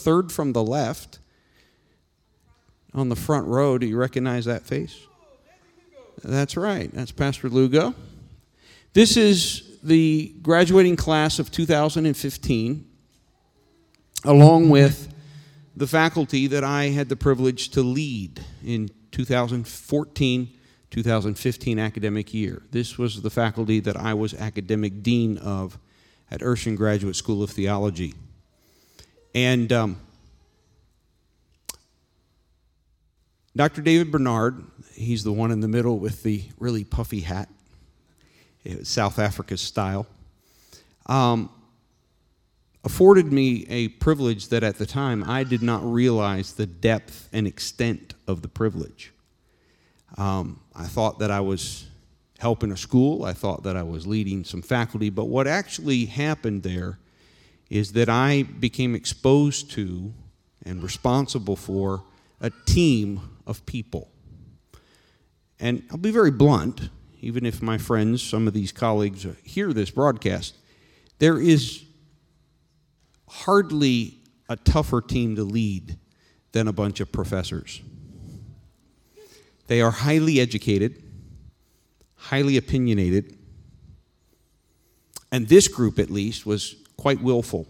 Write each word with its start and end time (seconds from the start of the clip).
third 0.00 0.32
from 0.32 0.52
the 0.52 0.62
left 0.62 1.18
on 2.94 3.08
the 3.08 3.16
front 3.16 3.46
row. 3.46 3.78
Do 3.78 3.86
you 3.86 3.96
recognize 3.96 4.44
that 4.46 4.62
face? 4.62 5.06
That's 6.22 6.56
right. 6.56 6.90
That's 6.92 7.12
Pastor 7.12 7.48
Lugo. 7.48 7.94
This 8.92 9.16
is 9.16 9.78
the 9.82 10.34
graduating 10.42 10.96
class 10.96 11.38
of 11.38 11.50
2015, 11.50 12.86
along 14.24 14.68
with 14.68 15.12
the 15.76 15.86
faculty 15.86 16.46
that 16.48 16.64
I 16.64 16.86
had 16.86 17.08
the 17.08 17.16
privilege 17.16 17.70
to 17.70 17.82
lead 17.82 18.44
in 18.64 18.90
2014 19.12 20.48
2015 20.90 21.78
academic 21.78 22.34
year. 22.34 22.62
This 22.70 22.98
was 22.98 23.22
the 23.22 23.30
faculty 23.30 23.80
that 23.80 23.96
I 23.96 24.14
was 24.14 24.34
academic 24.34 25.02
dean 25.02 25.38
of 25.38 25.78
at 26.30 26.40
Urshan 26.40 26.76
Graduate 26.76 27.16
School 27.16 27.42
of 27.42 27.50
Theology. 27.50 28.14
And 29.34 29.72
um, 29.72 29.96
Dr. 33.56 33.82
David 33.82 34.12
Bernard, 34.12 34.64
he's 34.94 35.24
the 35.24 35.32
one 35.32 35.50
in 35.50 35.60
the 35.60 35.68
middle 35.68 35.98
with 35.98 36.22
the 36.22 36.44
really 36.58 36.84
puffy 36.84 37.20
hat, 37.20 37.48
South 38.82 39.18
Africa 39.18 39.56
style, 39.56 40.06
um, 41.06 41.50
afforded 42.84 43.32
me 43.32 43.66
a 43.68 43.88
privilege 43.88 44.48
that 44.48 44.62
at 44.62 44.78
the 44.78 44.86
time 44.86 45.24
I 45.24 45.44
did 45.44 45.62
not 45.62 45.82
realize 45.84 46.54
the 46.54 46.66
depth 46.66 47.28
and 47.32 47.46
extent 47.46 48.14
of 48.26 48.42
the 48.42 48.48
privilege. 48.48 49.12
Um, 50.16 50.60
I 50.74 50.84
thought 50.84 51.18
that 51.18 51.30
I 51.30 51.40
was 51.40 51.86
helping 52.38 52.72
a 52.72 52.76
school, 52.76 53.24
I 53.24 53.32
thought 53.32 53.64
that 53.64 53.76
I 53.76 53.82
was 53.82 54.06
leading 54.06 54.44
some 54.44 54.62
faculty, 54.62 55.10
but 55.10 55.26
what 55.26 55.46
actually 55.46 56.06
happened 56.06 56.62
there 56.62 56.98
is 57.70 57.92
that 57.92 58.08
I 58.08 58.42
became 58.42 58.94
exposed 58.96 59.70
to 59.72 60.12
and 60.66 60.82
responsible 60.82 61.56
for 61.56 62.02
a 62.40 62.50
team 62.66 63.38
of 63.46 63.64
people. 63.64 64.10
And 65.60 65.84
I'll 65.90 65.98
be 65.98 66.10
very 66.10 66.32
blunt, 66.32 66.90
even 67.20 67.46
if 67.46 67.62
my 67.62 67.78
friends, 67.78 68.22
some 68.22 68.48
of 68.48 68.54
these 68.54 68.72
colleagues, 68.72 69.24
uh, 69.24 69.34
hear 69.44 69.72
this 69.72 69.90
broadcast. 69.90 70.56
There 71.18 71.38
is 71.38 71.84
hardly 73.28 74.18
a 74.48 74.56
tougher 74.56 75.00
team 75.00 75.36
to 75.36 75.44
lead 75.44 75.96
than 76.52 76.66
a 76.66 76.72
bunch 76.72 76.98
of 76.98 77.12
professors. 77.12 77.80
They 79.68 79.80
are 79.80 79.92
highly 79.92 80.40
educated, 80.40 81.00
highly 82.16 82.56
opinionated, 82.56 83.36
and 85.30 85.46
this 85.48 85.68
group, 85.68 86.00
at 86.00 86.10
least, 86.10 86.44
was 86.44 86.74
quite 87.00 87.22
willful, 87.22 87.66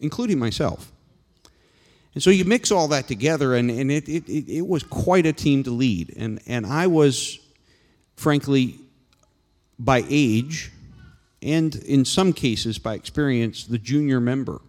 including 0.00 0.38
myself. 0.38 0.90
And 2.14 2.22
so 2.22 2.30
you 2.30 2.46
mix 2.46 2.72
all 2.72 2.88
that 2.88 3.06
together, 3.06 3.54
and, 3.54 3.70
and 3.70 3.92
it, 3.92 4.08
it, 4.08 4.28
it 4.48 4.66
was 4.66 4.82
quite 4.82 5.26
a 5.26 5.32
team 5.32 5.62
to 5.64 5.70
lead. 5.70 6.14
And, 6.16 6.40
and 6.46 6.64
I 6.64 6.86
was, 6.86 7.38
frankly, 8.16 8.76
by 9.78 10.04
age, 10.08 10.72
and 11.42 11.74
in 11.74 12.06
some 12.06 12.32
cases 12.32 12.78
by 12.78 12.94
experience, 12.94 13.64
the 13.64 13.78
junior 13.78 14.20
member. 14.20 14.60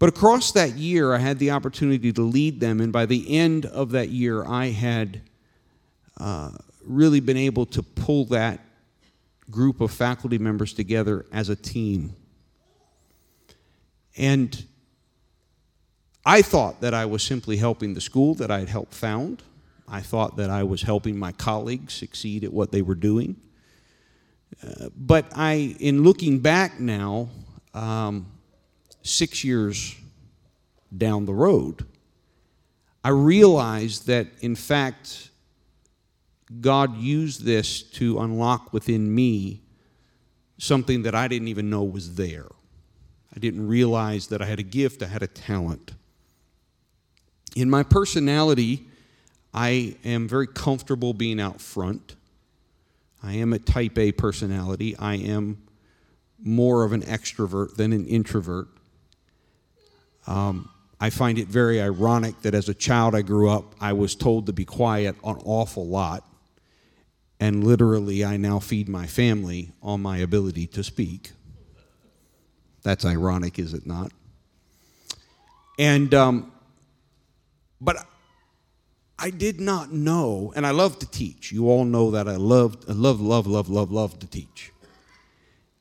But 0.00 0.08
across 0.08 0.50
that 0.52 0.72
year, 0.74 1.14
I 1.14 1.18
had 1.18 1.38
the 1.38 1.52
opportunity 1.52 2.12
to 2.12 2.22
lead 2.22 2.58
them, 2.58 2.80
and 2.80 2.92
by 2.92 3.06
the 3.06 3.36
end 3.36 3.64
of 3.66 3.92
that 3.92 4.08
year, 4.08 4.44
I 4.44 4.66
had 4.66 5.20
uh, 6.18 6.50
really 6.84 7.20
been 7.20 7.36
able 7.36 7.66
to 7.66 7.82
pull 7.82 8.24
that 8.26 8.58
group 9.52 9.80
of 9.80 9.92
faculty 9.92 10.38
members 10.38 10.72
together 10.72 11.26
as 11.30 11.48
a 11.48 11.56
team. 11.56 12.16
And 14.16 14.64
I 16.24 16.42
thought 16.42 16.80
that 16.80 16.94
I 16.94 17.04
was 17.04 17.22
simply 17.22 17.56
helping 17.56 17.94
the 17.94 18.00
school 18.00 18.34
that 18.34 18.50
I 18.50 18.58
had 18.58 18.68
helped 18.68 18.94
found. 18.94 19.42
I 19.86 20.00
thought 20.00 20.36
that 20.36 20.50
I 20.50 20.62
was 20.62 20.82
helping 20.82 21.18
my 21.18 21.32
colleagues 21.32 21.94
succeed 21.94 22.44
at 22.44 22.52
what 22.52 22.72
they 22.72 22.82
were 22.82 22.94
doing. 22.94 23.36
Uh, 24.62 24.88
but 24.96 25.26
I, 25.34 25.76
in 25.80 26.02
looking 26.02 26.38
back 26.38 26.80
now, 26.80 27.28
um, 27.74 28.26
six 29.02 29.44
years 29.44 29.96
down 30.96 31.26
the 31.26 31.34
road, 31.34 31.84
I 33.04 33.08
realized 33.08 34.06
that, 34.06 34.28
in 34.40 34.54
fact, 34.54 35.30
God 36.60 36.96
used 36.96 37.44
this 37.44 37.82
to 37.82 38.20
unlock 38.20 38.72
within 38.72 39.14
me 39.14 39.62
something 40.58 41.02
that 41.02 41.14
I 41.14 41.28
didn't 41.28 41.48
even 41.48 41.70
know 41.70 41.82
was 41.82 42.14
there. 42.14 42.46
I 43.34 43.38
didn't 43.38 43.66
realize 43.66 44.28
that 44.28 44.42
I 44.42 44.46
had 44.46 44.58
a 44.58 44.64
gift, 44.64 45.02
I 45.02 45.06
had 45.06 45.22
a 45.22 45.26
talent. 45.26 45.92
In 47.56 47.68
my 47.70 47.82
personality, 47.82 48.86
I 49.54 49.96
am 50.04 50.28
very 50.28 50.46
comfortable 50.46 51.12
being 51.12 51.40
out 51.40 51.60
front. 51.60 52.16
I 53.22 53.34
am 53.34 53.52
a 53.52 53.58
type 53.58 53.98
A 53.98 54.12
personality. 54.12 54.96
I 54.96 55.16
am 55.16 55.62
more 56.42 56.84
of 56.84 56.92
an 56.92 57.02
extrovert 57.02 57.76
than 57.76 57.92
an 57.92 58.06
introvert. 58.06 58.68
Um, 60.26 60.68
I 61.00 61.10
find 61.10 61.38
it 61.38 61.48
very 61.48 61.80
ironic 61.80 62.40
that 62.42 62.54
as 62.54 62.68
a 62.68 62.74
child 62.74 63.14
I 63.14 63.22
grew 63.22 63.50
up, 63.50 63.74
I 63.80 63.92
was 63.92 64.14
told 64.14 64.46
to 64.46 64.52
be 64.52 64.64
quiet 64.64 65.16
an 65.24 65.36
awful 65.44 65.86
lot. 65.86 66.24
And 67.42 67.64
literally, 67.64 68.24
I 68.24 68.36
now 68.36 68.60
feed 68.60 68.88
my 68.88 69.08
family 69.08 69.72
on 69.82 70.00
my 70.00 70.18
ability 70.18 70.68
to 70.68 70.84
speak. 70.84 71.32
That's 72.84 73.04
ironic, 73.04 73.58
is 73.58 73.74
it 73.74 73.84
not? 73.84 74.12
And, 75.76 76.14
um, 76.14 76.52
but 77.80 77.96
I 79.18 79.30
did 79.30 79.60
not 79.60 79.90
know, 79.92 80.52
and 80.54 80.64
I 80.64 80.70
love 80.70 81.00
to 81.00 81.06
teach. 81.10 81.50
You 81.50 81.68
all 81.68 81.84
know 81.84 82.12
that 82.12 82.28
I 82.28 82.36
love, 82.36 82.76
I 82.88 82.92
love, 82.92 83.20
love, 83.20 83.48
love, 83.48 83.68
love, 83.68 83.90
love 83.90 84.20
to 84.20 84.28
teach. 84.28 84.70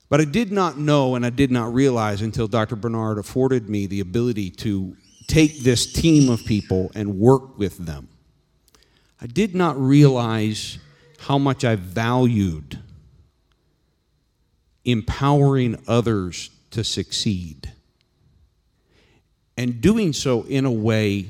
But 0.09 0.19
I 0.19 0.25
did 0.25 0.51
not 0.51 0.79
know 0.79 1.13
and 1.13 1.23
I 1.23 1.29
did 1.29 1.51
not 1.51 1.71
realize 1.71 2.23
until 2.23 2.47
Dr. 2.47 2.75
Bernard 2.75 3.19
afforded 3.19 3.69
me 3.69 3.85
the 3.85 3.99
ability 3.99 4.49
to 4.49 4.97
take 5.27 5.59
this 5.59 5.93
team 5.93 6.27
of 6.31 6.43
people 6.43 6.89
and 6.95 7.19
work 7.19 7.59
with 7.59 7.77
them. 7.85 8.07
I 9.21 9.27
did 9.27 9.53
not 9.53 9.79
realize 9.79 10.79
how 11.27 11.37
much 11.37 11.63
I 11.63 11.75
valued 11.75 12.79
empowering 14.83 15.77
others 15.87 16.49
to 16.71 16.83
succeed 16.83 17.71
and 19.55 19.81
doing 19.81 20.13
so 20.13 20.43
in 20.43 20.65
a 20.65 20.71
way 20.71 21.27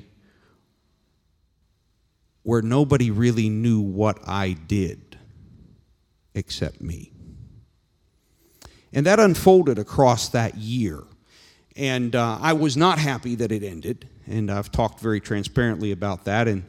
where 2.44 2.62
nobody 2.62 3.12
really 3.12 3.50
knew 3.50 3.81
what 3.81 4.18
I 4.25 4.53
did 4.53 5.18
except 6.34 6.80
me. 6.80 7.12
And 8.94 9.06
that 9.06 9.19
unfolded 9.19 9.78
across 9.78 10.30
that 10.30 10.56
year. 10.56 11.03
And 11.75 12.16
uh, 12.16 12.38
I 12.41 12.53
was 12.53 12.78
not 12.78 12.97
happy 12.97 13.35
that 13.35 13.51
it 13.51 13.63
ended. 13.63 14.07
And 14.25 14.50
I've 14.50 14.72
talked 14.72 15.01
very 15.01 15.19
transparently 15.19 15.91
about 15.91 16.25
that. 16.25 16.47
And 16.47 16.63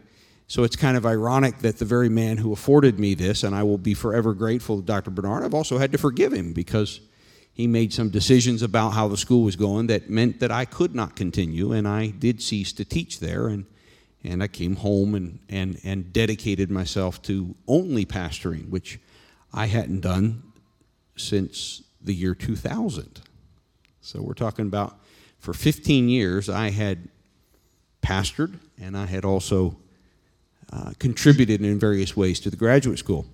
so 0.47 0.65
it's 0.65 0.77
kind 0.77 0.97
of 0.97 1.07
ironic 1.07 1.59
that 1.61 1.79
the 1.79 1.85
very 1.85 2.09
man 2.09 2.37
who 2.37 2.53
afforded 2.53 2.99
me 2.99 3.15
this, 3.15 3.43
and 3.43 3.55
I 3.55 3.63
will 3.63 3.79
be 3.79 3.95
forever 3.95 4.35
grateful 4.35 4.77
to 4.77 4.83
Dr. 4.83 5.11
Bernard, 5.11 5.45
I've 5.45 5.55
also 5.55 5.79
had 5.79 5.93
to 5.93 5.99
forgive 5.99 6.33
him 6.33 6.53
because 6.53 7.01
he 7.55 7.67
made 7.67 7.93
some 7.93 8.11
decisions 8.11 8.63
about 8.63 8.91
how 8.91 9.09
the 9.09 9.17
school 9.17 9.45
was 9.45 9.57
going 9.57 9.87
that 9.89 10.09
meant 10.09 10.41
that 10.41 10.51
I 10.51 10.65
could 10.65 10.95
not 10.95 11.17
continue. 11.17 11.73
And 11.73 11.87
I 11.87 12.09
did 12.09 12.43
cease 12.43 12.73
to 12.75 12.85
teach 12.85 13.21
there. 13.21 13.49
And, 13.49 13.67
and 14.25 14.43
I 14.43 14.49
came 14.49 14.77
home 14.77 15.15
and, 15.15 15.39
and, 15.49 15.79
and 15.85 16.13
dedicated 16.13 16.71
myself 16.71 17.21
to 17.23 17.55
only 17.69 18.07
pastoring, 18.07 18.71
which 18.71 18.99
I 19.53 19.67
hadn't 19.67 20.01
done 20.01 20.43
since 21.17 21.83
the 22.01 22.15
year 22.15 22.35
2000. 22.35 23.21
So 24.01 24.23
we're 24.23 24.35
talking 24.35 24.67
about 24.67 24.99
for 25.39 25.53
15 25.53 26.09
years, 26.09 26.49
I 26.49 26.71
had 26.71 27.09
pastored 28.03 28.59
and 28.81 28.97
I 28.97 29.07
had 29.07 29.25
also 29.25 29.77
uh, 30.73 30.93
contributed 30.99 31.61
in 31.61 31.79
various 31.79 32.17
ways 32.17 32.41
to 32.41 32.51
the 32.51 32.57
graduate 32.57 32.99
school. 32.99 33.27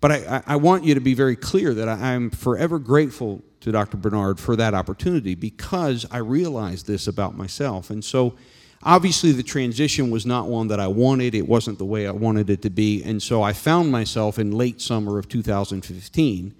But 0.00 0.12
I, 0.12 0.42
I 0.46 0.56
want 0.56 0.84
you 0.84 0.94
to 0.94 1.00
be 1.00 1.14
very 1.14 1.36
clear 1.36 1.74
that 1.74 1.88
I, 1.88 2.14
I'm 2.14 2.30
forever 2.30 2.78
grateful 2.78 3.42
to 3.60 3.72
Dr. 3.72 3.96
Bernard 3.96 4.38
for 4.38 4.56
that 4.56 4.74
opportunity 4.74 5.34
because 5.34 6.06
I 6.10 6.18
realized 6.18 6.86
this 6.86 7.06
about 7.06 7.36
myself. 7.36 7.90
And 7.90 8.04
so, 8.04 8.36
obviously, 8.82 9.32
the 9.32 9.42
transition 9.42 10.10
was 10.10 10.24
not 10.24 10.46
one 10.46 10.68
that 10.68 10.78
I 10.78 10.86
wanted. 10.86 11.34
It 11.34 11.48
wasn't 11.48 11.78
the 11.78 11.84
way 11.84 12.06
I 12.06 12.12
wanted 12.12 12.48
it 12.48 12.62
to 12.62 12.70
be. 12.70 13.02
And 13.02 13.22
so, 13.22 13.42
I 13.42 13.52
found 13.52 13.90
myself 13.90 14.38
in 14.38 14.52
late 14.52 14.80
summer 14.80 15.18
of 15.18 15.28
2015 15.28 16.54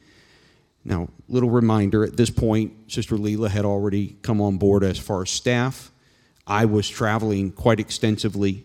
now, 0.89 1.09
little 1.29 1.51
reminder 1.51 2.03
at 2.03 2.17
this 2.17 2.31
point, 2.31 2.91
Sister 2.91 3.17
Leela 3.17 3.51
had 3.51 3.67
already 3.67 4.17
come 4.23 4.41
on 4.41 4.57
board 4.57 4.83
as 4.83 4.99
far 4.99 5.21
as 5.23 5.31
staff. 5.31 5.93
I 6.47 6.65
was 6.65 6.89
traveling 6.89 7.53
quite 7.53 7.79
extensively 7.79 8.65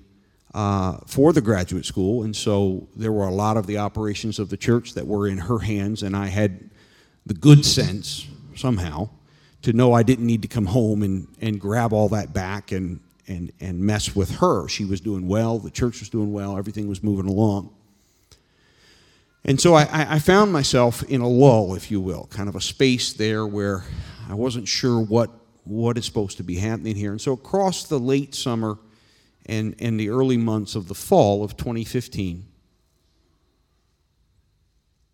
uh, 0.53 0.97
for 1.07 1.33
the 1.33 1.41
graduate 1.41 1.85
school, 1.85 2.23
and 2.23 2.35
so 2.35 2.87
there 2.95 3.11
were 3.11 3.25
a 3.25 3.33
lot 3.33 3.57
of 3.57 3.65
the 3.65 3.77
operations 3.77 4.39
of 4.39 4.49
the 4.49 4.57
church 4.57 4.93
that 4.93 5.07
were 5.07 5.27
in 5.27 5.37
her 5.37 5.59
hands, 5.59 6.03
and 6.03 6.15
I 6.15 6.27
had 6.27 6.69
the 7.25 7.33
good 7.33 7.65
sense, 7.65 8.27
somehow, 8.55 9.09
to 9.63 9.73
know 9.73 9.93
I 9.93 10.03
didn't 10.03 10.27
need 10.27 10.41
to 10.41 10.47
come 10.47 10.65
home 10.65 11.03
and, 11.03 11.27
and 11.41 11.59
grab 11.59 11.93
all 11.93 12.09
that 12.09 12.33
back 12.33 12.71
and, 12.71 12.99
and, 13.27 13.51
and 13.59 13.79
mess 13.79 14.15
with 14.15 14.37
her. 14.37 14.67
She 14.67 14.85
was 14.85 15.01
doing 15.01 15.27
well, 15.27 15.57
the 15.57 15.71
church 15.71 16.01
was 16.01 16.09
doing 16.09 16.33
well, 16.33 16.57
everything 16.57 16.87
was 16.87 17.01
moving 17.01 17.27
along. 17.27 17.73
And 19.45 19.59
so 19.59 19.73
I, 19.73 20.15
I 20.15 20.19
found 20.19 20.53
myself 20.53 21.03
in 21.03 21.21
a 21.21 21.27
lull, 21.27 21.75
if 21.75 21.91
you 21.91 21.99
will, 21.99 22.27
kind 22.29 22.47
of 22.47 22.55
a 22.55 22.61
space 22.61 23.11
there 23.11 23.45
where 23.45 23.83
I 24.29 24.35
wasn't 24.35 24.67
sure 24.67 25.01
what, 25.01 25.31
what 25.65 25.97
is 25.97 26.05
supposed 26.05 26.37
to 26.37 26.43
be 26.43 26.55
happening 26.55 26.95
here. 26.95 27.11
And 27.11 27.19
so 27.19 27.33
across 27.33 27.83
the 27.85 27.99
late 27.99 28.35
summer 28.35 28.77
and, 29.45 29.75
and 29.79 29.99
the 29.99 30.09
early 30.09 30.37
months 30.37 30.75
of 30.75 30.87
the 30.87 30.95
fall 30.95 31.43
of 31.43 31.57
2015, 31.57 32.45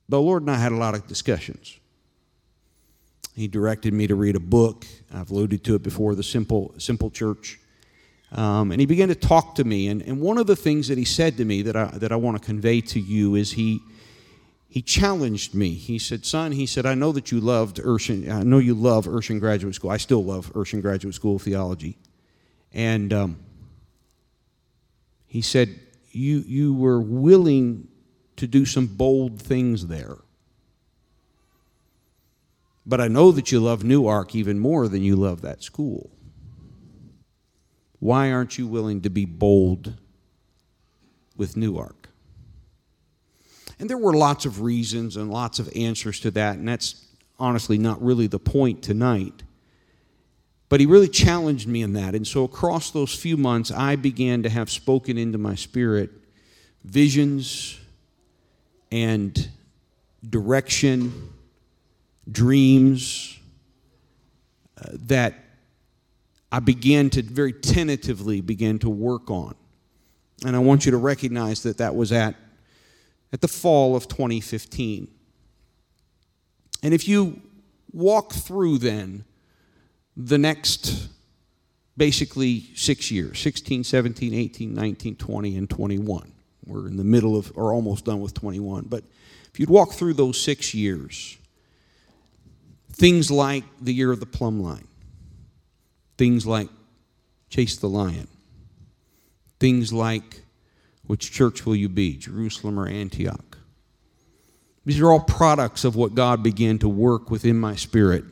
the 0.07 0.21
Lord 0.21 0.43
and 0.43 0.51
I 0.51 0.55
had 0.55 0.71
a 0.71 0.77
lot 0.77 0.95
of 0.95 1.07
discussions. 1.07 1.79
He 3.35 3.47
directed 3.47 3.93
me 3.93 4.07
to 4.07 4.15
read 4.15 4.35
a 4.35 4.39
book. 4.39 4.85
I've 5.13 5.31
alluded 5.31 5.63
to 5.65 5.75
it 5.75 5.83
before, 5.83 6.15
The 6.15 6.23
Simple, 6.23 6.73
Simple 6.77 7.09
Church. 7.09 7.59
Um, 8.31 8.71
and 8.71 8.79
he 8.79 8.85
began 8.85 9.07
to 9.07 9.15
talk 9.15 9.55
to 9.55 9.63
me. 9.63 9.87
And, 9.87 10.01
and 10.01 10.19
one 10.19 10.37
of 10.37 10.47
the 10.47 10.55
things 10.55 10.87
that 10.87 10.97
he 10.97 11.05
said 11.05 11.37
to 11.37 11.45
me 11.45 11.61
that 11.63 11.75
I, 11.75 11.85
that 11.97 12.11
I 12.11 12.15
want 12.15 12.37
to 12.37 12.45
convey 12.45 12.81
to 12.81 12.99
you 12.99 13.35
is 13.35 13.53
he, 13.53 13.79
he 14.67 14.81
challenged 14.81 15.55
me. 15.55 15.73
He 15.73 15.97
said, 15.99 16.25
Son, 16.25 16.51
he 16.51 16.65
said, 16.65 16.85
I 16.85 16.95
know 16.95 17.11
that 17.13 17.31
you 17.31 17.39
loved 17.39 17.77
Urshan, 17.77 18.29
I 18.29 18.43
know 18.43 18.57
you 18.57 18.75
love 18.75 19.05
Urshan 19.05 19.39
Graduate 19.39 19.75
School. 19.75 19.89
I 19.89 19.97
still 19.97 20.23
love 20.23 20.51
Urshan 20.53 20.81
Graduate 20.81 21.15
School 21.15 21.37
of 21.37 21.41
Theology. 21.41 21.97
And 22.73 23.13
um, 23.13 23.39
he 25.29 25.41
said, 25.41 25.79
you, 26.11 26.39
you 26.39 26.73
were 26.73 26.99
willing 26.99 27.87
to 28.35 28.47
do 28.47 28.65
some 28.65 28.87
bold 28.87 29.39
things 29.39 29.87
there. 29.87 30.17
But 32.85 32.99
I 32.99 33.07
know 33.07 33.31
that 33.31 33.51
you 33.51 33.59
love 33.59 33.83
Newark 33.83 34.33
even 34.33 34.59
more 34.59 34.87
than 34.87 35.03
you 35.03 35.15
love 35.15 35.41
that 35.41 35.61
school. 35.61 36.09
Why 37.99 38.31
aren't 38.31 38.57
you 38.57 38.65
willing 38.65 39.01
to 39.01 39.09
be 39.09 39.25
bold 39.25 39.93
with 41.37 41.55
Newark? 41.55 42.09
And 43.77 43.87
there 43.87 43.97
were 43.97 44.13
lots 44.13 44.45
of 44.45 44.61
reasons 44.61 45.15
and 45.15 45.29
lots 45.29 45.59
of 45.59 45.69
answers 45.75 46.19
to 46.21 46.31
that, 46.31 46.57
and 46.57 46.67
that's 46.67 47.05
honestly 47.37 47.77
not 47.77 48.01
really 48.01 48.25
the 48.25 48.39
point 48.39 48.81
tonight. 48.81 49.43
But 50.69 50.79
he 50.79 50.85
really 50.85 51.09
challenged 51.09 51.67
me 51.67 51.81
in 51.81 51.93
that. 51.93 52.13
And 52.13 52.25
so, 52.25 52.43
across 52.43 52.91
those 52.91 53.13
few 53.13 53.37
months, 53.37 53.71
I 53.71 53.95
began 53.95 54.43
to 54.43 54.49
have 54.49 54.69
spoken 54.69 55.17
into 55.17 55.39
my 55.39 55.55
spirit 55.55 56.11
visions 56.83 57.79
and 58.91 59.49
direction, 60.27 61.33
dreams 62.31 63.37
uh, 64.79 64.91
that 64.93 65.33
I 66.51 66.59
began 66.59 67.09
to 67.11 67.21
very 67.21 67.53
tentatively 67.53 68.41
begin 68.41 68.79
to 68.79 68.89
work 68.89 69.29
on. 69.29 69.55
And 70.45 70.55
I 70.55 70.59
want 70.59 70.85
you 70.85 70.91
to 70.91 70.97
recognize 70.97 71.63
that 71.63 71.77
that 71.77 71.95
was 71.95 72.11
at, 72.11 72.35
at 73.33 73.41
the 73.41 73.47
fall 73.47 73.95
of 73.95 74.07
2015. 74.07 75.07
And 76.81 76.93
if 76.93 77.07
you 77.07 77.41
walk 77.91 78.33
through 78.33 78.77
then 78.77 79.25
the 80.15 80.37
next 80.37 81.07
basically 81.97 82.69
six 82.75 83.11
years 83.11 83.39
16, 83.39 83.83
17, 83.83 84.33
18, 84.33 84.73
19, 84.73 85.15
20, 85.15 85.57
and 85.57 85.69
21 85.69 86.31
we're 86.69 86.87
in 86.87 86.97
the 86.97 87.03
middle 87.03 87.35
of, 87.35 87.51
or 87.55 87.73
almost 87.73 88.05
done 88.05 88.21
with 88.21 88.33
21. 88.33 88.85
But 88.87 89.03
if 89.51 89.59
you'd 89.59 89.69
walk 89.69 89.91
through 89.93 90.13
those 90.13 90.39
six 90.39 90.73
years, 90.73 91.37
things 92.91 93.31
like 93.31 93.63
the 93.81 93.93
year 93.93 94.11
of 94.11 94.19
the 94.19 94.25
plumb 94.25 94.61
line, 94.61 94.87
things 96.17 96.45
like 96.45 96.69
Chase 97.49 97.77
the 97.77 97.89
Lion, 97.89 98.27
things 99.59 99.91
like 99.91 100.41
which 101.07 101.31
church 101.31 101.65
will 101.65 101.75
you 101.75 101.89
be, 101.89 102.15
Jerusalem 102.15 102.79
or 102.79 102.87
Antioch? 102.87 103.57
These 104.85 105.01
are 105.01 105.11
all 105.11 105.19
products 105.19 105.83
of 105.83 105.95
what 105.95 106.13
God 106.13 106.43
began 106.43 106.77
to 106.79 106.89
work 106.89 107.31
within 107.31 107.59
my 107.59 107.75
spirit 107.75 108.23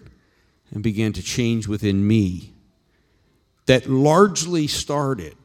and 0.72 0.84
began 0.84 1.14
to 1.14 1.24
change 1.24 1.68
within 1.68 2.08
me 2.08 2.54
that 3.66 3.90
largely 3.90 4.68
started 4.68 5.36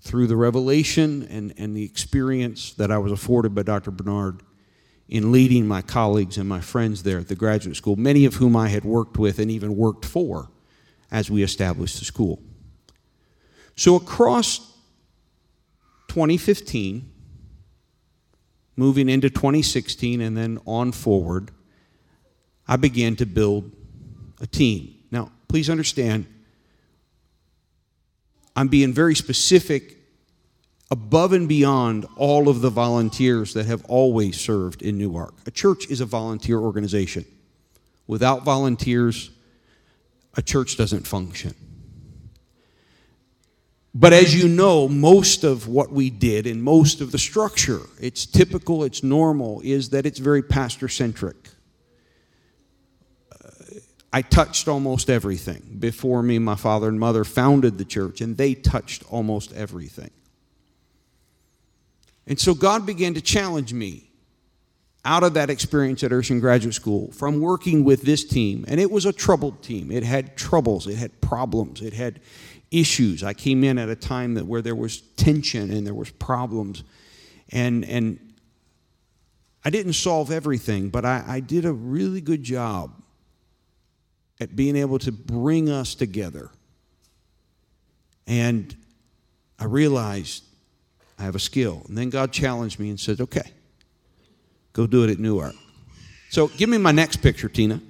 through 0.00 0.26
the 0.26 0.36
revelation 0.36 1.26
and, 1.30 1.52
and 1.58 1.76
the 1.76 1.84
experience 1.84 2.72
that 2.74 2.90
I 2.90 2.98
was 2.98 3.12
afforded 3.12 3.54
by 3.54 3.62
Dr. 3.62 3.90
Bernard 3.90 4.42
in 5.08 5.32
leading 5.32 5.66
my 5.66 5.82
colleagues 5.82 6.36
and 6.36 6.48
my 6.48 6.60
friends 6.60 7.02
there 7.02 7.18
at 7.18 7.28
the 7.28 7.34
graduate 7.34 7.76
school, 7.76 7.96
many 7.96 8.24
of 8.24 8.34
whom 8.34 8.56
I 8.56 8.68
had 8.68 8.84
worked 8.84 9.18
with 9.18 9.38
and 9.38 9.50
even 9.50 9.76
worked 9.76 10.04
for 10.04 10.50
as 11.10 11.30
we 11.30 11.42
established 11.42 11.98
the 11.98 12.04
school. 12.04 12.40
So, 13.76 13.94
across 13.94 14.58
2015, 16.08 17.12
moving 18.76 19.08
into 19.08 19.30
2016, 19.30 20.20
and 20.20 20.36
then 20.36 20.58
on 20.66 20.92
forward, 20.92 21.50
I 22.66 22.76
began 22.76 23.16
to 23.16 23.26
build 23.26 23.70
a 24.40 24.46
team. 24.46 24.94
Now, 25.10 25.30
please 25.48 25.70
understand, 25.70 26.26
I'm 28.54 28.68
being 28.68 28.92
very 28.92 29.14
specific 29.14 29.96
above 30.90 31.32
and 31.32 31.48
beyond 31.48 32.06
all 32.16 32.48
of 32.48 32.60
the 32.60 32.70
volunteers 32.70 33.54
that 33.54 33.66
have 33.66 33.84
always 33.86 34.38
served 34.40 34.82
in 34.82 34.98
Newark. 34.98 35.34
A 35.46 35.50
church 35.50 35.88
is 35.90 36.00
a 36.00 36.06
volunteer 36.06 36.58
organization. 36.58 37.24
Without 38.06 38.44
volunteers, 38.44 39.30
a 40.36 40.42
church 40.42 40.76
doesn't 40.76 41.06
function. 41.06 41.54
But 43.98 44.12
as 44.12 44.34
you 44.34 44.46
know, 44.46 44.88
most 44.88 45.42
of 45.42 45.68
what 45.68 45.90
we 45.90 46.10
did 46.10 46.46
and 46.46 46.62
most 46.62 47.00
of 47.00 47.12
the 47.12 47.18
structure, 47.18 47.80
it's 47.98 48.26
typical, 48.26 48.84
it's 48.84 49.02
normal, 49.02 49.62
is 49.64 49.88
that 49.90 50.04
it's 50.04 50.18
very 50.18 50.42
pastor 50.42 50.86
centric. 50.86 51.45
I 54.16 54.22
touched 54.22 54.66
almost 54.66 55.10
everything. 55.10 55.76
Before 55.78 56.22
me, 56.22 56.38
my 56.38 56.54
father 56.54 56.88
and 56.88 56.98
mother 56.98 57.22
founded 57.22 57.76
the 57.76 57.84
church, 57.84 58.22
and 58.22 58.34
they 58.34 58.54
touched 58.54 59.04
almost 59.12 59.52
everything. 59.52 60.10
And 62.26 62.40
so 62.40 62.54
God 62.54 62.86
began 62.86 63.12
to 63.12 63.20
challenge 63.20 63.74
me 63.74 64.08
out 65.04 65.22
of 65.22 65.34
that 65.34 65.50
experience 65.50 66.02
at 66.02 66.12
Urshan 66.12 66.40
Graduate 66.40 66.72
School 66.72 67.12
from 67.12 67.40
working 67.40 67.84
with 67.84 68.04
this 68.04 68.24
team. 68.24 68.64
And 68.68 68.80
it 68.80 68.90
was 68.90 69.04
a 69.04 69.12
troubled 69.12 69.62
team. 69.62 69.90
It 69.90 70.02
had 70.02 70.34
troubles, 70.34 70.86
it 70.86 70.96
had 70.96 71.20
problems, 71.20 71.82
it 71.82 71.92
had 71.92 72.20
issues. 72.70 73.22
I 73.22 73.34
came 73.34 73.62
in 73.64 73.76
at 73.76 73.90
a 73.90 73.96
time 73.96 74.32
that 74.36 74.46
where 74.46 74.62
there 74.62 74.74
was 74.74 75.02
tension 75.18 75.70
and 75.70 75.86
there 75.86 75.92
was 75.92 76.08
problems. 76.08 76.84
And, 77.52 77.84
and 77.84 78.18
I 79.62 79.68
didn't 79.68 79.92
solve 79.92 80.30
everything, 80.30 80.88
but 80.88 81.04
I, 81.04 81.22
I 81.28 81.40
did 81.40 81.66
a 81.66 81.72
really 81.74 82.22
good 82.22 82.42
job 82.42 83.02
at 84.40 84.54
being 84.54 84.76
able 84.76 84.98
to 85.00 85.12
bring 85.12 85.70
us 85.70 85.94
together. 85.94 86.50
And 88.26 88.74
I 89.58 89.64
realized 89.64 90.44
I 91.18 91.22
have 91.22 91.34
a 91.34 91.40
skill. 91.40 91.82
And 91.88 91.96
then 91.96 92.10
God 92.10 92.32
challenged 92.32 92.78
me 92.78 92.90
and 92.90 93.00
said, 93.00 93.20
okay, 93.20 93.50
go 94.72 94.86
do 94.86 95.04
it 95.04 95.10
at 95.10 95.18
Newark. 95.18 95.54
So 96.30 96.48
give 96.48 96.68
me 96.68 96.78
my 96.78 96.92
next 96.92 97.18
picture, 97.18 97.48
Tina. 97.48 97.80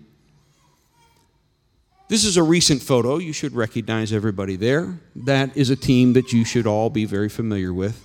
This 2.08 2.24
is 2.24 2.36
a 2.36 2.42
recent 2.42 2.82
photo. 2.82 3.18
You 3.18 3.32
should 3.32 3.52
recognize 3.52 4.12
everybody 4.12 4.54
there. 4.54 5.00
That 5.16 5.56
is 5.56 5.70
a 5.70 5.76
team 5.76 6.12
that 6.12 6.32
you 6.32 6.44
should 6.44 6.66
all 6.66 6.88
be 6.88 7.04
very 7.04 7.28
familiar 7.28 7.74
with. 7.74 8.00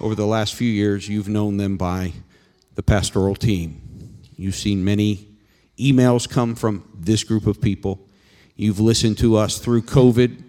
Over 0.00 0.14
the 0.14 0.26
last 0.26 0.54
few 0.54 0.70
years, 0.70 1.08
you've 1.08 1.28
known 1.28 1.56
them 1.56 1.76
by 1.76 2.12
the 2.76 2.82
pastoral 2.82 3.34
team. 3.34 3.80
You've 4.36 4.54
seen 4.54 4.84
many 4.84 5.33
emails 5.78 6.28
come 6.28 6.54
from 6.54 6.88
this 6.94 7.24
group 7.24 7.46
of 7.46 7.60
people. 7.60 8.06
You've 8.56 8.80
listened 8.80 9.18
to 9.18 9.36
us 9.36 9.58
through 9.58 9.82
COVID 9.82 10.42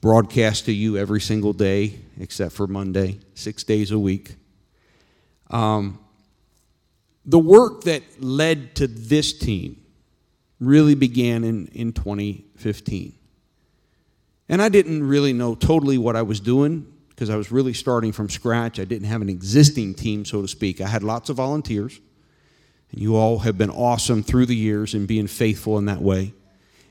broadcast 0.00 0.66
to 0.66 0.72
you 0.72 0.96
every 0.96 1.20
single 1.20 1.52
day 1.52 1.98
except 2.20 2.52
for 2.52 2.66
Monday, 2.66 3.18
six 3.34 3.64
days 3.64 3.90
a 3.90 3.98
week. 3.98 4.36
Um, 5.50 5.98
the 7.24 7.38
work 7.38 7.84
that 7.84 8.02
led 8.22 8.74
to 8.76 8.86
this 8.86 9.32
team 9.32 9.80
really 10.60 10.94
began 10.94 11.44
in, 11.44 11.66
in 11.68 11.92
2015. 11.92 13.14
And 14.48 14.60
I 14.60 14.68
didn't 14.68 15.02
really 15.02 15.32
know 15.32 15.54
totally 15.54 15.98
what 15.98 16.16
I 16.16 16.22
was 16.22 16.38
doing 16.38 16.86
because 17.08 17.30
I 17.30 17.36
was 17.36 17.50
really 17.50 17.72
starting 17.72 18.12
from 18.12 18.28
scratch. 18.28 18.78
I 18.78 18.84
didn't 18.84 19.08
have 19.08 19.22
an 19.22 19.28
existing 19.28 19.94
team, 19.94 20.24
so 20.24 20.42
to 20.42 20.48
speak. 20.48 20.80
I 20.80 20.88
had 20.88 21.02
lots 21.02 21.30
of 21.30 21.36
volunteers, 21.36 22.00
and 22.94 23.02
you 23.02 23.16
all 23.16 23.40
have 23.40 23.58
been 23.58 23.70
awesome 23.70 24.22
through 24.22 24.46
the 24.46 24.54
years 24.54 24.94
in 24.94 25.04
being 25.04 25.26
faithful 25.26 25.78
in 25.78 25.86
that 25.86 26.00
way. 26.00 26.32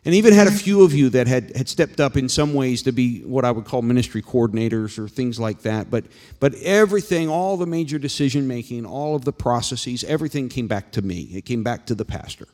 And 0.03 0.13
even 0.13 0.33
had 0.33 0.47
a 0.47 0.51
few 0.51 0.83
of 0.83 0.93
you 0.93 1.09
that 1.11 1.27
had, 1.27 1.55
had 1.55 1.69
stepped 1.69 2.01
up 2.01 2.17
in 2.17 2.27
some 2.27 2.53
ways 2.53 2.81
to 2.81 2.91
be 2.91 3.21
what 3.21 3.45
I 3.45 3.51
would 3.51 3.63
call 3.63 3.81
ministry 3.81 4.21
coordinators 4.21 4.99
or 4.99 5.07
things 5.07 5.39
like 5.39 5.61
that. 5.61 5.89
But, 5.89 6.03
but 6.41 6.55
everything, 6.55 7.29
all 7.29 7.55
the 7.55 7.65
major 7.65 7.97
decision 7.97 8.49
making, 8.49 8.85
all 8.85 9.15
of 9.15 9.23
the 9.23 9.31
processes, 9.31 10.03
everything 10.03 10.49
came 10.49 10.67
back 10.67 10.91
to 10.91 11.01
me. 11.01 11.21
It 11.31 11.45
came 11.45 11.63
back 11.63 11.85
to 11.85 11.95
the 11.95 12.03
pastor. 12.03 12.49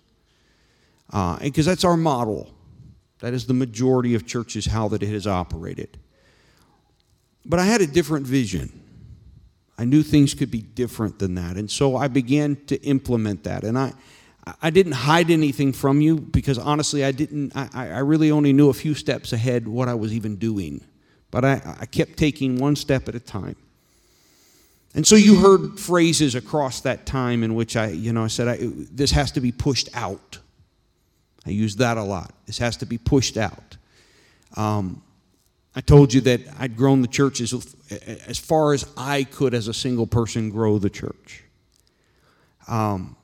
Because 1.41 1.67
uh, 1.67 1.71
that's 1.71 1.83
our 1.83 1.97
model. 1.97 2.53
That 3.17 3.33
is 3.33 3.47
the 3.47 3.55
majority 3.55 4.13
of 4.13 4.27
churches, 4.27 4.67
how 4.67 4.89
that 4.89 5.01
it 5.01 5.09
has 5.09 5.25
operated. 5.25 5.97
But 7.43 7.57
I 7.57 7.65
had 7.65 7.81
a 7.81 7.87
different 7.87 8.27
vision. 8.27 8.79
I 9.79 9.85
knew 9.85 10.03
things 10.03 10.33
could 10.33 10.51
be 10.51 10.61
different 10.61 11.19
than 11.19 11.35
that. 11.35 11.55
And 11.55 11.71
so 11.71 11.95
I 11.95 12.09
began 12.09 12.57
to 12.65 12.75
implement 12.83 13.45
that. 13.45 13.63
And 13.63 13.79
I, 13.79 13.93
I 14.61 14.71
didn't 14.71 14.91
hide 14.91 15.31
anything 15.31 15.71
from 15.71 16.01
you 16.01 16.17
because 16.17 16.57
honestly, 16.57 17.05
I 17.05 17.13
didn't, 17.13 17.55
I, 17.55 17.69
I 17.73 17.99
really 17.99 18.29
only 18.29 18.51
knew 18.51 18.69
a 18.69 18.73
few 18.73 18.93
steps 18.93 19.31
ahead 19.31 19.69
what 19.69 19.87
I 19.87 19.93
was 19.93 20.13
even 20.13 20.35
doing. 20.35 20.81
But 21.31 21.45
I, 21.45 21.77
I 21.79 21.85
kept 21.85 22.17
taking 22.17 22.57
one 22.57 22.75
step 22.75 23.07
at 23.07 23.15
a 23.15 23.21
time. 23.21 23.55
And 24.95 25.07
so 25.07 25.15
you 25.15 25.37
heard 25.37 25.79
phrases 25.79 26.35
across 26.35 26.81
that 26.81 27.05
time 27.05 27.41
in 27.41 27.55
which 27.55 27.77
I, 27.77 27.87
you 27.87 28.11
know, 28.11 28.25
I 28.25 28.27
said, 28.27 28.49
I, 28.49 28.57
this 28.61 29.11
has 29.11 29.31
to 29.31 29.39
be 29.39 29.53
pushed 29.53 29.87
out. 29.93 30.39
I 31.45 31.51
used 31.51 31.77
that 31.77 31.95
a 31.95 32.03
lot. 32.03 32.33
This 32.47 32.57
has 32.57 32.75
to 32.77 32.85
be 32.85 32.97
pushed 32.97 33.37
out. 33.37 33.77
Um, 34.57 35.03
I 35.75 35.81
told 35.81 36.13
you 36.13 36.21
that 36.21 36.41
I'd 36.59 36.75
grown 36.75 37.01
the 37.01 37.07
church 37.07 37.41
as, 37.41 37.53
as 38.27 38.37
far 38.37 38.73
as 38.73 38.85
I 38.97 39.23
could 39.23 39.53
as 39.53 39.67
a 39.67 39.73
single 39.73 40.07
person 40.07 40.49
grow 40.49 40.79
the 40.79 40.89
church. 40.89 41.43
Um, 42.67 43.15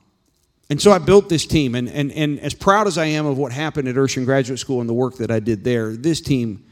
and 0.68 0.80
so 0.80 0.90
I 0.90 0.98
built 0.98 1.28
this 1.28 1.46
team. 1.46 1.74
And, 1.74 1.88
and, 1.88 2.10
and 2.12 2.40
as 2.40 2.54
proud 2.54 2.86
as 2.86 2.98
I 2.98 3.06
am 3.06 3.26
of 3.26 3.38
what 3.38 3.52
happened 3.52 3.88
at 3.88 3.94
Urshan 3.94 4.24
Graduate 4.24 4.58
School 4.58 4.80
and 4.80 4.88
the 4.88 4.94
work 4.94 5.16
that 5.16 5.30
I 5.30 5.40
did 5.40 5.64
there, 5.64 5.96
this 5.96 6.20
team, 6.20 6.64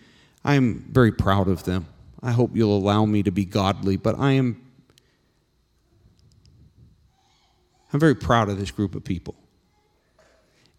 I 0.44 0.54
am 0.54 0.86
very 0.90 1.12
proud 1.12 1.48
of 1.48 1.64
them. 1.64 1.86
I 2.22 2.32
hope 2.32 2.52
you'll 2.54 2.76
allow 2.76 3.04
me 3.04 3.22
to 3.22 3.30
be 3.30 3.44
godly, 3.44 3.96
but 3.96 4.18
I 4.18 4.32
am 4.32 4.60
I'm 7.92 8.00
very 8.00 8.16
proud 8.16 8.48
of 8.48 8.58
this 8.58 8.72
group 8.72 8.96
of 8.96 9.04
people. 9.04 9.36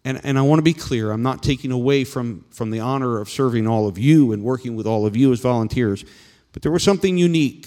And, 0.06 0.20
and 0.22 0.38
I 0.38 0.42
want 0.42 0.60
to 0.60 0.62
be 0.62 0.72
clear, 0.72 1.10
I'm 1.10 1.24
not 1.24 1.42
taking 1.42 1.72
away 1.72 2.04
from, 2.04 2.44
from 2.50 2.70
the 2.70 2.78
honor 2.78 3.18
of 3.20 3.28
serving 3.28 3.66
all 3.66 3.88
of 3.88 3.98
you 3.98 4.30
and 4.30 4.44
working 4.44 4.76
with 4.76 4.86
all 4.86 5.04
of 5.04 5.16
you 5.16 5.32
as 5.32 5.40
volunteers, 5.40 6.04
but 6.52 6.62
there 6.62 6.70
was 6.70 6.84
something 6.84 7.18
unique. 7.18 7.66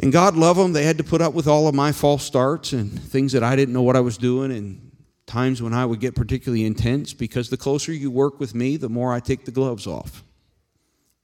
And 0.00 0.12
God 0.12 0.36
loved 0.36 0.60
them. 0.60 0.74
They 0.74 0.84
had 0.84 0.98
to 0.98 1.04
put 1.04 1.22
up 1.22 1.32
with 1.32 1.46
all 1.46 1.66
of 1.66 1.74
my 1.74 1.92
false 1.92 2.24
starts 2.24 2.74
and 2.74 2.92
things 3.02 3.32
that 3.32 3.42
I 3.42 3.56
didn't 3.56 3.72
know 3.72 3.80
what 3.80 3.96
I 3.96 4.00
was 4.00 4.18
doing, 4.18 4.52
and 4.52 4.92
times 5.24 5.62
when 5.62 5.72
I 5.72 5.86
would 5.86 5.98
get 5.98 6.14
particularly 6.14 6.66
intense 6.66 7.14
because 7.14 7.48
the 7.48 7.56
closer 7.56 7.90
you 7.90 8.10
work 8.10 8.38
with 8.38 8.54
me, 8.54 8.76
the 8.76 8.90
more 8.90 9.14
I 9.14 9.20
take 9.20 9.46
the 9.46 9.50
gloves 9.50 9.86
off. 9.86 10.22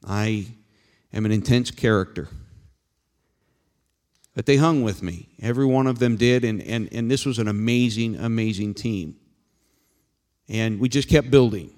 I 0.02 0.46
am 1.12 1.26
an 1.26 1.30
intense 1.30 1.70
character. 1.70 2.28
But 4.34 4.46
they 4.46 4.56
hung 4.56 4.82
with 4.82 5.02
me. 5.02 5.28
Every 5.42 5.66
one 5.66 5.87
of 5.87 5.98
them 5.98 6.16
did, 6.16 6.42
and, 6.42 6.62
and, 6.62 6.88
and 6.90 7.10
this 7.10 7.26
was 7.26 7.38
an 7.38 7.48
amazing, 7.48 8.16
amazing 8.16 8.72
team. 8.72 9.16
And 10.48 10.80
we 10.80 10.88
just 10.88 11.08
kept 11.08 11.30
building. 11.30 11.72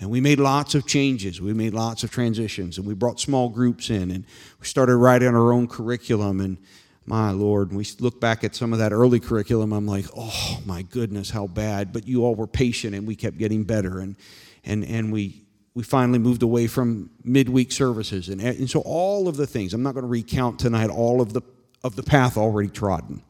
And 0.00 0.10
we 0.10 0.20
made 0.20 0.40
lots 0.40 0.74
of 0.74 0.86
changes. 0.86 1.40
We 1.40 1.52
made 1.52 1.74
lots 1.74 2.02
of 2.02 2.10
transitions. 2.10 2.78
And 2.78 2.86
we 2.86 2.94
brought 2.94 3.20
small 3.20 3.48
groups 3.48 3.90
in. 3.90 4.10
And 4.10 4.24
we 4.60 4.66
started 4.66 4.96
writing 4.96 5.28
our 5.28 5.52
own 5.52 5.68
curriculum. 5.68 6.40
And 6.40 6.58
my 7.06 7.30
Lord, 7.30 7.72
we 7.72 7.86
look 8.00 8.20
back 8.20 8.42
at 8.42 8.54
some 8.54 8.72
of 8.72 8.78
that 8.78 8.92
early 8.92 9.20
curriculum. 9.20 9.72
I'm 9.72 9.86
like, 9.86 10.06
oh 10.16 10.60
my 10.64 10.82
goodness, 10.82 11.30
how 11.30 11.46
bad. 11.46 11.92
But 11.92 12.08
you 12.08 12.24
all 12.24 12.34
were 12.34 12.46
patient 12.46 12.94
and 12.94 13.06
we 13.06 13.14
kept 13.14 13.38
getting 13.38 13.64
better. 13.64 14.00
And, 14.00 14.16
and, 14.64 14.84
and 14.84 15.12
we, 15.12 15.44
we 15.74 15.82
finally 15.82 16.18
moved 16.18 16.42
away 16.42 16.66
from 16.66 17.10
midweek 17.22 17.70
services. 17.72 18.28
And, 18.28 18.40
and 18.40 18.68
so 18.68 18.80
all 18.80 19.28
of 19.28 19.36
the 19.36 19.46
things, 19.46 19.74
I'm 19.74 19.82
not 19.82 19.94
going 19.94 20.04
to 20.04 20.08
recount 20.08 20.58
tonight 20.58 20.90
all 20.90 21.20
of 21.20 21.32
the 21.32 21.42
of 21.84 21.96
the 21.96 22.02
path 22.02 22.36
already 22.36 22.68
trodden. 22.68 23.22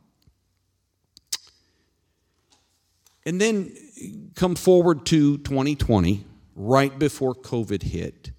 And 3.25 3.41
then 3.41 3.75
come 4.35 4.55
forward 4.55 5.07
to 5.07 5.39
2020, 5.39 6.25
right 6.55 6.99
before 6.99 7.35
COVID 7.35 7.83
hit. 7.83 8.31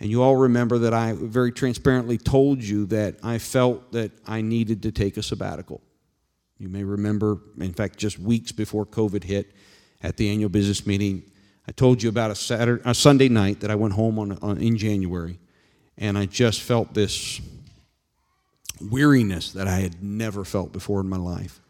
And 0.00 0.10
you 0.10 0.22
all 0.22 0.36
remember 0.36 0.78
that 0.78 0.94
I 0.94 1.12
very 1.12 1.52
transparently 1.52 2.18
told 2.18 2.62
you 2.62 2.86
that 2.86 3.16
I 3.22 3.38
felt 3.38 3.92
that 3.92 4.10
I 4.26 4.40
needed 4.40 4.82
to 4.82 4.92
take 4.92 5.16
a 5.16 5.22
sabbatical. 5.22 5.80
You 6.58 6.68
may 6.68 6.84
remember, 6.84 7.38
in 7.58 7.72
fact, 7.72 7.98
just 7.98 8.18
weeks 8.18 8.52
before 8.52 8.84
COVID 8.84 9.24
hit 9.24 9.52
at 10.02 10.16
the 10.16 10.28
annual 10.30 10.48
business 10.48 10.86
meeting, 10.86 11.22
I 11.68 11.72
told 11.72 12.02
you 12.02 12.08
about 12.08 12.32
a, 12.32 12.34
Saturday, 12.34 12.82
a 12.84 12.94
Sunday 12.94 13.28
night 13.28 13.60
that 13.60 13.70
I 13.70 13.76
went 13.76 13.94
home 13.94 14.18
on, 14.18 14.32
on 14.42 14.58
in 14.58 14.76
January, 14.76 15.38
and 15.96 16.18
I 16.18 16.26
just 16.26 16.60
felt 16.60 16.94
this 16.94 17.40
weariness 18.80 19.52
that 19.52 19.68
I 19.68 19.76
had 19.76 20.02
never 20.02 20.44
felt 20.44 20.72
before 20.72 21.00
in 21.00 21.08
my 21.08 21.16
life 21.16 21.60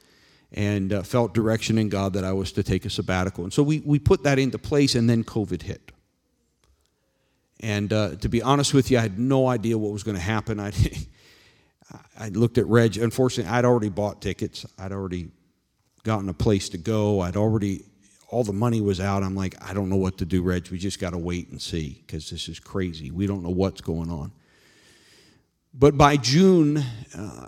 and 0.54 0.92
uh, 0.92 1.02
felt 1.02 1.32
direction 1.32 1.78
in 1.78 1.88
God 1.88 2.12
that 2.12 2.24
I 2.24 2.32
was 2.32 2.52
to 2.52 2.62
take 2.62 2.84
a 2.84 2.90
sabbatical. 2.90 3.44
And 3.44 3.52
so 3.52 3.62
we, 3.62 3.80
we 3.80 3.98
put 3.98 4.22
that 4.24 4.38
into 4.38 4.58
place, 4.58 4.94
and 4.94 5.08
then 5.08 5.24
COVID 5.24 5.62
hit. 5.62 5.92
And 7.60 7.92
uh, 7.92 8.16
to 8.16 8.28
be 8.28 8.42
honest 8.42 8.74
with 8.74 8.90
you, 8.90 8.98
I 8.98 9.02
had 9.02 9.18
no 9.18 9.46
idea 9.46 9.78
what 9.78 9.92
was 9.92 10.02
going 10.02 10.16
to 10.16 10.22
happen. 10.22 10.60
I, 10.60 10.72
I 12.18 12.28
looked 12.28 12.58
at 12.58 12.66
Reg. 12.66 12.98
Unfortunately, 12.98 13.50
I'd 13.50 13.64
already 13.64 13.88
bought 13.88 14.20
tickets. 14.20 14.66
I'd 14.78 14.92
already 14.92 15.30
gotten 16.02 16.28
a 16.28 16.34
place 16.34 16.68
to 16.70 16.78
go. 16.78 17.20
I'd 17.20 17.36
already, 17.36 17.84
all 18.28 18.44
the 18.44 18.52
money 18.52 18.80
was 18.80 19.00
out. 19.00 19.22
I'm 19.22 19.36
like, 19.36 19.54
I 19.66 19.72
don't 19.72 19.88
know 19.88 19.96
what 19.96 20.18
to 20.18 20.24
do, 20.24 20.42
Reg. 20.42 20.68
We 20.70 20.78
just 20.78 21.00
got 21.00 21.10
to 21.10 21.18
wait 21.18 21.48
and 21.50 21.62
see 21.62 22.02
because 22.04 22.28
this 22.28 22.48
is 22.48 22.58
crazy. 22.58 23.10
We 23.10 23.26
don't 23.26 23.42
know 23.42 23.50
what's 23.50 23.80
going 23.80 24.10
on. 24.10 24.32
But 25.72 25.96
by 25.96 26.16
June, 26.16 26.84
uh, 27.16 27.46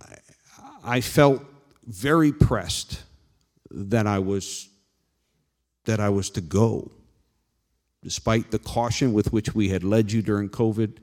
I 0.83 1.01
felt 1.01 1.43
very 1.87 2.33
pressed 2.33 3.03
that 3.71 4.07
I 4.07 4.19
was 4.19 4.69
that 5.85 6.01
I 6.01 6.09
was 6.09 6.31
to 6.31 6.41
go. 6.41 6.91
Despite 8.03 8.51
the 8.51 8.59
caution 8.59 9.13
with 9.13 9.33
which 9.33 9.55
we 9.55 9.69
had 9.69 9.85
led 9.85 10.13
you 10.13 10.23
during 10.23 10.49
COVID, 10.49 10.97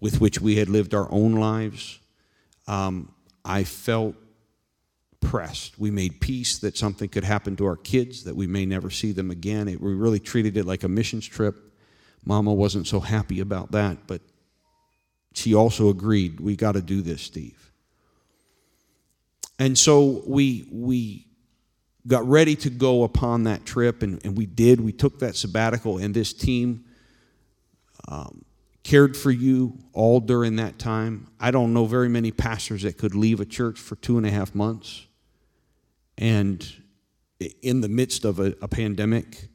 with 0.00 0.20
which 0.20 0.40
we 0.40 0.56
had 0.56 0.68
lived 0.68 0.94
our 0.94 1.10
own 1.10 1.32
lives, 1.32 1.98
um, 2.66 3.12
I 3.44 3.64
felt 3.64 4.14
pressed. 5.20 5.78
We 5.78 5.90
made 5.90 6.20
peace 6.20 6.58
that 6.58 6.76
something 6.76 7.08
could 7.08 7.24
happen 7.24 7.56
to 7.56 7.66
our 7.66 7.76
kids, 7.76 8.24
that 8.24 8.36
we 8.36 8.46
may 8.46 8.66
never 8.66 8.90
see 8.90 9.12
them 9.12 9.30
again. 9.30 9.68
It, 9.68 9.80
we 9.80 9.94
really 9.94 10.20
treated 10.20 10.56
it 10.56 10.64
like 10.64 10.84
a 10.84 10.88
missions 10.88 11.26
trip. 11.26 11.56
Mama 12.24 12.52
wasn't 12.52 12.86
so 12.86 13.00
happy 13.00 13.40
about 13.40 13.72
that, 13.72 14.06
but 14.06 14.20
she 15.34 15.54
also 15.54 15.88
agreed, 15.88 16.40
we 16.40 16.56
got 16.56 16.72
to 16.72 16.82
do 16.82 17.00
this, 17.02 17.22
Steve. 17.22 17.67
And 19.58 19.76
so 19.76 20.22
we, 20.26 20.68
we 20.70 21.26
got 22.06 22.26
ready 22.28 22.54
to 22.56 22.70
go 22.70 23.02
upon 23.04 23.44
that 23.44 23.64
trip, 23.64 24.02
and, 24.02 24.24
and 24.24 24.36
we 24.36 24.46
did. 24.46 24.80
We 24.80 24.92
took 24.92 25.18
that 25.18 25.36
sabbatical, 25.36 25.98
and 25.98 26.14
this 26.14 26.32
team 26.32 26.84
um, 28.08 28.44
cared 28.84 29.16
for 29.16 29.30
you 29.30 29.78
all 29.92 30.20
during 30.20 30.56
that 30.56 30.78
time. 30.78 31.28
I 31.40 31.50
don't 31.50 31.74
know 31.74 31.86
very 31.86 32.08
many 32.08 32.30
pastors 32.30 32.82
that 32.82 32.98
could 32.98 33.14
leave 33.14 33.40
a 33.40 33.44
church 33.44 33.78
for 33.78 33.96
two 33.96 34.16
and 34.16 34.26
a 34.26 34.30
half 34.30 34.54
months 34.54 35.06
and 36.16 36.66
in 37.62 37.80
the 37.80 37.88
midst 37.88 38.24
of 38.24 38.40
a, 38.40 38.54
a 38.60 38.68
pandemic, 38.68 39.48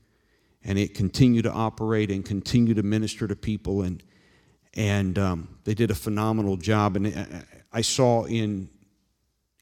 and 0.63 0.79
it 0.79 0.93
continued 0.93 1.43
to 1.43 1.51
operate 1.51 2.10
and 2.10 2.24
continue 2.24 2.74
to 2.74 2.83
minister 2.83 3.27
to 3.27 3.36
people. 3.36 3.81
And 3.81 4.01
and 4.75 5.19
um, 5.19 5.60
they 5.65 5.75
did 5.75 5.91
a 5.91 5.95
phenomenal 5.95 6.57
job. 6.57 6.95
And 6.95 7.45
I 7.72 7.81
saw 7.81 8.24
in 8.24 8.69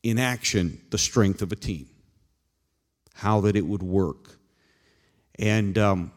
in 0.03 0.19
action 0.19 0.81
the 0.89 0.97
strength 0.97 1.41
of 1.41 1.51
a 1.51 1.55
team, 1.55 1.87
how 3.15 3.41
that 3.41 3.55
it 3.55 3.65
would 3.65 3.83
work, 3.83 4.37
and 5.37 5.77
um, 5.77 6.11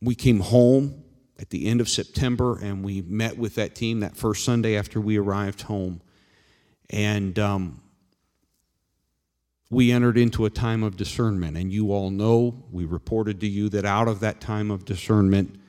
we 0.00 0.14
came 0.14 0.40
home 0.40 1.04
at 1.38 1.50
the 1.50 1.66
end 1.66 1.80
of 1.80 1.88
September, 1.88 2.58
and 2.58 2.84
we 2.84 3.02
met 3.02 3.38
with 3.38 3.54
that 3.54 3.74
team 3.74 4.00
that 4.00 4.16
first 4.16 4.44
Sunday 4.44 4.76
after 4.76 5.00
we 5.00 5.18
arrived 5.18 5.62
home, 5.62 6.00
and. 6.90 7.38
Um, 7.38 7.82
we 9.70 9.92
entered 9.92 10.18
into 10.18 10.44
a 10.44 10.50
time 10.50 10.82
of 10.82 10.96
discernment, 10.96 11.56
and 11.56 11.72
you 11.72 11.92
all 11.92 12.10
know 12.10 12.64
we 12.72 12.84
reported 12.84 13.40
to 13.40 13.46
you 13.46 13.68
that 13.68 13.84
out 13.84 14.08
of 14.08 14.18
that 14.20 14.40
time 14.40 14.68
of 14.68 14.84
discernment, 14.84 15.60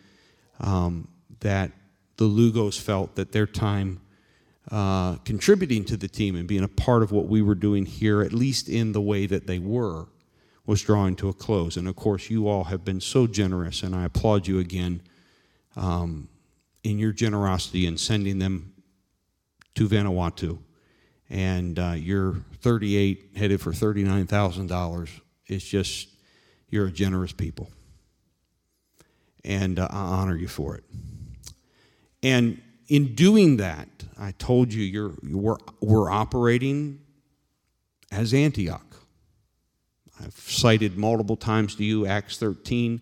um, 0.60 1.08
that 1.42 1.72
the 2.18 2.26
Lugos 2.26 2.80
felt 2.80 3.16
that 3.16 3.32
their 3.32 3.46
time 3.46 4.02
uh, 4.70 5.16
contributing 5.18 5.84
to 5.86 5.98
the 5.98 6.08
team 6.08 6.36
and 6.36 6.48
being 6.48 6.64
a 6.64 6.68
part 6.68 7.02
of 7.02 7.12
what 7.12 7.28
we 7.28 7.42
were 7.42 7.56
doing 7.56 7.86
here, 7.86 8.22
at 8.22 8.32
least 8.32 8.70
in 8.70 8.92
the 8.92 9.02
way 9.02 9.26
that 9.26 9.48
they 9.48 9.60
were, 9.60 10.08
was 10.66 10.82
drawing 10.82 11.16
to 11.16 11.30
a 11.30 11.34
close. 11.34 11.78
And 11.78 11.88
of 11.88 11.96
course, 11.96 12.30
you 12.30 12.48
all 12.48 12.66
have 12.66 12.86
been 12.86 13.02
so 13.02 13.26
generous, 13.26 13.82
and 13.82 13.96
I 13.96 14.06
applaud 14.06 14.48
you 14.48 14.60
again 14.60 15.02
um, 15.76 16.30
in 16.84 17.00
your 17.00 17.12
generosity 17.12 17.88
in 17.88 17.98
sending 17.98 18.40
them 18.40 18.74
to 19.76 19.88
Vanuatu. 19.88 20.60
And 21.30 21.80
uh, 21.80 21.94
you're 21.96 22.36
38, 22.62 23.32
headed 23.36 23.62
for 23.62 23.72
$39,000. 23.72 25.10
It's 25.48 25.66
just, 25.66 26.10
you're 26.70 26.88
a 26.88 26.92
generous 26.92 27.32
people. 27.32 27.70
And 29.44 29.80
uh, 29.80 29.88
I 29.90 29.98
honor 29.98 30.36
you 30.36 30.48
for 30.48 30.76
it. 30.76 30.84
And 32.22 32.62
in 32.92 33.16
doing 33.16 33.56
that, 33.56 33.88
I 34.20 34.34
told 34.34 34.74
you 34.74 34.84
you're, 34.84 35.14
we're, 35.24 35.56
we're 35.80 36.12
operating 36.12 37.00
as 38.12 38.34
Antioch. 38.34 38.98
I've 40.22 40.34
cited 40.34 40.98
multiple 40.98 41.38
times 41.38 41.74
to 41.76 41.86
you 41.86 42.06
Acts 42.06 42.38
13, 42.38 43.00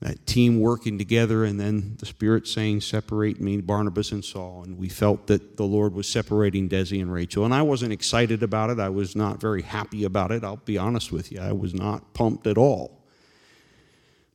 that 0.00 0.26
team 0.26 0.60
working 0.60 0.98
together, 0.98 1.44
and 1.44 1.58
then 1.58 1.96
the 1.98 2.04
Spirit 2.04 2.46
saying, 2.46 2.82
Separate 2.82 3.40
me, 3.40 3.62
Barnabas 3.62 4.12
and 4.12 4.22
Saul. 4.22 4.64
And 4.64 4.76
we 4.76 4.90
felt 4.90 5.26
that 5.28 5.56
the 5.56 5.64
Lord 5.64 5.94
was 5.94 6.06
separating 6.06 6.68
Desi 6.68 7.00
and 7.00 7.10
Rachel. 7.10 7.46
And 7.46 7.54
I 7.54 7.62
wasn't 7.62 7.94
excited 7.94 8.42
about 8.42 8.68
it. 8.68 8.78
I 8.78 8.90
was 8.90 9.16
not 9.16 9.40
very 9.40 9.62
happy 9.62 10.04
about 10.04 10.32
it. 10.32 10.44
I'll 10.44 10.56
be 10.56 10.76
honest 10.76 11.12
with 11.12 11.32
you. 11.32 11.40
I 11.40 11.52
was 11.52 11.72
not 11.72 12.12
pumped 12.12 12.46
at 12.46 12.58
all. 12.58 13.06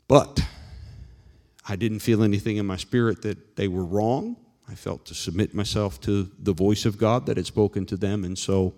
But 0.08 0.40
I 1.70 1.76
didn't 1.76 2.00
feel 2.00 2.24
anything 2.24 2.58
in 2.58 2.66
my 2.66 2.78
spirit 2.78 3.22
that 3.22 3.56
they 3.56 3.68
were 3.68 3.86
wrong. 3.86 4.38
I 4.70 4.76
felt 4.76 5.06
to 5.08 5.14
submit 5.14 5.54
myself 5.54 6.00
to 6.02 6.32
the 6.40 6.54
voice 6.54 6.86
of 6.86 6.98
God 6.98 7.26
that 7.26 7.38
had 7.38 7.46
spoken 7.46 7.86
to 7.88 7.98
them. 7.98 8.24
And 8.24 8.38
so 8.38 8.74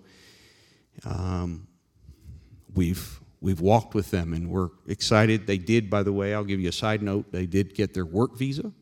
um, 1.04 1.66
we've 2.74 3.20
we've 3.40 3.60
walked 3.60 3.94
with 3.94 4.10
them 4.10 4.32
and 4.32 4.50
we're 4.50 4.70
excited. 4.88 5.46
They 5.46 5.58
did, 5.58 5.88
by 5.88 6.02
the 6.02 6.12
way, 6.12 6.34
I'll 6.34 6.44
give 6.44 6.60
you 6.60 6.68
a 6.68 6.72
side 6.72 7.02
note, 7.02 7.30
they 7.32 7.46
did 7.46 7.74
get 7.74 7.94
their 7.94 8.06
work 8.06 8.36
visa. 8.36 8.72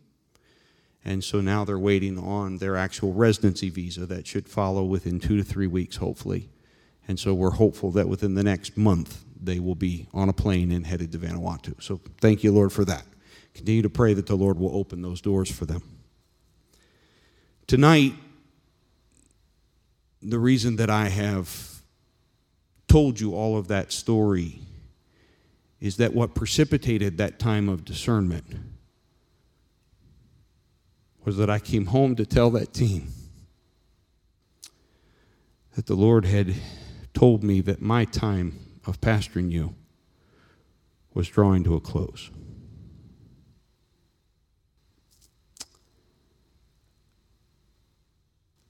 And 1.04 1.23
so 1.23 1.40
now 1.42 1.64
they're 1.64 1.78
waiting 1.78 2.18
on 2.18 2.56
their 2.56 2.76
actual 2.76 3.12
residency 3.12 3.68
visa 3.68 4.06
that 4.06 4.26
should 4.26 4.49
follow 4.49 4.84
within 4.84 5.20
two 5.20 5.37
to 5.37 5.44
three 5.44 5.66
weeks, 5.66 5.96
hopefully. 5.96 6.49
And 7.06 7.20
so 7.20 7.34
we're 7.34 7.50
hopeful 7.50 7.90
that 7.90 8.08
within 8.08 8.34
the 8.34 8.42
next 8.42 8.78
month 8.78 9.25
they 9.38 9.61
will 9.61 9.75
be 9.75 10.08
on 10.14 10.30
a 10.30 10.32
plane 10.32 10.73
and 10.73 10.87
headed 10.87 11.12
to 11.12 11.18
Vanuatu. 11.18 11.82
So 11.82 12.00
thank 12.23 12.42
you, 12.42 12.52
Lord, 12.52 12.73
for 12.73 12.87
that. 12.87 13.04
Continue 13.52 13.82
to 13.82 13.90
pray 13.90 14.14
that 14.14 14.26
the 14.26 14.37
Lord 14.37 14.58
will 14.58 14.75
open 14.75 15.02
those 15.02 15.20
doors 15.20 15.50
for 15.50 15.66
them. 15.66 15.82
Tonight, 17.66 18.14
the 20.21 20.38
reason 20.38 20.76
that 20.76 20.90
I 20.90 21.09
have 21.09 21.80
told 22.88 23.21
you 23.21 23.35
all 23.35 23.56
of 23.56 23.68
that 23.68 23.90
story 23.90 24.61
is 25.80 25.97
that 25.97 26.14
what 26.14 26.35
precipitated 26.35 27.18
that 27.18 27.38
time 27.38 27.68
of 27.68 27.85
discernment 27.85 28.44
was 31.25 31.37
that 31.38 31.49
I 31.49 31.59
came 31.59 31.87
home 31.87 32.16
to 32.16 32.26
tell 32.26 32.50
that 32.50 32.75
team 32.75 33.09
that 35.75 35.87
the 35.87 35.94
Lord 35.94 36.26
had 36.26 36.54
told 37.14 37.42
me 37.42 37.61
that 37.62 37.80
my 37.80 38.04
time 38.04 38.59
of 38.87 39.00
pastoring 39.00 39.50
you 39.50 39.75
was 41.14 41.28
drawing 41.28 41.64
to 41.64 41.75
a 41.75 41.80
close. 41.80 42.30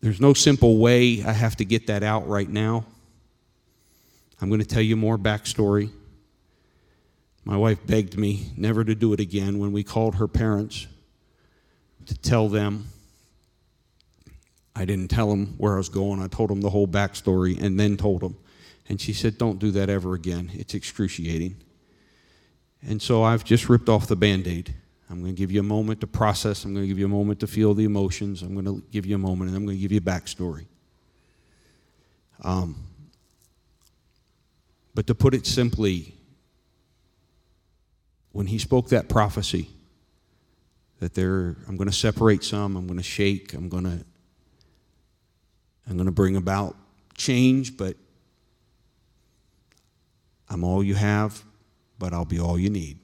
There's 0.04 0.20
no 0.20 0.34
simple 0.34 0.76
way 0.76 1.24
I 1.24 1.32
have 1.32 1.56
to 1.56 1.64
get 1.64 1.86
that 1.86 2.02
out 2.02 2.28
right 2.28 2.46
now. 2.50 2.84
I'm 4.38 4.50
going 4.50 4.60
to 4.60 4.66
tell 4.66 4.82
you 4.82 4.96
more 4.96 5.16
backstory. 5.16 5.90
My 7.42 7.56
wife 7.56 7.78
begged 7.86 8.18
me 8.18 8.52
never 8.54 8.84
to 8.84 8.94
do 8.94 9.14
it 9.14 9.20
again 9.20 9.58
when 9.58 9.72
we 9.72 9.82
called 9.82 10.16
her 10.16 10.28
parents 10.28 10.88
to 12.04 12.14
tell 12.18 12.50
them. 12.50 12.88
I 14.76 14.84
didn't 14.84 15.08
tell 15.08 15.30
them 15.30 15.54
where 15.56 15.72
I 15.72 15.78
was 15.78 15.88
going. 15.88 16.20
I 16.20 16.28
told 16.28 16.50
them 16.50 16.60
the 16.60 16.68
whole 16.68 16.86
backstory 16.86 17.58
and 17.58 17.80
then 17.80 17.96
told 17.96 18.20
them. 18.20 18.36
And 18.90 19.00
she 19.00 19.14
said, 19.14 19.38
Don't 19.38 19.58
do 19.58 19.70
that 19.70 19.88
ever 19.88 20.12
again. 20.12 20.50
It's 20.52 20.74
excruciating. 20.74 21.56
And 22.86 23.00
so 23.00 23.22
I've 23.22 23.42
just 23.42 23.70
ripped 23.70 23.88
off 23.88 24.06
the 24.06 24.16
band 24.16 24.46
aid. 24.46 24.74
I'm 25.14 25.20
going 25.20 25.32
to 25.32 25.38
give 25.38 25.52
you 25.52 25.60
a 25.60 25.62
moment 25.62 26.00
to 26.00 26.08
process. 26.08 26.64
I'm 26.64 26.74
going 26.74 26.82
to 26.82 26.88
give 26.88 26.98
you 26.98 27.04
a 27.04 27.08
moment 27.08 27.38
to 27.38 27.46
feel 27.46 27.72
the 27.72 27.84
emotions. 27.84 28.42
I'm 28.42 28.52
going 28.52 28.64
to 28.64 28.84
give 28.90 29.06
you 29.06 29.14
a 29.14 29.18
moment 29.18 29.48
and 29.48 29.56
I'm 29.56 29.64
going 29.64 29.76
to 29.76 29.80
give 29.80 29.92
you 29.92 29.98
a 29.98 30.00
backstory. 30.00 30.66
Um, 32.42 32.74
but 34.92 35.06
to 35.06 35.14
put 35.14 35.32
it 35.32 35.46
simply, 35.46 36.14
when 38.32 38.48
he 38.48 38.58
spoke 38.58 38.88
that 38.88 39.08
prophecy, 39.08 39.68
that 40.98 41.14
there, 41.14 41.58
I'm 41.68 41.76
going 41.76 41.88
to 41.88 41.94
separate 41.94 42.42
some, 42.42 42.76
I'm 42.76 42.88
going 42.88 42.96
to 42.96 43.04
shake, 43.04 43.54
I'm 43.54 43.68
going 43.68 43.84
to, 43.84 44.04
I'm 45.88 45.94
going 45.94 46.06
to 46.06 46.12
bring 46.12 46.34
about 46.34 46.74
change, 47.16 47.76
but 47.76 47.96
I'm 50.50 50.64
all 50.64 50.82
you 50.82 50.96
have, 50.96 51.40
but 52.00 52.12
I'll 52.12 52.24
be 52.24 52.40
all 52.40 52.58
you 52.58 52.68
need. 52.68 52.98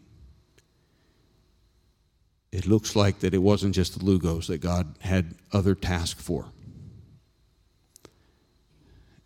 It 2.52 2.66
looks 2.66 2.96
like 2.96 3.20
that 3.20 3.32
it 3.32 3.38
wasn't 3.38 3.74
just 3.74 3.98
the 3.98 4.04
Lugos 4.04 4.46
that 4.48 4.58
God 4.58 4.96
had 5.00 5.34
other 5.52 5.74
tasks 5.74 6.22
for. 6.22 6.46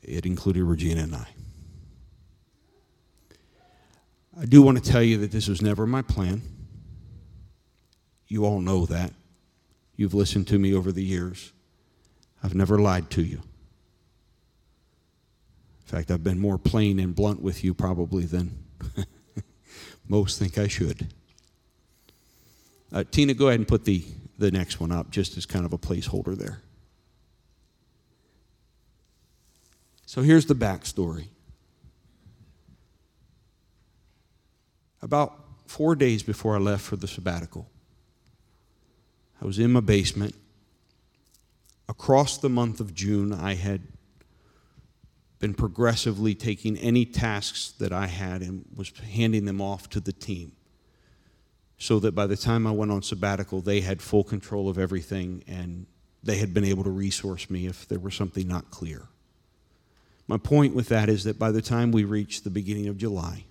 It 0.03 0.27
included 0.27 0.65
Regina 0.65 1.03
and 1.03 1.17
I. 1.17 1.27
I 4.39 4.45
do 4.45 4.61
want 4.63 4.83
to 4.83 4.91
tell 4.91 5.03
you 5.03 5.19
that 5.19 5.31
this 5.31 5.49
was 5.49 5.63
never 5.63 5.87
my 5.87 6.03
plan. 6.03 6.43
You 8.27 8.45
all 8.45 8.61
know 8.61 8.85
that. 8.87 9.13
You've 9.97 10.15
listened 10.15 10.49
to 10.49 10.59
me 10.59 10.75
over 10.75 10.93
the 10.93 11.05
years. 11.05 11.53
I've 12.43 12.55
never 12.55 12.79
lied 12.79 13.11
to 13.11 13.23
you. 13.23 13.37
In 15.81 15.87
fact, 15.87 16.11
I've 16.11 16.25
been 16.25 16.41
more 16.41 16.59
plain 16.59 16.99
and 16.99 17.15
blunt 17.15 17.41
with 17.41 17.63
you 17.63 17.73
probably 17.73 18.25
than 18.25 18.65
most 20.09 20.39
think 20.39 20.59
I 20.59 20.67
should. 20.67 21.15
Uh, 22.95 23.03
Tina, 23.11 23.35
go 23.35 23.49
ahead 23.49 23.59
and 23.59 23.67
put 23.67 23.85
the, 23.85 24.05
the 24.39 24.53
next 24.53 24.79
one 24.79 24.93
up 24.93 25.11
just 25.11 25.37
as 25.37 25.45
kind 25.45 25.67
of 25.67 25.73
a 25.73 25.79
placeholder 25.79 26.39
there. 26.39 26.63
So 30.07 30.23
here's 30.23 30.47
the 30.47 30.55
backstory. 30.55 31.27
About 35.03 35.35
four 35.67 35.97
days 35.97 36.23
before 36.23 36.55
I 36.55 36.61
left 36.61 36.85
for 36.85 36.95
the 36.95 37.09
sabbatical, 37.09 37.69
I 39.43 39.45
was 39.45 39.59
in 39.59 39.73
my 39.73 39.81
basement. 39.81 40.37
Across 41.89 42.39
the 42.39 42.49
month 42.49 42.79
of 42.79 42.95
June, 42.95 43.33
I 43.33 43.55
had 43.55 43.83
been 45.41 45.53
progressively 45.53 46.37
taking 46.37 46.79
any 46.79 47.05
tasks 47.05 47.73
that 47.81 47.93
I 47.93 48.07
had 48.07 48.41
and 48.41 48.65
was 48.75 48.93
handing 49.13 49.47
them 49.47 49.61
off 49.61 49.91
to 49.91 50.01
the 50.01 50.13
team. 50.13 50.53
So 51.79 51.99
that 52.01 52.15
by 52.15 52.27
the 52.27 52.37
time 52.37 52.67
I 52.67 52.71
went 52.71 52.93
on 52.93 53.03
sabbatical, 53.03 53.61
they 53.61 53.81
had 53.81 54.01
full 54.01 54.25
control 54.25 54.69
of 54.69 54.79
everything 54.79 55.43
and 55.47 55.87
they 56.23 56.39
had 56.39 56.55
been 56.55 56.65
able 56.65 56.85
to 56.85 56.91
resource 56.91 57.51
me 57.51 57.67
if 57.67 57.87
there 57.87 57.99
was 57.99 58.15
something 58.15 58.49
not 58.49 58.71
clear. 58.71 59.09
My 60.27 60.39
point 60.39 60.75
with 60.75 60.89
that 60.89 61.09
is 61.09 61.25
that 61.25 61.39
by 61.39 61.51
the 61.51 61.61
time 61.61 61.93
we 61.93 62.05
reached 62.05 62.45
the 62.45 62.51
beginning 62.51 62.89
of 62.89 62.97
July, 62.97 63.45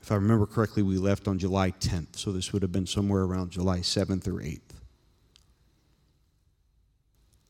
if 0.00 0.10
I 0.10 0.14
remember 0.14 0.46
correctly, 0.46 0.82
we 0.82 0.96
left 0.96 1.28
on 1.28 1.38
July 1.38 1.72
10th, 1.72 2.16
so 2.16 2.32
this 2.32 2.52
would 2.52 2.62
have 2.62 2.72
been 2.72 2.86
somewhere 2.86 3.22
around 3.22 3.50
July 3.50 3.80
7th 3.80 4.26
or 4.28 4.40
8th. 4.40 4.60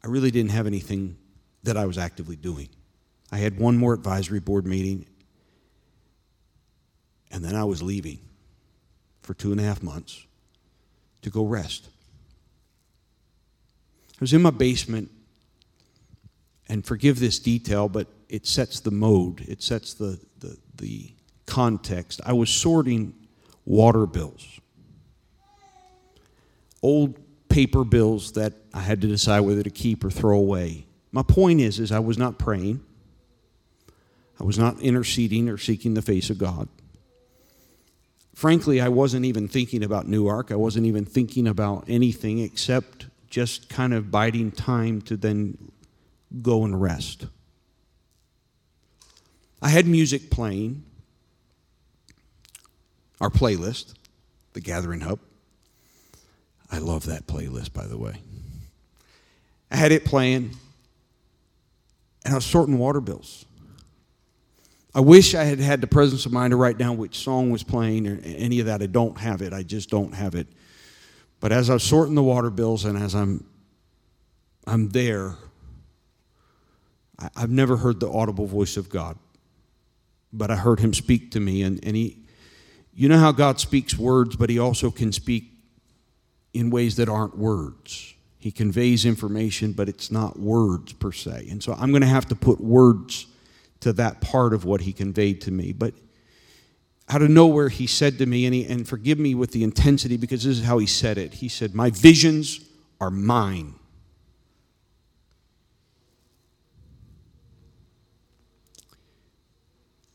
I 0.03 0.09
really 0.09 0.31
didn't 0.31 0.53
have 0.53 0.67
anything 0.67 1.19
that 1.63 1.77
I 1.77 1.85
was 1.85 1.99
actively 1.99 2.37
doing. 2.37 2.69
I 3.31 3.39
had 3.39 3.59
one 3.59 3.77
more 3.77 3.93
advisory 3.93 4.41
board 4.41 4.67
meeting, 4.67 5.07
and 7.31 7.45
then 7.45 7.55
I 7.55 7.65
was 7.65 7.83
leaving 7.83 8.21
for 9.27 9.35
two 9.35 9.51
and 9.51 9.61
a 9.61 9.65
half 9.65 9.83
months 9.83 10.25
to 11.23 11.31
go 11.31 11.45
rest. 11.45 11.89
I 14.13 14.19
was 14.21 14.33
in 14.33 14.41
my 14.41 14.51
basement, 14.51 15.11
and 16.69 16.87
forgive 16.87 17.19
this 17.19 17.41
detail, 17.41 17.89
but 17.89 18.07
it 18.29 18.47
sets 18.47 18.79
the 18.81 18.93
mode, 18.93 19.41
it 19.49 19.63
sets 19.63 19.95
the, 19.95 20.21
the, 20.39 20.57
the 20.77 21.11
context, 21.45 22.21
I 22.25 22.33
was 22.35 22.51
sorting 22.51 23.15
water 23.65 24.07
bills. 24.07 24.61
Old 26.81 27.19
paper 27.49 27.83
bills 27.83 28.33
that 28.33 28.53
I 28.73 28.81
had 28.81 29.01
to 29.01 29.09
decide 29.09 29.41
whether 29.41 29.65
to 29.65 29.71
keep 29.71 30.05
or 30.05 30.11
throw 30.11 30.39
away. 30.39 30.87
My 31.11 31.23
point 31.23 31.61
is, 31.61 31.81
is 31.81 31.91
I 31.91 31.99
was 31.99 32.17
not 32.17 32.39
praying. 32.39 32.81
I 34.41 34.45
was 34.45 34.59
not 34.59 34.81
interceding 34.81 35.49
or 35.49 35.59
seeking 35.59 35.95
the 35.95 36.03
face 36.03 36.31
of 36.31 36.39
God. 36.39 36.69
Frankly, 38.37 38.83
I 38.83 38.91
wasn't 38.91 39.25
even 39.25 39.49
thinking 39.49 39.83
about 39.83 40.07
Newark. 40.07 40.53
I 40.53 40.57
wasn't 40.57 40.85
even 40.85 41.07
thinking 41.07 41.49
about 41.49 41.87
anything 41.89 42.41
except 42.41 43.07
just 43.31 43.71
kind 43.71 43.95
of 43.95 44.11
biding 44.11 44.53
time 44.53 45.01
to 45.03 45.17
then 45.17 45.57
go 46.43 46.63
and 46.63 46.79
rest. 46.79 47.29
I 49.63 49.71
had 49.71 49.87
music 49.87 50.29
playing 50.31 50.85
our 53.23 53.31
playlist, 53.31 53.95
the 54.53 54.61
Gathering 54.61 55.01
Hub. 55.01 55.19
I 56.71 56.77
love 56.77 57.07
that 57.07 57.27
playlist, 57.27 57.73
by 57.73 57.87
the 57.87 57.97
way. 57.97 58.21
I 59.71 59.77
had 59.77 59.93
it 59.93 60.05
playing, 60.05 60.51
and 62.23 62.35
I 62.35 62.37
was 62.37 62.45
sorting 62.45 62.77
water 62.77 63.01
bills. 63.01 63.47
I 64.97 65.01
wish 65.01 65.35
I 65.35 65.45
had 65.45 65.59
had 65.59 65.83
the 65.83 65.87
presence 65.87 66.25
of 66.25 66.33
mind 66.33 66.53
to 66.53 66.57
write 66.57 66.79
down 66.79 66.97
which 66.97 67.19
song 67.19 67.51
was 67.51 67.63
playing 67.63 68.09
or 68.09 68.19
any 68.25 68.61
of 68.61 68.67
that. 68.67 68.81
I 68.81 68.87
don't 68.87 69.19
have 69.19 69.43
it. 69.43 69.53
I 69.53 69.63
just 69.63 69.91
don't 69.91 70.15
have 70.15 70.35
it. 70.35 70.47
But 71.39 71.53
as 71.53 71.69
I'm 71.69 71.81
sorting 71.81 72.15
the 72.15 72.23
water 72.23 72.49
bills 72.49 72.87
and 72.87 72.97
as 72.97 73.15
I'm 73.15 73.45
I'm 74.67 74.89
there, 74.89 75.35
I, 77.19 77.29
have 77.37 77.51
never 77.51 77.77
heard 77.77 78.01
the 78.01 78.11
audible 78.11 78.47
voice 78.47 78.79
of 78.79 78.89
God, 78.89 79.19
but 80.33 80.51
I 80.51 80.57
heard 80.57 80.81
him 80.81 80.95
speak 80.95 81.31
to 81.33 81.41
me, 81.41 81.61
and, 81.63 81.79
and 81.85 81.95
he 81.95 82.17
You 82.95 83.11
know 83.11 83.19
how 83.19 83.33
God 83.33 83.61
speaks 83.61 83.99
words, 83.99 84.35
but 84.35 84.49
He 84.49 84.59
also 84.59 84.91
can 84.91 85.13
speak 85.13 85.53
in 86.55 86.71
ways 86.71 86.97
that 86.97 87.11
aren't 87.11 87.37
words. 87.37 88.15
He 88.39 88.51
conveys 88.51 89.05
information, 89.05 89.73
but 89.73 89.91
it's 89.91 90.11
not 90.11 90.39
words 90.39 90.95
per 90.95 91.13
se. 91.13 91.49
And 91.51 91.63
so 91.63 91.75
I'm 91.75 91.91
going 91.91 92.01
to 92.01 92.09
have 92.09 92.29
to 92.29 92.35
put 92.35 92.63
words 92.63 93.27
to 93.81 93.93
that 93.95 94.21
part 94.21 94.55
of 94.55 94.65
what 94.65 94.83
He 94.83 94.93
conveyed 94.93 95.41
to 95.43 95.51
me. 95.51 95.73
But 95.73 95.95
out 97.09 97.23
of 97.23 97.31
nowhere, 97.31 97.69
He 97.69 97.87
said 97.87 98.19
to 98.19 98.27
me, 98.27 98.47
and, 98.47 98.55
he, 98.55 98.65
and 98.65 98.89
forgive 98.89 99.19
me 99.19 99.35
with 99.35 99.53
the 99.53 99.65
intensity 99.65 100.17
because 100.17 100.45
this 100.45 100.59
is 100.59 100.65
how 100.65 100.79
He 100.79 100.87
said 100.87 101.19
it. 101.19 101.35
He 101.35 101.49
said, 101.49 101.75
My 101.75 101.91
visions 101.91 102.61
are 103.01 103.11
mine. 103.11 103.75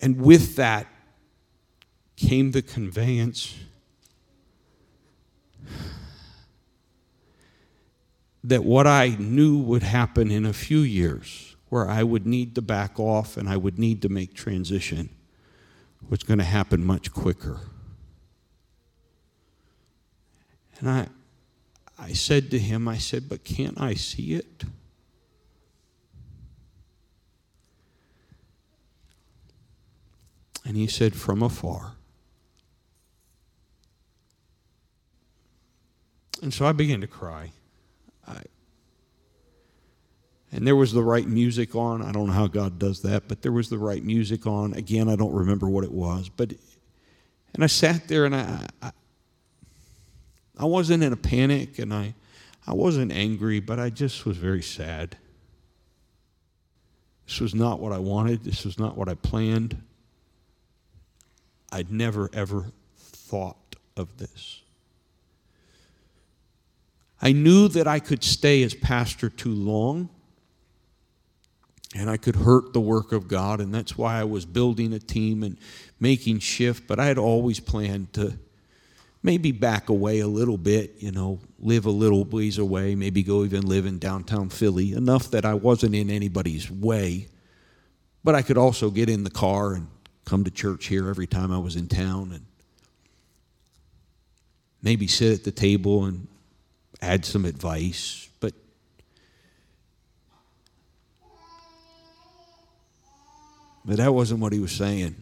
And 0.02 0.20
with 0.20 0.56
that 0.56 0.88
came 2.16 2.52
the 2.52 2.64
conveyance 2.64 3.56
that 8.44 8.64
what 8.64 8.88
I 8.88 9.10
knew 9.20 9.60
would 9.60 9.84
happen 9.84 10.32
in 10.32 10.46
a 10.46 10.54
few 10.54 10.80
years, 10.80 11.51
where 11.72 11.90
I 11.90 12.04
would 12.04 12.28
need 12.28 12.54
to 12.56 12.62
back 12.62 13.00
off 13.00 13.38
and 13.38 13.48
I 13.48 13.56
would 13.56 13.80
need 13.80 14.02
to 14.02 14.10
make 14.10 14.34
transition, 14.34 15.10
was 16.10 16.22
going 16.22 16.38
to 16.40 16.44
happen 16.44 16.86
much 16.86 17.14
quicker. 17.14 17.62
And 20.78 20.90
I, 20.90 21.08
I 21.98 22.12
said 22.12 22.52
to 22.52 22.60
him, 22.60 22.90
I 22.90 22.98
said, 22.98 23.30
but 23.30 23.46
can't 23.46 23.80
I 23.80 23.94
see 23.94 24.34
it? 24.34 24.66
And 30.66 30.76
he 30.76 30.88
said, 30.88 31.16
From 31.16 31.42
afar. 31.42 31.94
And 36.42 36.54
so 36.54 36.66
I 36.66 36.74
began 36.74 37.00
to 37.00 37.08
cry. 37.08 37.54
I, 38.28 38.42
and 40.52 40.68
there 40.68 40.76
was 40.76 40.92
the 40.92 41.04
right 41.04 41.28
music 41.28 41.76
on. 41.76 42.02
I 42.02 42.12
don't 42.12 42.28
know 42.28 42.34
how 42.34 42.48
God 42.48 42.78
does 42.78 43.02
that, 43.04 43.28
but 43.28 43.42
there 43.42 43.52
was 43.52 43.70
the 43.70 43.78
right 43.78 44.04
music 44.04 44.46
on. 44.46 44.74
Again, 44.74 45.08
I 45.08 45.16
don't 45.16 45.34
remember 45.34 45.70
what 45.70 45.84
it 45.84 45.92
was. 45.92 46.30
But 46.30 46.54
and 47.54 47.64
I 47.64 47.68
sat 47.68 48.08
there 48.08 48.26
and 48.26 48.36
I, 48.36 48.68
I 48.82 48.92
I 50.58 50.66
wasn't 50.66 51.04
in 51.04 51.14
a 51.14 51.18
panic 51.18 51.80
and 51.80 51.94
I 51.94 52.14
I 52.68 52.74
wasn't 52.74 53.12
angry, 53.12 53.60
but 53.60 53.80
I 53.80 53.90
just 53.90 54.26
was 54.26 54.38
very 54.38 54.62
sad. 54.62 55.18
This 57.26 57.40
was 57.40 57.56
not 57.56 57.80
what 57.80 57.94
I 57.94 57.98
wanted. 57.98 58.44
This 58.44 58.66
was 58.66 58.78
not 58.78 58.98
what 58.98 59.08
I 59.08 59.14
planned. 59.14 59.82
I'd 61.72 61.90
never, 61.90 62.30
ever 62.34 62.66
thought 62.98 63.78
of 63.96 64.18
this. 64.18 64.62
I 67.22 67.32
knew 67.32 67.70
that 67.70 67.88
I 67.88 68.00
could 68.00 68.24
stay 68.24 68.64
as 68.64 68.74
pastor 68.74 69.30
too 69.30 69.54
long 69.54 70.10
and 71.96 72.10
I 72.10 72.18
could 72.18 72.36
hurt 72.36 72.74
the 72.74 72.80
work 72.80 73.12
of 73.12 73.28
God, 73.28 73.60
and 73.60 73.74
that's 73.74 73.98
why 73.98 74.20
I 74.20 74.24
was 74.24 74.46
building 74.46 74.94
a 74.94 75.00
team 75.00 75.44
and 75.44 75.58
making 76.00 76.40
shift. 76.40 76.88
But 76.88 77.00
I 77.00 77.06
had 77.06 77.18
always 77.18 77.60
planned 77.60 78.14
to 78.14 78.38
maybe 79.24 79.52
back 79.52 79.90
away 79.90 80.20
a 80.20 80.28
little 80.28 80.58
bit, 80.58 80.96
you 81.00 81.12
know, 81.12 81.40
live 81.60 81.86
a 81.86 81.92
little 81.92 82.24
ways 82.24 82.58
away, 82.58 82.96
maybe 82.96 83.24
go 83.24 83.44
even 83.44 83.66
live 83.66 83.86
in 83.86 84.00
downtown 84.00 84.50
Philly, 84.50 84.94
enough 84.94 85.32
that 85.32 85.46
I 85.46 85.54
wasn't 85.54 85.96
in 85.96 86.10
anybody's 86.10 86.72
way. 86.72 87.28
But 88.24 88.36
I 88.36 88.42
could 88.42 88.58
also 88.58 88.90
get 88.90 89.10
in 89.10 89.24
the 89.24 89.30
car 89.30 89.74
and 89.74 89.88
come 90.26 90.44
to 90.44 90.52
church 90.52 90.88
here 90.88 91.10
every 91.10 91.28
time 91.28 91.52
I 91.52 91.58
was 91.58 91.76
in 91.76 91.88
town 91.88 92.32
and 92.32 92.46
maybe 94.82 95.08
sit 95.08 95.40
at 95.40 95.44
the 95.44 95.52
table 95.52 96.06
and 96.06 96.28
add 97.02 97.26
some 97.26 97.46
advice. 97.46 98.30
But 103.84 103.98
that 103.98 104.14
wasn't 104.14 104.40
what 104.42 104.54
he 104.54 104.60
was 104.60 104.72
saying. 104.72 105.16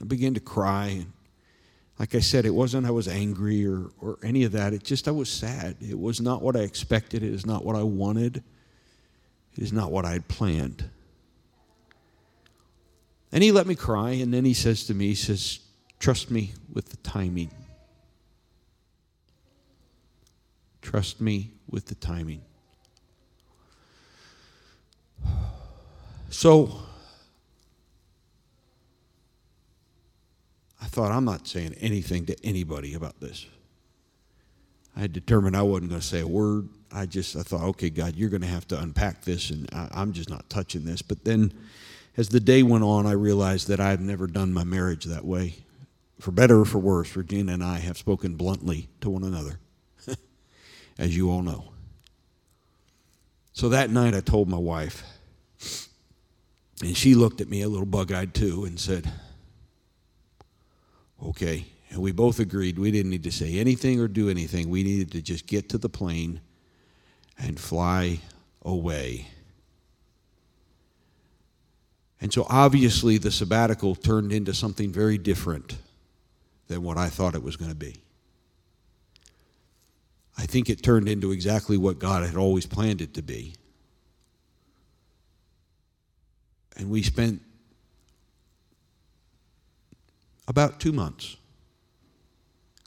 I 0.00 0.04
began 0.04 0.34
to 0.34 0.40
cry 0.40 0.86
and 0.86 1.12
like 2.00 2.14
I 2.14 2.20
said, 2.20 2.46
it 2.46 2.54
wasn't 2.54 2.86
I 2.86 2.92
was 2.92 3.08
angry 3.08 3.66
or, 3.66 3.90
or 4.00 4.18
any 4.22 4.44
of 4.44 4.52
that. 4.52 4.72
It 4.72 4.82
just 4.82 5.06
I 5.06 5.10
was 5.10 5.28
sad. 5.28 5.76
It 5.82 5.98
was 5.98 6.18
not 6.18 6.40
what 6.40 6.56
I 6.56 6.60
expected. 6.60 7.22
It 7.22 7.30
is 7.30 7.44
not 7.44 7.62
what 7.62 7.76
I 7.76 7.82
wanted. 7.82 8.42
It 9.52 9.62
is 9.62 9.70
not 9.70 9.92
what 9.92 10.06
I 10.06 10.12
had 10.12 10.26
planned. 10.26 10.88
And 13.30 13.42
he 13.42 13.52
let 13.52 13.66
me 13.66 13.74
cry, 13.74 14.12
and 14.12 14.32
then 14.32 14.46
he 14.46 14.54
says 14.54 14.84
to 14.86 14.94
me, 14.94 15.08
he 15.08 15.14
says, 15.14 15.60
Trust 15.98 16.30
me 16.30 16.54
with 16.72 16.88
the 16.88 16.96
timing. 16.96 17.50
Trust 20.80 21.20
me 21.20 21.50
with 21.68 21.84
the 21.86 21.94
timing. 21.96 22.40
So 26.32 26.70
thought, 30.90 31.12
I'm 31.12 31.24
not 31.24 31.46
saying 31.46 31.74
anything 31.80 32.26
to 32.26 32.36
anybody 32.44 32.94
about 32.94 33.20
this. 33.20 33.46
I 34.96 35.00
had 35.00 35.12
determined 35.12 35.56
I 35.56 35.62
wasn't 35.62 35.90
going 35.90 36.00
to 36.00 36.06
say 36.06 36.20
a 36.20 36.26
word. 36.26 36.68
I 36.92 37.06
just 37.06 37.36
I 37.36 37.42
thought, 37.42 37.62
okay, 37.62 37.90
God, 37.90 38.16
you're 38.16 38.28
going 38.28 38.42
to 38.42 38.48
have 38.48 38.66
to 38.68 38.80
unpack 38.80 39.24
this, 39.24 39.50
and 39.50 39.68
I, 39.72 39.88
I'm 39.92 40.12
just 40.12 40.28
not 40.28 40.50
touching 40.50 40.84
this. 40.84 41.00
But 41.00 41.24
then 41.24 41.52
as 42.16 42.28
the 42.28 42.40
day 42.40 42.62
went 42.62 42.84
on, 42.84 43.06
I 43.06 43.12
realized 43.12 43.68
that 43.68 43.80
I 43.80 43.90
had 43.90 44.00
never 44.00 44.26
done 44.26 44.52
my 44.52 44.64
marriage 44.64 45.04
that 45.04 45.24
way. 45.24 45.54
For 46.18 46.32
better 46.32 46.60
or 46.60 46.64
for 46.64 46.78
worse, 46.78 47.14
Regina 47.16 47.52
and 47.52 47.64
I 47.64 47.78
have 47.78 47.96
spoken 47.96 48.34
bluntly 48.34 48.88
to 49.00 49.08
one 49.08 49.24
another, 49.24 49.60
as 50.98 51.16
you 51.16 51.30
all 51.30 51.42
know. 51.42 51.72
So 53.52 53.68
that 53.70 53.90
night 53.90 54.14
I 54.14 54.20
told 54.20 54.48
my 54.48 54.58
wife, 54.58 55.04
and 56.82 56.96
she 56.96 57.14
looked 57.14 57.40
at 57.40 57.48
me 57.48 57.62
a 57.62 57.68
little 57.68 57.86
bug 57.86 58.12
eyed 58.12 58.34
too 58.34 58.64
and 58.64 58.78
said, 58.78 59.10
Okay. 61.22 61.66
And 61.90 62.00
we 62.00 62.12
both 62.12 62.38
agreed 62.38 62.78
we 62.78 62.90
didn't 62.90 63.10
need 63.10 63.24
to 63.24 63.32
say 63.32 63.58
anything 63.58 64.00
or 64.00 64.08
do 64.08 64.30
anything. 64.30 64.70
We 64.70 64.84
needed 64.84 65.10
to 65.12 65.22
just 65.22 65.46
get 65.46 65.68
to 65.70 65.78
the 65.78 65.88
plane 65.88 66.40
and 67.38 67.58
fly 67.58 68.20
away. 68.62 69.26
And 72.20 72.32
so 72.32 72.46
obviously 72.48 73.18
the 73.18 73.30
sabbatical 73.30 73.94
turned 73.94 74.32
into 74.32 74.54
something 74.54 74.92
very 74.92 75.18
different 75.18 75.78
than 76.68 76.82
what 76.82 76.96
I 76.96 77.08
thought 77.08 77.34
it 77.34 77.42
was 77.42 77.56
going 77.56 77.70
to 77.70 77.76
be. 77.76 77.96
I 80.38 80.46
think 80.46 80.70
it 80.70 80.82
turned 80.82 81.08
into 81.08 81.32
exactly 81.32 81.76
what 81.76 81.98
God 81.98 82.24
had 82.24 82.36
always 82.36 82.66
planned 82.66 83.00
it 83.00 83.14
to 83.14 83.22
be. 83.22 83.54
And 86.76 86.88
we 86.88 87.02
spent 87.02 87.42
about 90.50 90.80
two 90.80 90.92
months 90.92 91.38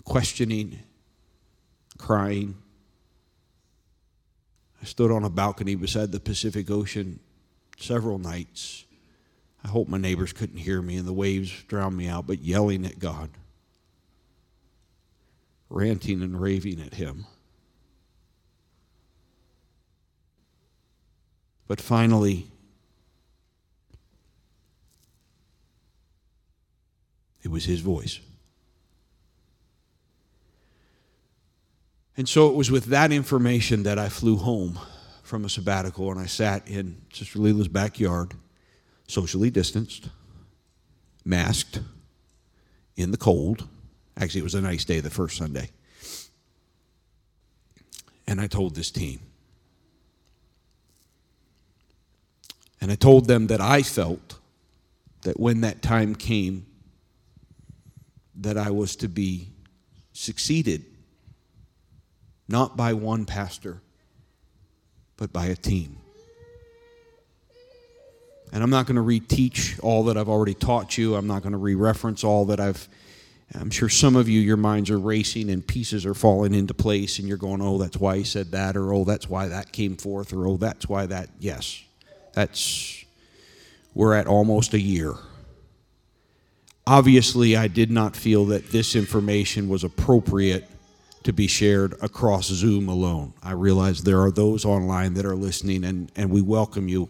questioning, 0.04 0.80
crying. 1.98 2.56
I 4.80 4.86
stood 4.86 5.10
on 5.10 5.24
a 5.24 5.30
balcony 5.30 5.74
beside 5.74 6.12
the 6.12 6.20
Pacific 6.20 6.70
Ocean 6.70 7.20
several 7.80 8.20
nights 8.20 8.84
I 9.64 9.70
hope 9.70 9.88
my 9.88 9.98
neighbors 9.98 10.34
couldn't 10.34 10.58
hear 10.58 10.82
me 10.82 10.98
and 10.98 11.08
the 11.08 11.14
waves 11.14 11.64
drowned 11.64 11.96
me 11.96 12.08
out, 12.08 12.28
but 12.28 12.40
yelling 12.40 12.86
at 12.86 13.00
God, 13.00 13.30
ranting 15.70 16.22
and 16.22 16.40
raving 16.40 16.82
at 16.82 16.96
Him. 16.96 17.26
But 21.66 21.80
finally, 21.80 22.52
it 27.44 27.52
was 27.52 27.66
His 27.66 27.82
voice. 27.82 28.20
And 32.16 32.30
so 32.30 32.50
it 32.50 32.56
was 32.56 32.70
with 32.70 32.86
that 32.86 33.12
information 33.12 33.84
that 33.84 33.98
I 33.98 34.10
flew 34.10 34.38
home 34.38 34.80
from 35.24 35.46
a 35.46 35.50
sabbatical 35.50 36.12
and 36.12 36.20
I 36.20 36.28
sat 36.28 36.68
in 36.68 37.02
Sister 37.12 37.40
Leela's 37.40 37.68
backyard 37.68 38.34
socially 39.08 39.50
distanced, 39.50 40.10
masked, 41.26 41.80
in 42.96 43.12
the 43.12 43.18
cold. 43.18 43.68
Actually, 44.18 44.42
it 44.42 44.44
was 44.44 44.56
a 44.56 44.62
nice 44.62 44.86
day 44.86 45.00
the 45.00 45.10
first 45.10 45.38
Sunday. 45.38 45.70
And 48.28 48.40
I 48.40 48.48
told 48.48 48.76
this 48.76 48.92
team. 48.92 49.20
And 52.80 52.92
I 52.92 52.96
told 52.96 53.28
them 53.28 53.48
that 53.48 53.62
I 53.62 53.82
felt 53.82 54.38
that 55.24 55.40
when 55.40 55.62
that 55.62 55.82
time 55.82 56.16
came, 56.16 56.66
that 58.36 58.58
I 58.58 58.72
was 58.72 58.96
to 58.98 59.08
be 59.08 59.50
succeeded 60.14 60.86
not 62.48 62.76
by 62.76 62.94
one 62.94 63.26
pastor, 63.26 63.82
but 65.18 65.32
by 65.32 65.46
a 65.46 65.56
team. 65.56 65.98
And 68.52 68.62
I'm 68.62 68.70
not 68.70 68.86
going 68.86 68.98
to 68.98 69.02
reteach 69.02 69.80
all 69.82 70.04
that 70.06 70.18
I've 70.18 70.30
already 70.30 70.54
taught 70.54 70.98
you. 70.98 71.16
I'm 71.16 71.26
not 71.26 71.42
going 71.42 71.54
to 71.54 71.58
re 71.58 71.74
reference 71.74 72.24
all 72.24 72.46
that 72.46 72.60
I've 72.60 72.88
I'm 73.56 73.70
sure 73.70 73.90
some 73.90 74.16
of 74.16 74.28
you, 74.28 74.40
your 74.40 74.58
minds 74.58 74.90
are 74.90 74.98
racing 74.98 75.50
and 75.52 75.66
pieces 75.66 76.06
are 76.06 76.16
falling 76.16 76.56
into 76.56 76.74
place, 76.74 77.20
and 77.20 77.28
you're 77.28 77.38
going, 77.38 77.62
oh, 77.62 77.78
that's 77.78 77.98
why 77.98 78.18
he 78.18 78.24
said 78.24 78.52
that, 78.52 78.76
or 78.76 78.94
oh, 78.94 79.04
that's 79.04 79.30
why 79.30 79.48
that 79.48 79.72
came 79.72 79.96
forth, 79.96 80.34
or 80.34 80.48
oh, 80.48 80.58
that's 80.58 80.90
why 80.90 81.06
that. 81.06 81.30
Yes, 81.40 81.84
that's, 82.34 83.06
we're 83.94 84.16
at 84.16 84.26
almost 84.26 84.74
a 84.74 84.80
year. 84.80 85.14
Obviously, 86.86 87.56
I 87.56 87.68
did 87.68 87.90
not 87.92 88.16
feel 88.16 88.46
that 88.46 88.72
this 88.72 88.96
information 88.96 89.70
was 89.70 89.84
appropriate 89.84 90.70
to 91.24 91.32
be 91.32 91.48
shared 91.48 91.94
across 92.02 92.48
Zoom 92.48 92.90
alone. 92.90 93.34
I 93.42 93.52
realize 93.52 94.04
there 94.04 94.22
are 94.22 94.32
those 94.32 94.66
online 94.66 95.14
that 95.14 95.26
are 95.26 95.36
listening, 95.36 95.86
and, 95.86 96.12
and 96.16 96.30
we 96.30 96.42
welcome 96.42 96.90
you. 96.90 97.10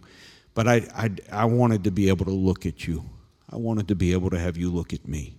But 0.54 0.68
I, 0.68 0.76
I, 0.96 1.10
I 1.32 1.46
wanted 1.46 1.84
to 1.86 1.92
be 1.92 2.10
able 2.10 2.26
to 2.26 2.32
look 2.32 2.68
at 2.68 2.86
you. 2.88 3.04
I 3.50 3.56
wanted 3.56 3.88
to 3.88 3.96
be 3.96 4.14
able 4.14 4.30
to 4.30 4.40
have 4.40 4.58
you 4.58 4.70
look 4.70 4.94
at 4.94 5.08
me. 5.08 5.36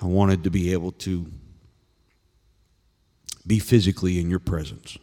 I 0.00 0.06
wanted 0.06 0.44
to 0.44 0.50
be 0.50 0.72
able 0.72 0.92
to 0.92 1.26
be 3.46 3.58
physically 3.58 4.20
in 4.20 4.30
your 4.30 4.38
presence. 4.38 4.98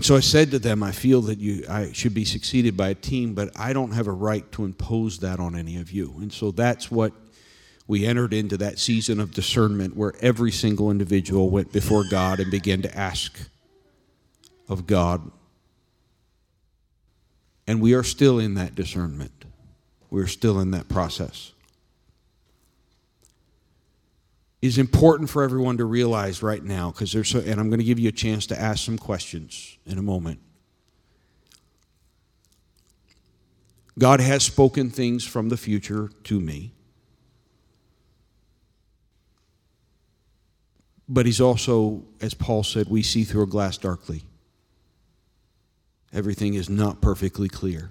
And 0.00 0.04
so 0.06 0.16
I 0.16 0.20
said 0.20 0.50
to 0.52 0.58
them, 0.58 0.82
I 0.82 0.92
feel 0.92 1.20
that 1.20 1.40
you, 1.40 1.66
I 1.68 1.92
should 1.92 2.14
be 2.14 2.24
succeeded 2.24 2.74
by 2.74 2.88
a 2.88 2.94
team, 2.94 3.34
but 3.34 3.50
I 3.54 3.74
don't 3.74 3.92
have 3.92 4.06
a 4.06 4.12
right 4.12 4.50
to 4.52 4.64
impose 4.64 5.18
that 5.18 5.38
on 5.38 5.54
any 5.54 5.76
of 5.76 5.92
you. 5.92 6.14
And 6.22 6.32
so 6.32 6.52
that's 6.52 6.90
what 6.90 7.12
we 7.86 8.06
entered 8.06 8.32
into 8.32 8.56
that 8.56 8.78
season 8.78 9.20
of 9.20 9.32
discernment 9.32 9.94
where 9.94 10.14
every 10.22 10.52
single 10.52 10.90
individual 10.90 11.50
went 11.50 11.70
before 11.70 12.04
God 12.10 12.40
and 12.40 12.50
began 12.50 12.80
to 12.80 12.98
ask 12.98 13.38
of 14.70 14.86
God. 14.86 15.30
And 17.66 17.82
we 17.82 17.92
are 17.92 18.02
still 18.02 18.38
in 18.38 18.54
that 18.54 18.74
discernment, 18.74 19.44
we're 20.08 20.28
still 20.28 20.60
in 20.60 20.70
that 20.70 20.88
process 20.88 21.52
is 24.62 24.76
important 24.76 25.30
for 25.30 25.42
everyone 25.42 25.78
to 25.78 25.84
realize 25.84 26.42
right 26.42 26.62
now 26.62 26.90
because 26.90 27.12
there's 27.12 27.28
so, 27.28 27.38
and 27.38 27.58
I'm 27.58 27.68
going 27.68 27.78
to 27.78 27.84
give 27.84 27.98
you 27.98 28.08
a 28.08 28.12
chance 28.12 28.46
to 28.48 28.60
ask 28.60 28.84
some 28.84 28.98
questions 28.98 29.78
in 29.86 29.98
a 29.98 30.02
moment. 30.02 30.40
God 33.98 34.20
has 34.20 34.42
spoken 34.42 34.90
things 34.90 35.26
from 35.26 35.48
the 35.48 35.56
future 35.56 36.10
to 36.24 36.40
me. 36.40 36.72
But 41.08 41.26
he's 41.26 41.40
also, 41.40 42.04
as 42.20 42.34
Paul 42.34 42.62
said, 42.62 42.88
we 42.88 43.02
see 43.02 43.24
through 43.24 43.42
a 43.42 43.46
glass 43.46 43.76
darkly. 43.76 44.22
Everything 46.12 46.54
is 46.54 46.70
not 46.70 47.00
perfectly 47.00 47.48
clear. 47.48 47.90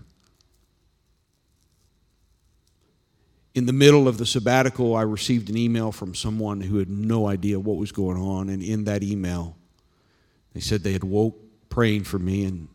In 3.59 3.65
the 3.65 3.73
middle 3.73 4.07
of 4.07 4.17
the 4.17 4.25
sabbatical, 4.25 4.95
I 4.95 5.01
received 5.01 5.49
an 5.49 5.57
email 5.57 5.91
from 5.91 6.15
someone 6.15 6.61
who 6.61 6.77
had 6.77 6.89
no 6.89 7.27
idea 7.27 7.59
what 7.59 7.75
was 7.75 7.91
going 7.91 8.15
on. 8.15 8.47
And 8.47 8.63
in 8.63 8.85
that 8.85 9.03
email, 9.03 9.57
they 10.53 10.61
said 10.61 10.81
they 10.81 10.93
had 10.93 11.03
woke 11.03 11.37
praying 11.67 12.05
for 12.05 12.17
me, 12.17 12.45
and 12.45 12.69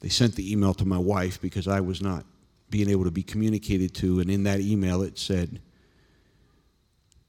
they 0.00 0.08
sent 0.08 0.34
the 0.34 0.50
email 0.50 0.74
to 0.74 0.84
my 0.84 0.98
wife 0.98 1.40
because 1.40 1.68
I 1.68 1.78
was 1.78 2.02
not 2.02 2.26
being 2.70 2.90
able 2.90 3.04
to 3.04 3.12
be 3.12 3.22
communicated 3.22 3.94
to. 3.94 4.18
And 4.18 4.28
in 4.28 4.42
that 4.42 4.58
email, 4.58 5.02
it 5.02 5.16
said, 5.16 5.62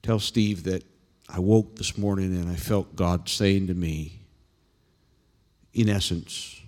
Tell 0.02 0.18
Steve 0.18 0.64
that 0.64 0.82
I 1.28 1.38
woke 1.38 1.76
this 1.76 1.96
morning 1.96 2.34
and 2.34 2.50
I 2.50 2.56
felt 2.56 2.96
God 2.96 3.28
saying 3.28 3.68
to 3.68 3.74
me, 3.74 4.22
in 5.72 5.88
essence, 5.88 6.60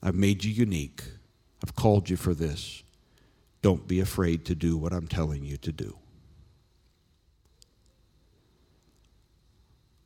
I've 0.00 0.14
made 0.14 0.44
you 0.44 0.52
unique. 0.52 1.02
I've 1.64 1.74
called 1.74 2.08
you 2.08 2.16
for 2.16 2.34
this. 2.34 2.84
Don't 3.66 3.88
be 3.88 3.98
afraid 3.98 4.44
to 4.44 4.54
do 4.54 4.76
what 4.76 4.92
I'm 4.92 5.08
telling 5.08 5.44
you 5.44 5.56
to 5.56 5.72
do. 5.72 5.98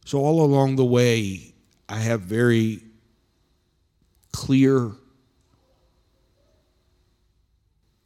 So, 0.07 0.21
all 0.21 0.43
along 0.43 0.77
the 0.77 0.85
way, 0.87 1.53
I 1.87 1.97
have 1.97 2.23
very 2.23 2.83
clear 4.33 4.93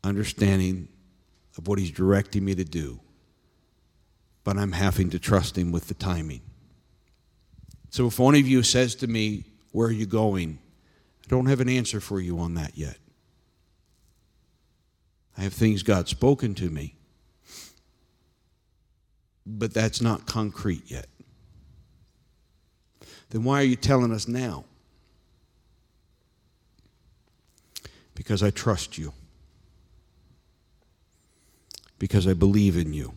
understanding 0.02 0.88
of 1.56 1.68
what 1.68 1.78
He's 1.78 1.92
directing 1.92 2.44
me 2.44 2.56
to 2.56 2.64
do, 2.64 2.98
but 4.42 4.56
I'm 4.58 4.72
having 4.72 5.08
to 5.10 5.20
trust 5.20 5.56
Him 5.56 5.70
with 5.70 5.86
the 5.86 5.94
timing. 5.94 6.42
So, 7.90 8.08
if 8.08 8.18
one 8.18 8.34
of 8.34 8.44
you 8.44 8.64
says 8.64 8.96
to 8.96 9.06
me, 9.06 9.44
Where 9.70 9.86
are 9.86 9.92
you 9.92 10.06
going? 10.06 10.58
I 11.24 11.28
don't 11.28 11.46
have 11.46 11.60
an 11.60 11.68
answer 11.68 12.00
for 12.00 12.20
you 12.20 12.40
on 12.40 12.54
that 12.54 12.76
yet. 12.76 12.98
I 15.36 15.42
have 15.42 15.52
things 15.52 15.82
God's 15.82 16.10
spoken 16.10 16.54
to 16.56 16.70
me, 16.70 16.94
but 19.44 19.74
that's 19.74 20.00
not 20.00 20.26
concrete 20.26 20.90
yet. 20.90 21.06
Then 23.30 23.42
why 23.42 23.60
are 23.60 23.64
you 23.64 23.76
telling 23.76 24.12
us 24.12 24.28
now? 24.28 24.64
Because 28.14 28.42
I 28.42 28.50
trust 28.50 28.96
you. 28.96 29.12
Because 31.98 32.28
I 32.28 32.34
believe 32.34 32.76
in 32.76 32.92
you. 32.92 33.14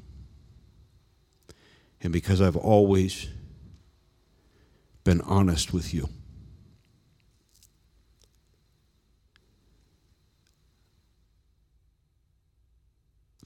And 2.01 2.11
because 2.11 2.41
I've 2.41 2.55
always 2.55 3.27
been 5.03 5.21
honest 5.21 5.71
with 5.71 5.93
you. 5.93 6.09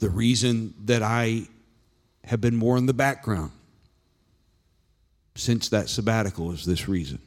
The 0.01 0.09
reason 0.09 0.73
that 0.85 1.03
I 1.03 1.43
have 2.23 2.41
been 2.41 2.55
more 2.55 2.75
in 2.75 2.87
the 2.87 2.93
background 2.93 3.51
since 5.35 5.69
that 5.69 5.89
sabbatical 5.89 6.51
is 6.51 6.65
this 6.65 6.89
reason. 6.89 7.19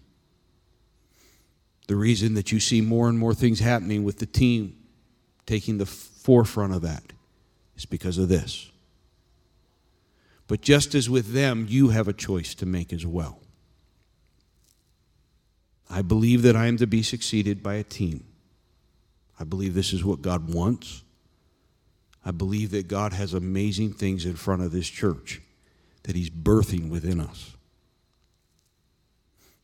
The 1.86 1.94
reason 1.94 2.34
that 2.34 2.50
you 2.50 2.58
see 2.58 2.80
more 2.80 3.08
and 3.08 3.16
more 3.16 3.32
things 3.32 3.60
happening 3.60 4.02
with 4.02 4.18
the 4.18 4.26
team 4.26 4.76
taking 5.46 5.78
the 5.78 5.86
forefront 5.86 6.74
of 6.74 6.82
that 6.82 7.04
is 7.76 7.86
because 7.86 8.18
of 8.18 8.28
this. 8.28 8.68
But 10.48 10.60
just 10.60 10.96
as 10.96 11.08
with 11.08 11.32
them, 11.32 11.66
you 11.68 11.90
have 11.90 12.08
a 12.08 12.12
choice 12.12 12.56
to 12.56 12.66
make 12.66 12.92
as 12.92 13.06
well. 13.06 13.38
I 15.88 16.02
believe 16.02 16.42
that 16.42 16.56
I 16.56 16.66
am 16.66 16.76
to 16.78 16.88
be 16.88 17.04
succeeded 17.04 17.62
by 17.62 17.74
a 17.74 17.84
team. 17.84 18.24
I 19.38 19.44
believe 19.44 19.74
this 19.74 19.92
is 19.92 20.04
what 20.04 20.22
God 20.22 20.52
wants. 20.52 21.03
I 22.24 22.30
believe 22.30 22.70
that 22.70 22.88
God 22.88 23.12
has 23.12 23.34
amazing 23.34 23.92
things 23.92 24.24
in 24.24 24.36
front 24.36 24.62
of 24.62 24.72
this 24.72 24.88
church 24.88 25.42
that 26.04 26.16
He's 26.16 26.30
birthing 26.30 26.88
within 26.88 27.20
us. 27.20 27.56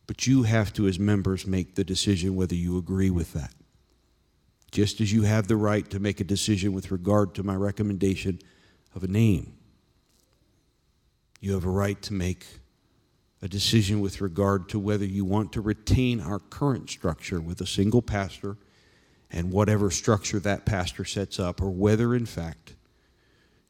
But 0.06 0.26
you 0.26 0.42
have 0.42 0.72
to, 0.74 0.88
as 0.88 0.98
members, 0.98 1.46
make 1.46 1.76
the 1.76 1.84
decision 1.84 2.34
whether 2.34 2.54
you 2.54 2.76
agree 2.76 3.10
with 3.10 3.32
that. 3.32 3.54
Just 4.72 5.00
as 5.00 5.12
you 5.12 5.22
have 5.22 5.46
the 5.46 5.56
right 5.56 5.88
to 5.90 6.00
make 6.00 6.20
a 6.20 6.24
decision 6.24 6.72
with 6.72 6.90
regard 6.90 7.34
to 7.36 7.42
my 7.42 7.54
recommendation 7.54 8.40
of 8.94 9.04
a 9.04 9.08
name, 9.08 9.54
you 11.40 11.54
have 11.54 11.64
a 11.64 11.70
right 11.70 12.00
to 12.02 12.12
make 12.12 12.44
a 13.42 13.48
decision 13.48 14.00
with 14.00 14.20
regard 14.20 14.68
to 14.68 14.78
whether 14.78 15.04
you 15.04 15.24
want 15.24 15.52
to 15.52 15.60
retain 15.60 16.20
our 16.20 16.38
current 16.38 16.90
structure 16.90 17.40
with 17.40 17.60
a 17.60 17.66
single 17.66 18.02
pastor 18.02 18.56
and 19.30 19.52
whatever 19.52 19.90
structure 19.90 20.40
that 20.40 20.66
pastor 20.66 21.04
sets 21.04 21.38
up, 21.38 21.60
or 21.60 21.70
whether 21.70 22.14
in 22.14 22.26
fact 22.26 22.74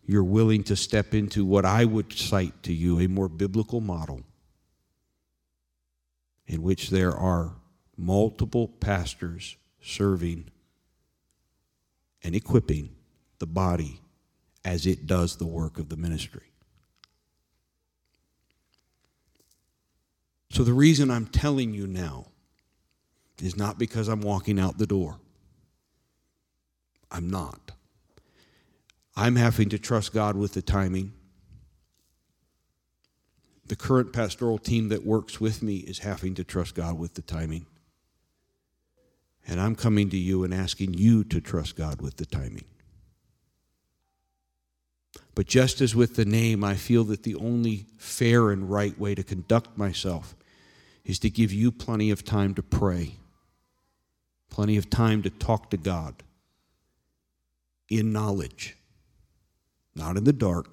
you're 0.04 0.24
willing 0.24 0.64
to 0.64 0.74
step 0.74 1.14
into 1.14 1.44
what 1.44 1.64
I 1.64 1.84
would 1.84 2.12
cite 2.12 2.62
to 2.64 2.72
you 2.72 2.98
a 2.98 3.06
more 3.06 3.28
biblical 3.28 3.80
model 3.80 4.22
in 6.46 6.62
which 6.62 6.90
there 6.90 7.14
are 7.14 7.52
multiple 7.96 8.66
pastors 8.66 9.56
serving 9.80 10.50
and 12.24 12.34
equipping 12.34 12.90
the 13.38 13.46
body 13.46 14.00
as 14.64 14.86
it 14.86 15.06
does 15.06 15.36
the 15.36 15.46
work 15.46 15.78
of 15.78 15.88
the 15.88 15.96
ministry. 15.96 16.50
So, 20.50 20.64
the 20.64 20.72
reason 20.72 21.10
I'm 21.10 21.26
telling 21.26 21.72
you 21.72 21.86
now 21.86 22.26
is 23.40 23.56
not 23.56 23.78
because 23.78 24.08
I'm 24.08 24.20
walking 24.20 24.58
out 24.58 24.78
the 24.78 24.86
door. 24.86 25.20
I'm 27.10 27.28
not. 27.28 27.72
I'm 29.16 29.36
having 29.36 29.68
to 29.70 29.78
trust 29.78 30.12
God 30.12 30.36
with 30.36 30.54
the 30.54 30.62
timing. 30.62 31.12
The 33.66 33.76
current 33.76 34.12
pastoral 34.12 34.58
team 34.58 34.88
that 34.88 35.04
works 35.04 35.40
with 35.40 35.62
me 35.62 35.76
is 35.76 36.00
having 36.00 36.34
to 36.36 36.44
trust 36.44 36.74
God 36.74 36.98
with 36.98 37.14
the 37.14 37.22
timing. 37.22 37.66
And 39.46 39.60
I'm 39.60 39.74
coming 39.74 40.10
to 40.10 40.16
you 40.16 40.44
and 40.44 40.54
asking 40.54 40.94
you 40.94 41.24
to 41.24 41.40
trust 41.40 41.76
God 41.76 42.00
with 42.00 42.16
the 42.16 42.26
timing. 42.26 42.64
But 45.34 45.46
just 45.46 45.80
as 45.80 45.94
with 45.94 46.16
the 46.16 46.24
name, 46.24 46.62
I 46.62 46.74
feel 46.74 47.04
that 47.04 47.22
the 47.22 47.36
only 47.36 47.86
fair 47.96 48.50
and 48.50 48.70
right 48.70 48.98
way 48.98 49.14
to 49.14 49.22
conduct 49.22 49.76
myself 49.76 50.34
is 51.04 51.18
to 51.20 51.30
give 51.30 51.52
you 51.52 51.72
plenty 51.72 52.10
of 52.10 52.24
time 52.24 52.54
to 52.54 52.62
pray, 52.62 53.14
plenty 54.50 54.76
of 54.76 54.90
time 54.90 55.22
to 55.22 55.30
talk 55.30 55.70
to 55.70 55.76
God 55.76 56.22
in 57.90 58.12
knowledge, 58.12 58.76
not 59.94 60.16
in 60.16 60.24
the 60.24 60.32
dark, 60.32 60.68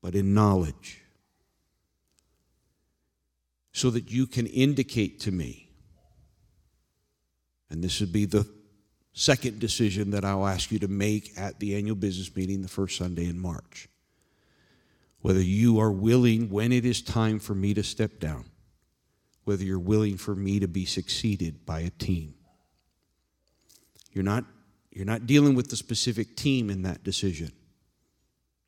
but 0.00 0.14
in 0.14 0.34
knowledge, 0.34 1.00
so 3.72 3.90
that 3.90 4.10
you 4.10 4.26
can 4.26 4.46
indicate 4.46 5.18
to 5.20 5.32
me, 5.32 5.70
and 7.70 7.82
this 7.82 8.00
would 8.00 8.12
be 8.12 8.26
the 8.26 8.46
second 9.14 9.58
decision 9.58 10.10
that 10.10 10.24
I'll 10.24 10.46
ask 10.46 10.70
you 10.70 10.78
to 10.80 10.88
make 10.88 11.32
at 11.36 11.58
the 11.58 11.74
annual 11.74 11.96
business 11.96 12.34
meeting 12.36 12.62
the 12.62 12.68
first 12.68 12.96
Sunday 12.96 13.26
in 13.26 13.38
March. 13.38 13.88
Whether 15.20 15.42
you 15.42 15.78
are 15.78 15.90
willing, 15.90 16.50
when 16.50 16.72
it 16.72 16.84
is 16.84 17.00
time 17.00 17.38
for 17.38 17.54
me 17.54 17.74
to 17.74 17.82
step 17.82 18.18
down, 18.18 18.46
whether 19.44 19.64
you're 19.64 19.78
willing 19.78 20.16
for 20.16 20.34
me 20.34 20.60
to 20.60 20.68
be 20.68 20.84
succeeded 20.84 21.64
by 21.64 21.80
a 21.80 21.90
team. 21.90 22.34
You're 24.12 24.24
not, 24.24 24.44
you're 24.92 25.06
not 25.06 25.26
dealing 25.26 25.54
with 25.54 25.70
the 25.70 25.76
specific 25.76 26.36
team 26.36 26.68
in 26.68 26.82
that 26.82 27.02
decision 27.02 27.50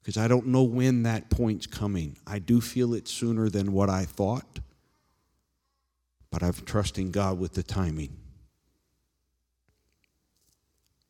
because 0.01 0.17
I 0.17 0.27
don't 0.27 0.47
know 0.47 0.63
when 0.63 1.03
that 1.05 1.31
point's 1.31 1.67
coming. 1.67 2.17
I 2.27 2.39
do 2.39 2.61
feel 2.61 2.95
it 2.95 3.09
sooner 3.09 3.49
than 3.49 3.73
what 3.73 3.91
I 3.91 4.05
thought, 4.05 4.61
but 6.31 6.43
I'm 6.43 6.53
trusting 6.53 7.11
God 7.11 7.39
with 7.39 7.53
the 7.53 7.63
timing. 7.63 8.17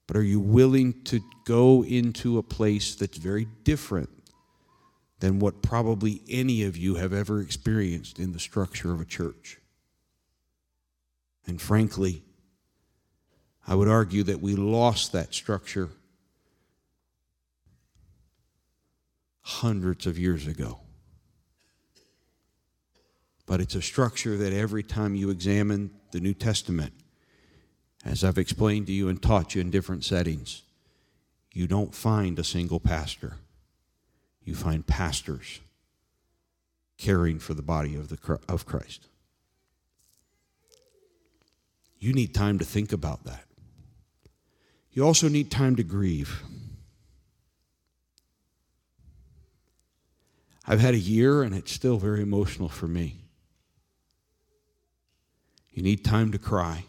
But 0.06 0.16
are 0.16 0.22
you 0.22 0.40
willing 0.40 1.02
to 1.04 1.20
go 1.44 1.84
into 1.84 2.38
a 2.38 2.42
place 2.42 2.94
that's 2.94 3.16
very 3.16 3.46
different 3.62 4.10
than 5.20 5.38
what 5.38 5.62
probably 5.62 6.22
any 6.28 6.64
of 6.64 6.76
you 6.76 6.96
have 6.96 7.12
ever 7.12 7.40
experienced 7.40 8.18
in 8.18 8.32
the 8.32 8.40
structure 8.40 8.92
of 8.92 9.00
a 9.00 9.04
church? 9.04 9.58
And 11.46 11.60
frankly, 11.60 12.23
I 13.66 13.74
would 13.74 13.88
argue 13.88 14.22
that 14.24 14.40
we 14.40 14.54
lost 14.56 15.12
that 15.12 15.34
structure 15.34 15.90
hundreds 19.40 20.06
of 20.06 20.18
years 20.18 20.46
ago. 20.46 20.80
But 23.46 23.60
it's 23.60 23.74
a 23.74 23.82
structure 23.82 24.36
that 24.38 24.52
every 24.52 24.82
time 24.82 25.14
you 25.14 25.30
examine 25.30 25.90
the 26.12 26.20
New 26.20 26.34
Testament, 26.34 26.92
as 28.04 28.24
I've 28.24 28.38
explained 28.38 28.86
to 28.86 28.92
you 28.92 29.08
and 29.08 29.20
taught 29.20 29.54
you 29.54 29.60
in 29.60 29.70
different 29.70 30.04
settings, 30.04 30.62
you 31.52 31.66
don't 31.66 31.94
find 31.94 32.38
a 32.38 32.44
single 32.44 32.80
pastor. 32.80 33.36
You 34.42 34.54
find 34.54 34.86
pastors 34.86 35.60
caring 36.98 37.38
for 37.38 37.54
the 37.54 37.62
body 37.62 37.96
of, 37.96 38.08
the, 38.08 38.38
of 38.48 38.66
Christ. 38.66 39.08
You 41.98 42.12
need 42.12 42.34
time 42.34 42.58
to 42.58 42.64
think 42.64 42.92
about 42.92 43.24
that. 43.24 43.44
You 44.94 45.04
also 45.04 45.28
need 45.28 45.50
time 45.50 45.74
to 45.76 45.82
grieve. 45.82 46.40
I've 50.66 50.80
had 50.80 50.94
a 50.94 50.98
year 50.98 51.42
and 51.42 51.52
it's 51.54 51.72
still 51.72 51.98
very 51.98 52.22
emotional 52.22 52.68
for 52.68 52.86
me. 52.86 53.18
You 55.72 55.82
need 55.82 56.04
time 56.04 56.30
to 56.30 56.38
cry. 56.38 56.84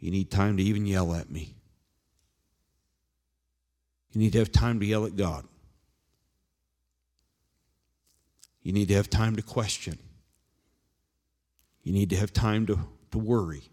You 0.00 0.10
need 0.10 0.30
time 0.30 0.56
to 0.56 0.62
even 0.62 0.86
yell 0.86 1.14
at 1.14 1.30
me. 1.30 1.54
You 4.12 4.20
need 4.20 4.32
to 4.32 4.38
have 4.40 4.50
time 4.50 4.80
to 4.80 4.86
yell 4.86 5.06
at 5.06 5.16
God. 5.16 5.46
You 8.62 8.72
need 8.72 8.88
to 8.88 8.94
have 8.94 9.08
time 9.08 9.36
to 9.36 9.42
question. 9.42 9.98
You 11.84 11.92
need 11.92 12.10
to 12.10 12.16
have 12.16 12.32
time 12.32 12.66
to, 12.66 12.80
to 13.12 13.18
worry. 13.18 13.70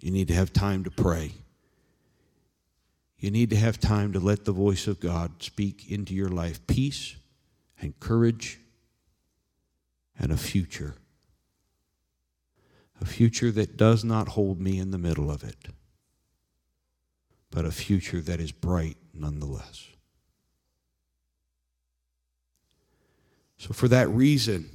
You 0.00 0.10
need 0.10 0.28
to 0.28 0.34
have 0.34 0.52
time 0.52 0.84
to 0.84 0.90
pray. 0.90 1.32
You 3.18 3.30
need 3.30 3.50
to 3.50 3.56
have 3.56 3.80
time 3.80 4.12
to 4.12 4.20
let 4.20 4.44
the 4.44 4.52
voice 4.52 4.86
of 4.86 5.00
God 5.00 5.42
speak 5.42 5.90
into 5.90 6.14
your 6.14 6.28
life 6.28 6.64
peace 6.66 7.16
and 7.80 7.98
courage 7.98 8.60
and 10.18 10.30
a 10.30 10.36
future. 10.36 10.94
A 13.00 13.04
future 13.04 13.50
that 13.52 13.76
does 13.76 14.04
not 14.04 14.28
hold 14.28 14.60
me 14.60 14.78
in 14.78 14.90
the 14.90 14.98
middle 14.98 15.30
of 15.30 15.44
it, 15.44 15.68
but 17.50 17.64
a 17.64 17.70
future 17.70 18.20
that 18.20 18.40
is 18.40 18.52
bright 18.52 18.96
nonetheless. 19.12 19.86
So, 23.56 23.72
for 23.72 23.88
that 23.88 24.08
reason, 24.08 24.70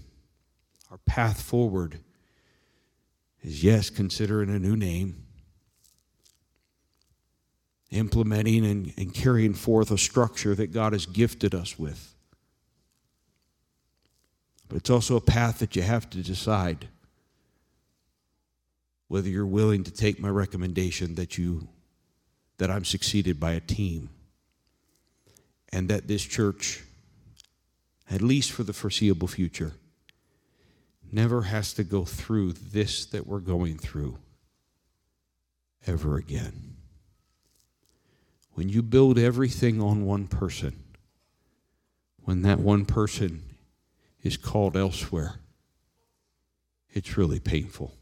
our 0.92 1.00
path 1.06 1.42
forward 1.42 2.00
is 3.44 3.64
yes, 3.64 3.90
considering 3.90 4.50
a 4.50 4.58
new 4.58 4.76
name, 4.76 5.26
implementing 7.92 8.66
and, 8.66 8.94
and 8.98 9.14
carrying 9.14 9.54
forth 9.54 9.92
a 9.92 9.98
structure 9.98 10.56
that 10.56 10.72
God 10.72 10.94
has 10.94 11.06
gifted 11.06 11.54
us 11.54 11.78
with. 11.78 12.16
But 14.70 14.78
it's 14.78 14.90
also 14.90 15.18
a 15.18 15.22
path 15.22 15.60
that 15.60 15.76
you 15.76 15.84
have 15.84 16.10
to 16.12 16.24
decide 16.24 16.88
whether 19.10 19.30
you're 19.30 19.46
willing 19.46 19.84
to 19.84 19.92
take 19.92 20.20
my 20.20 20.30
recommendation 20.30 21.16
that 21.16 21.38
you 21.38 21.68
that 22.58 22.72
I'm 22.72 22.86
succeeded 22.86 23.40
by 23.40 23.52
a 23.52 23.60
team 23.60 24.10
and 25.72 25.90
that 25.90 26.08
this 26.08 26.24
church 26.24 26.82
at 28.10 28.22
least 28.22 28.52
for 28.52 28.64
the 28.64 28.74
foreseeable 28.74 29.28
future, 29.28 29.74
never 31.14 31.44
has 31.44 31.74
to 31.74 31.84
go 31.84 32.04
through 32.04 32.54
this 32.54 33.06
that 33.08 33.28
we're 33.28 33.40
going 33.40 33.78
through 33.78 34.18
ever 35.86 36.18
again. 36.18 36.76
When 38.54 38.70
you 38.70 38.82
build 38.82 39.18
everything 39.18 39.82
on 39.82 40.06
one 40.06 40.28
person, 40.28 40.84
when 42.24 42.42
that 42.44 42.60
one 42.60 42.86
person 42.86 43.44
is 44.22 44.38
called 44.38 44.78
elsewhere, 44.78 45.40
it's 46.92 47.18
really 47.18 47.40
painful. 47.40 47.94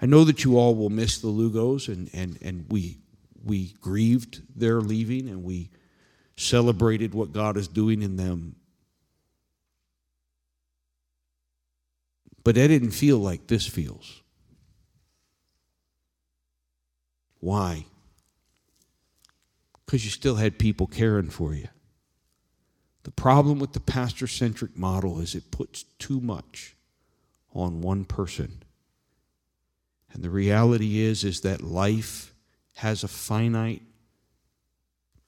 I 0.00 0.06
know 0.06 0.24
that 0.24 0.44
you 0.44 0.58
all 0.58 0.74
will 0.74 0.90
miss 0.90 1.18
the 1.18 1.28
Lugos, 1.28 1.88
and, 1.88 2.10
and, 2.12 2.36
and 2.42 2.66
we, 2.70 2.98
we 3.44 3.74
grieved 3.80 4.42
their 4.58 4.80
leaving, 4.80 5.28
and 5.28 5.44
we 5.44 5.70
celebrated 6.36 7.14
what 7.14 7.32
God 7.32 7.56
is 7.56 7.68
doing 7.68 8.02
in 8.02 8.16
them. 8.16 8.56
But 12.44 12.58
I 12.58 12.66
didn't 12.66 12.90
feel 12.90 13.18
like 13.18 13.46
this 13.46 13.66
feels. 13.66 14.22
Why? 17.40 17.86
Because 19.84 20.04
you 20.04 20.10
still 20.10 20.36
had 20.36 20.58
people 20.58 20.86
caring 20.86 21.30
for 21.30 21.54
you. 21.54 21.68
The 23.04 23.10
problem 23.10 23.58
with 23.58 23.72
the 23.72 23.80
pastor 23.80 24.26
centric 24.26 24.76
model 24.76 25.20
is 25.20 25.34
it 25.34 25.50
puts 25.50 25.82
too 25.98 26.20
much 26.20 26.76
on 27.52 27.80
one 27.80 28.04
person. 28.04 28.62
And 30.12 30.22
the 30.22 30.30
reality 30.30 31.00
is 31.00 31.24
is 31.24 31.40
that 31.40 31.62
life 31.62 32.32
has 32.76 33.02
a 33.02 33.08
finite 33.08 33.82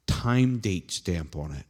time 0.06 0.58
date 0.58 0.90
stamp 0.90 1.36
on 1.36 1.52
it. 1.52 1.66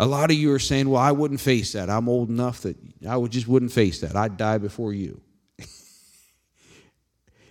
A 0.00 0.06
lot 0.06 0.30
of 0.30 0.36
you 0.36 0.52
are 0.52 0.60
saying, 0.60 0.88
well, 0.88 1.02
I 1.02 1.10
wouldn't 1.10 1.40
face 1.40 1.72
that. 1.72 1.90
I'm 1.90 2.08
old 2.08 2.28
enough 2.28 2.60
that 2.60 2.76
I 3.06 3.16
would 3.16 3.32
just 3.32 3.48
wouldn't 3.48 3.72
face 3.72 4.00
that. 4.00 4.14
I'd 4.14 4.36
die 4.36 4.58
before 4.58 4.94
you. 4.94 5.20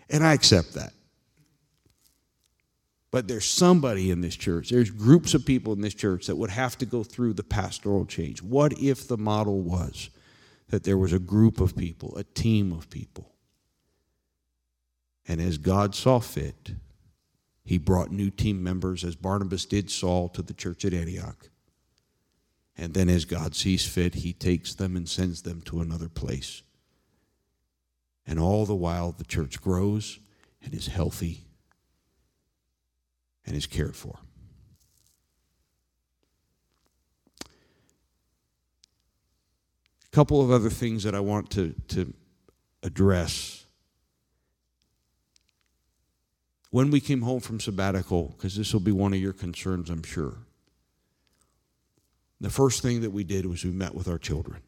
and 0.10 0.24
I 0.24 0.34
accept 0.34 0.74
that. 0.76 0.94
But 3.12 3.28
there's 3.28 3.46
somebody 3.46 4.12
in 4.12 4.22
this 4.22 4.36
church, 4.36 4.70
there's 4.70 4.90
groups 4.90 5.34
of 5.34 5.46
people 5.46 5.74
in 5.74 5.82
this 5.82 5.94
church 5.94 6.28
that 6.28 6.38
would 6.38 6.50
have 6.50 6.78
to 6.78 6.86
go 6.86 7.04
through 7.04 7.34
the 7.34 7.44
pastoral 7.44 8.06
change. 8.06 8.42
What 8.42 8.80
if 8.80 9.10
the 9.10 9.18
model 9.18 9.60
was 9.60 10.10
that 10.69 10.84
there 10.84 10.98
was 10.98 11.12
a 11.12 11.19
group 11.19 11.60
of 11.60 11.76
people, 11.76 12.17
a 12.17 12.24
team 12.24 12.71
of 12.71 12.90
people? 12.90 13.34
And 15.28 15.42
as 15.42 15.58
God 15.58 15.96
saw 15.96 16.19
fit, 16.19 16.71
he 17.65 17.78
brought 17.78 18.10
new 18.10 18.30
team 18.30 18.63
members, 18.63 19.04
as 19.04 19.17
Barnabas 19.17 19.65
did 19.65 19.92
Saul, 19.92 20.30
to 20.30 20.42
the 20.42 20.54
church 20.54 20.86
at 20.86 20.94
Antioch. 20.94 21.50
And 22.78 22.94
then, 22.94 23.10
as 23.10 23.25
God 23.25 23.56
sees 23.56 23.86
fit, 23.88 24.15
he 24.15 24.34
takes 24.34 24.75
them 24.75 24.96
and 24.96 25.10
sends 25.10 25.42
them 25.42 25.62
to 25.62 25.82
another 25.82 26.10
place. 26.10 26.62
And 28.28 28.40
all 28.40 28.65
the 28.65 28.75
while, 28.75 29.12
the 29.12 29.23
church 29.23 29.60
grows 29.62 30.19
and 30.63 30.73
is 30.73 30.88
healthy 30.88 31.46
and 33.46 33.56
is 33.56 33.65
cared 33.65 33.96
for. 33.96 34.19
A 40.06 40.10
couple 40.12 40.42
of 40.42 40.52
other 40.52 40.69
things 40.69 41.04
that 41.04 41.15
I 41.15 41.19
want 41.19 41.50
to, 41.52 41.73
to 41.90 42.13
address 42.84 43.65
when 46.69 46.92
we 46.92 47.00
came 47.00 47.21
home 47.21 47.40
from 47.40 47.60
sabbatical, 47.60 48.36
because 48.36 48.56
this 48.56 48.73
will 48.73 48.82
be 48.82 48.92
one 48.92 49.13
of 49.13 49.19
your 49.19 49.34
concerns, 49.34 49.90
I'm 49.90 50.04
sure, 50.04 50.36
the 52.40 52.50
first 52.50 52.81
thing 52.81 53.02
that 53.02 53.12
we 53.12 53.23
did 53.23 53.46
was 53.46 53.63
we 53.63 53.71
met 53.71 53.96
with 53.96 54.08
our 54.08 54.17
children. 54.17 54.62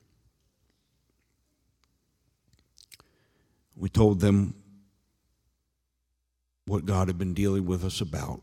We 3.75 3.89
told 3.89 4.19
them 4.19 4.55
what 6.65 6.85
God 6.85 7.07
had 7.07 7.17
been 7.17 7.33
dealing 7.33 7.65
with 7.65 7.83
us 7.83 8.01
about. 8.01 8.41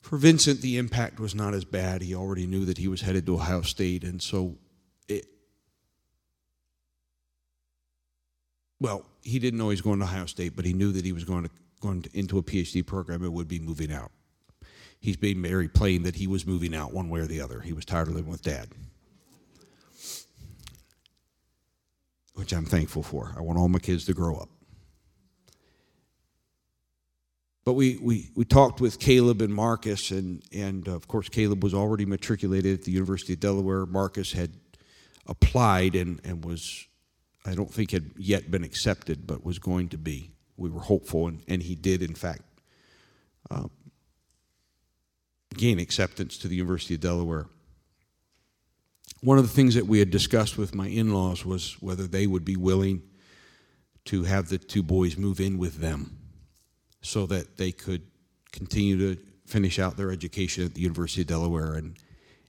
For 0.00 0.16
Vincent, 0.18 0.60
the 0.60 0.76
impact 0.76 1.18
was 1.18 1.34
not 1.34 1.54
as 1.54 1.64
bad. 1.64 2.02
He 2.02 2.14
already 2.14 2.46
knew 2.46 2.64
that 2.66 2.78
he 2.78 2.86
was 2.86 3.00
headed 3.00 3.26
to 3.26 3.34
Ohio 3.34 3.62
State, 3.62 4.04
and 4.04 4.22
so 4.22 4.56
it. 5.08 5.26
Well, 8.78 9.04
he 9.22 9.40
didn't 9.40 9.58
know 9.58 9.64
he 9.64 9.72
was 9.72 9.80
going 9.80 9.98
to 9.98 10.04
Ohio 10.04 10.26
State, 10.26 10.54
but 10.54 10.64
he 10.64 10.72
knew 10.72 10.92
that 10.92 11.04
he 11.04 11.12
was 11.12 11.24
going 11.24 11.44
to 11.44 11.50
going 11.80 12.02
to, 12.02 12.10
into 12.16 12.38
a 12.38 12.42
PhD 12.42 12.86
program 12.86 13.22
and 13.22 13.32
would 13.32 13.48
be 13.48 13.58
moving 13.58 13.92
out. 13.92 14.12
He's 15.06 15.16
being 15.16 15.40
very 15.40 15.68
plain 15.68 16.02
that 16.02 16.16
he 16.16 16.26
was 16.26 16.44
moving 16.44 16.74
out 16.74 16.92
one 16.92 17.08
way 17.08 17.20
or 17.20 17.26
the 17.26 17.40
other. 17.40 17.60
He 17.60 17.72
was 17.72 17.84
tired 17.84 18.08
of 18.08 18.16
living 18.16 18.28
with 18.28 18.42
dad. 18.42 18.70
Which 22.34 22.52
I'm 22.52 22.64
thankful 22.64 23.04
for. 23.04 23.32
I 23.36 23.40
want 23.40 23.56
all 23.56 23.68
my 23.68 23.78
kids 23.78 24.04
to 24.06 24.14
grow 24.14 24.36
up. 24.36 24.48
But 27.64 27.74
we, 27.74 28.00
we, 28.02 28.30
we 28.34 28.44
talked 28.44 28.80
with 28.80 28.98
Caleb 28.98 29.42
and 29.42 29.54
Marcus, 29.54 30.10
and, 30.10 30.42
and 30.52 30.88
uh, 30.88 30.96
of 30.96 31.06
course, 31.06 31.28
Caleb 31.28 31.62
was 31.62 31.72
already 31.72 32.04
matriculated 32.04 32.80
at 32.80 32.84
the 32.84 32.90
University 32.90 33.34
of 33.34 33.38
Delaware. 33.38 33.86
Marcus 33.86 34.32
had 34.32 34.54
applied 35.28 35.94
and, 35.94 36.20
and 36.24 36.44
was, 36.44 36.84
I 37.44 37.54
don't 37.54 37.72
think 37.72 37.92
had 37.92 38.10
yet 38.16 38.50
been 38.50 38.64
accepted, 38.64 39.24
but 39.24 39.44
was 39.44 39.60
going 39.60 39.88
to 39.90 39.98
be. 39.98 40.32
We 40.56 40.68
were 40.68 40.80
hopeful, 40.80 41.28
and, 41.28 41.44
and 41.46 41.62
he 41.62 41.76
did, 41.76 42.02
in 42.02 42.16
fact, 42.16 42.42
uh, 43.52 43.68
gain 45.56 45.78
acceptance 45.78 46.38
to 46.38 46.48
the 46.48 46.56
University 46.56 46.94
of 46.94 47.00
Delaware. 47.00 47.46
One 49.22 49.38
of 49.38 49.44
the 49.44 49.52
things 49.52 49.74
that 49.74 49.86
we 49.86 49.98
had 49.98 50.10
discussed 50.10 50.58
with 50.58 50.74
my 50.74 50.88
in 50.88 51.12
laws 51.12 51.44
was 51.44 51.80
whether 51.80 52.06
they 52.06 52.26
would 52.26 52.44
be 52.44 52.56
willing 52.56 53.02
to 54.06 54.24
have 54.24 54.48
the 54.48 54.58
two 54.58 54.82
boys 54.82 55.16
move 55.16 55.40
in 55.40 55.58
with 55.58 55.78
them 55.78 56.18
so 57.02 57.26
that 57.26 57.56
they 57.56 57.72
could 57.72 58.02
continue 58.52 58.96
to 58.98 59.20
finish 59.46 59.78
out 59.78 59.96
their 59.96 60.10
education 60.10 60.64
at 60.64 60.74
the 60.74 60.80
University 60.80 61.22
of 61.22 61.28
Delaware 61.28 61.74
and, 61.74 61.96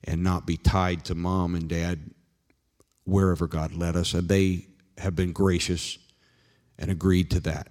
and 0.03 0.23
not 0.23 0.45
be 0.45 0.57
tied 0.57 1.05
to 1.05 1.15
mom 1.15 1.55
and 1.55 1.67
dad 1.67 1.99
wherever 3.05 3.47
God 3.47 3.73
led 3.73 3.95
us. 3.95 4.13
And 4.13 4.27
they 4.27 4.67
have 4.97 5.15
been 5.15 5.31
gracious 5.31 5.97
and 6.77 6.91
agreed 6.91 7.31
to 7.31 7.39
that. 7.41 7.69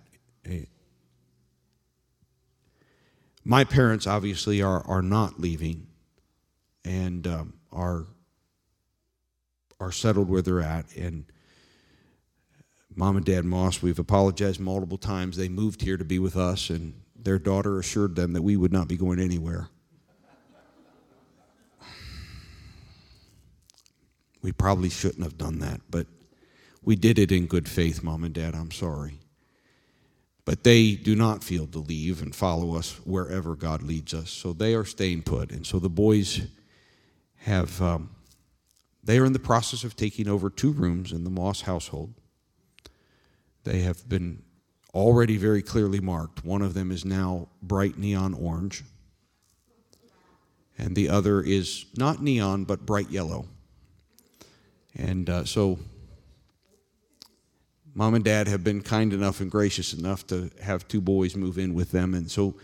My 3.49 3.62
parents 3.62 4.09
obviously 4.09 4.61
are, 4.61 4.84
are 4.88 5.03
not 5.03 5.38
leaving 5.38 5.86
and 6.84 7.24
um, 7.28 7.53
are, 7.70 8.07
are 9.78 9.92
settled 9.92 10.28
where 10.28 10.42
they're 10.42 10.61
at. 10.61 10.86
And 10.97 11.26
Mom 12.92 13.16
and 13.16 13.24
Dad 13.24 13.44
Moss, 13.44 13.80
we've 13.80 14.01
apologized 14.01 14.59
multiple 14.59 14.99
times. 14.99 15.36
They 15.36 15.49
moved 15.49 15.82
here 15.82 15.97
to 15.97 16.05
be 16.05 16.18
with 16.18 16.36
us, 16.36 16.70
and 16.70 17.01
their 17.14 17.38
daughter 17.38 17.78
assured 17.78 18.16
them 18.16 18.32
that 18.32 18.42
we 18.42 18.57
would 18.57 18.72
not 18.72 18.88
be 18.88 18.97
going 18.97 19.20
anywhere. 19.20 19.68
We 24.42 24.51
probably 24.51 24.90
shouldn't 24.90 25.22
have 25.22 25.38
done 25.38 25.61
that, 25.61 25.82
but 25.88 26.09
we 26.82 26.97
did 26.97 27.16
it 27.16 27.30
in 27.30 27.47
good 27.47 27.68
faith, 27.68 28.03
Mom 28.03 28.24
and 28.24 28.34
Dad. 28.34 28.57
I'm 28.57 28.72
sorry. 28.72 29.20
But 30.47 30.64
they 30.64 30.94
do 30.94 31.14
not 31.14 31.44
feel 31.44 31.66
to 31.66 31.78
leave 31.78 32.22
and 32.22 32.34
follow 32.34 32.76
us 32.76 32.99
wherever 33.05 33.55
God 33.55 33.82
leads 33.82 34.14
us. 34.14 34.30
So 34.30 34.55
they 34.55 34.74
are 34.74 34.84
staying 34.86 35.24
put. 35.24 35.51
And 35.51 35.66
so 35.66 35.78
the 35.78 35.90
boys 35.90 36.47
have, 37.38 37.82
um, 37.82 38.11
they 39.05 39.18
are 39.18 39.26
in 39.26 39.34
the 39.34 39.38
process 39.38 39.84
of 39.84 39.97
taking 39.97 40.28
over 40.28 40.49
two 40.49 40.72
rooms 40.72 41.12
in 41.12 41.24
the 41.24 41.30
Moss 41.30 41.62
household. 41.62 42.14
They 43.64 43.80
have 43.80 44.09
been 44.09 44.44
already 44.94 45.36
very 45.36 45.62
clearly 45.62 46.01
marked. 46.01 46.44
One 46.44 46.62
of 46.62 46.72
them 46.72 46.90
is 46.90 47.05
now 47.05 47.49
bright 47.61 47.99
neon 47.99 48.32
orange, 48.32 48.82
and 50.78 50.97
the 50.97 51.09
other 51.09 51.42
is 51.42 51.84
not 51.97 52.22
neon 52.22 52.64
but 52.64 52.86
bright 52.86 53.11
yellow. 53.11 53.47
And 54.94 55.28
uh, 55.28 55.44
so, 55.44 55.78
mom 57.97 58.14
and 58.14 58.24
dad 58.24 58.47
have 58.47 58.62
been 58.62 58.82
kind 58.82 59.14
enough 59.14 59.40
and 59.40 59.51
gracious 59.51 59.94
enough 59.94 60.26
to 60.26 60.51
have 60.62 60.86
two 60.86 61.01
boys 61.01 61.34
move 61.34 61.59
in 61.59 61.72
with 61.72 61.90
them, 61.92 62.12
and 62.14 62.30
so 62.30 62.55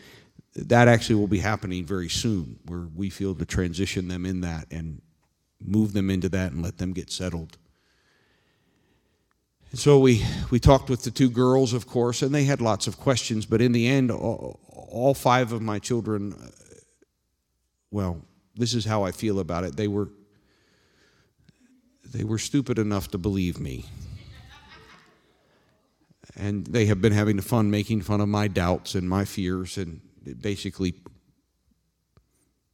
that 0.55 0.87
actually 0.87 1.15
will 1.15 1.27
be 1.27 1.39
happening 1.39 1.87
very 1.87 2.11
soon, 2.11 2.59
where 2.67 2.87
we 2.95 3.09
feel 3.09 3.35
to 3.35 3.47
transition 3.47 4.09
them 4.09 4.27
in 4.27 4.43
that 4.43 4.67
and 4.71 5.01
move 5.59 5.95
them 5.95 6.11
into 6.11 6.29
that 6.29 6.53
and 6.53 6.63
let 6.63 6.77
them 6.77 6.93
get 6.93 7.11
settled. 7.11 7.57
And 9.71 9.81
so 9.81 9.99
we, 9.99 10.23
we 10.51 10.61
talked 10.61 10.91
with 10.91 11.03
the 11.03 11.11
two 11.11 11.31
girls, 11.31 11.73
of 11.73 11.87
course, 11.87 12.21
and 12.21 12.35
they 12.35 12.45
had 12.45 12.61
lots 12.61 12.87
of 12.87 12.99
questions, 12.99 13.47
but 13.47 13.63
in 13.63 13.73
the 13.73 13.89
end, 13.89 14.11
all, 14.11 14.61
all 14.69 15.15
five 15.15 15.53
of 15.53 15.63
my 15.63 15.79
children, 15.79 16.35
uh, 16.35 16.49
well, 17.91 18.21
this 18.55 18.75
is 18.75 18.85
how 18.85 19.03
I 19.03 19.13
feel 19.13 19.39
about 19.39 19.65
it. 19.65 19.77
They 19.77 19.89
were, 19.89 20.11
they 22.05 22.23
were 22.23 22.39
stupid 22.39 22.79
enough 22.79 23.11
to 23.13 23.19
believe 23.19 23.59
me. 23.59 23.87
And 26.37 26.67
they 26.67 26.87
have 26.87 27.01
been 27.01 27.13
having 27.13 27.41
fun 27.41 27.71
making 27.71 28.03
fun 28.03 28.21
of 28.21 28.29
my 28.29 28.49
doubts 28.49 28.95
and 28.95 29.09
my 29.09 29.25
fears 29.25 29.77
and 29.77 30.01
basically 30.41 30.95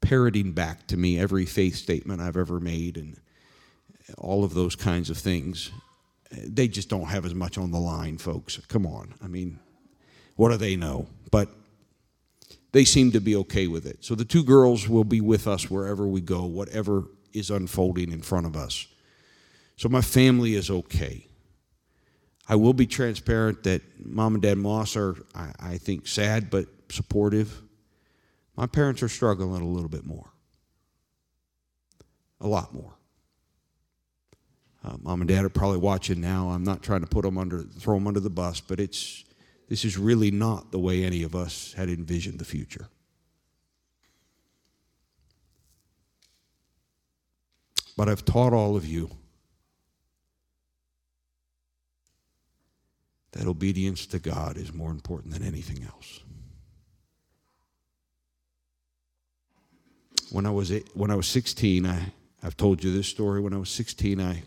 parroting 0.01 0.53
back 0.53 0.87
to 0.87 0.97
me 0.97 1.19
every 1.19 1.45
faith 1.45 1.75
statement 1.75 2.21
I've 2.21 2.37
ever 2.37 2.61
made 2.61 2.97
and 2.97 3.19
all 4.17 4.45
of 4.45 4.55
those 4.55 4.77
kinds 4.77 5.11
of 5.11 5.19
things 5.19 5.71
they 6.31 6.69
just 6.69 6.89
don't 6.89 7.07
have 7.07 7.25
as 7.25 7.35
much 7.35 7.59
on 7.59 7.71
the 7.71 7.79
line, 7.79 8.19
folks. 8.19 8.59
Come 8.69 8.87
on. 8.87 9.15
I 9.23 9.29
mean, 9.29 9.59
what 10.37 10.51
do 10.51 10.57
they 10.57 10.77
know? 10.77 11.07
But 11.31 11.49
they 12.73 12.85
seem 12.85 13.13
to 13.13 13.21
be 13.21 13.35
okay 13.37 13.67
with 13.67 13.87
it. 13.87 14.05
So 14.05 14.15
the 14.15 14.25
two 14.25 14.45
girls 14.45 14.89
will 14.89 15.05
be 15.05 15.21
with 15.21 15.47
us 15.47 15.71
wherever 15.71 16.07
we 16.07 16.21
go, 16.21 16.45
whatever 16.45 17.05
is 17.33 17.51
unfolding 17.51 18.13
in 18.13 18.23
front 18.23 18.47
of 18.47 18.57
us. 18.57 18.87
So 19.77 19.89
my 19.89 20.01
family 20.01 20.55
is 20.55 20.71
okay. 20.71 21.28
I 22.49 22.57
will 22.57 22.73
be 22.73 22.87
transparent 22.87 23.65
that 23.65 23.83
mom 24.05 24.35
and 24.35 24.43
dad 24.43 24.57
Moss 24.57 24.97
are, 24.97 25.17
I, 25.35 25.53
I 25.61 25.79
think, 25.79 26.07
sad 26.07 26.49
but 26.49 26.67
supportive. 26.89 27.61
My 28.57 28.67
parents 28.67 29.03
are 29.03 29.09
struggling 29.09 29.63
a 29.63 29.67
little 29.67 29.91
bit 29.91 30.07
more, 30.07 30.31
a 32.41 32.49
lot 32.49 32.75
more. 32.75 32.95
Uh, 34.85 34.97
Mom 35.03 35.21
and 35.21 35.29
Dad 35.29 35.45
are 35.45 35.51
probably 35.51 35.79
watching 35.79 36.21
now. 36.21 36.51
I'm 36.51 36.63
not 36.63 36.83
trying 36.83 37.01
to 37.01 37.07
put 37.07 37.23
them 37.23 37.37
under, 37.37 37.63
throw 37.63 37.97
them 37.97 38.07
under 38.07 38.21
the 38.21 38.31
bus, 38.31 38.61
but 38.61 38.81
it's 38.81 39.25
this 39.69 39.85
is 39.85 39.99
really 39.99 40.31
not 40.31 40.73
the 40.73 40.79
way 40.79 41.05
any 41.05 41.25
of 41.25 41.35
us 41.35 41.75
had 41.75 41.91
envisioned 41.91 42.39
the 42.39 42.45
future. 42.45 42.89
But 47.97 48.09
I've 48.09 48.25
taught 48.25 48.53
all 48.53 48.77
of 48.77 48.87
you 48.87 49.11
that 53.33 53.47
obedience 53.47 54.07
to 54.07 54.19
God 54.19 54.57
is 54.57 54.73
more 54.73 54.91
important 54.91 55.35
than 55.35 55.43
anything 55.43 55.85
else. 55.85 56.21
When 60.31 60.47
I 60.47 60.51
was 60.51 60.73
when 60.95 61.11
I 61.11 61.15
was 61.15 61.27
16, 61.27 61.87
I 61.87 62.13
I've 62.43 62.57
told 62.57 62.85
you 62.85 62.93
this 62.93 63.09
story. 63.09 63.41
When 63.41 63.55
I 63.55 63.59
was 63.59 63.71
16, 63.71 64.21
I 64.21 64.43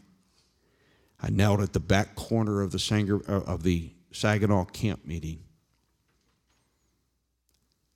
I 1.21 1.29
knelt 1.29 1.61
at 1.61 1.73
the 1.73 1.79
back 1.79 2.15
corner 2.15 2.61
of 2.61 2.71
the, 2.71 2.79
Sanger, 2.79 3.21
uh, 3.27 3.41
of 3.41 3.63
the 3.63 3.91
Saginaw 4.11 4.65
camp 4.65 5.05
meeting. 5.05 5.43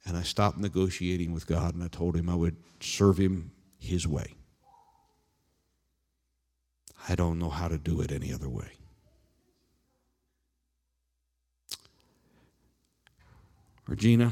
And 0.06 0.16
I 0.16 0.22
stopped 0.22 0.60
negotiating 0.60 1.34
with 1.34 1.48
God 1.48 1.74
and 1.74 1.84
I 1.84 1.88
told 1.88 2.16
him 2.16 2.30
I 2.30 2.36
would 2.36 2.58
serve 2.80 3.18
him 3.18 3.52
his 3.80 4.08
way. 4.08 4.36
I 7.10 7.16
don't 7.16 7.40
know 7.40 7.50
how 7.50 7.68
to 7.68 7.78
do 7.78 8.02
it 8.02 8.12
any 8.12 8.32
other 8.32 8.50
way. 8.50 8.72
Regina, 13.88 14.32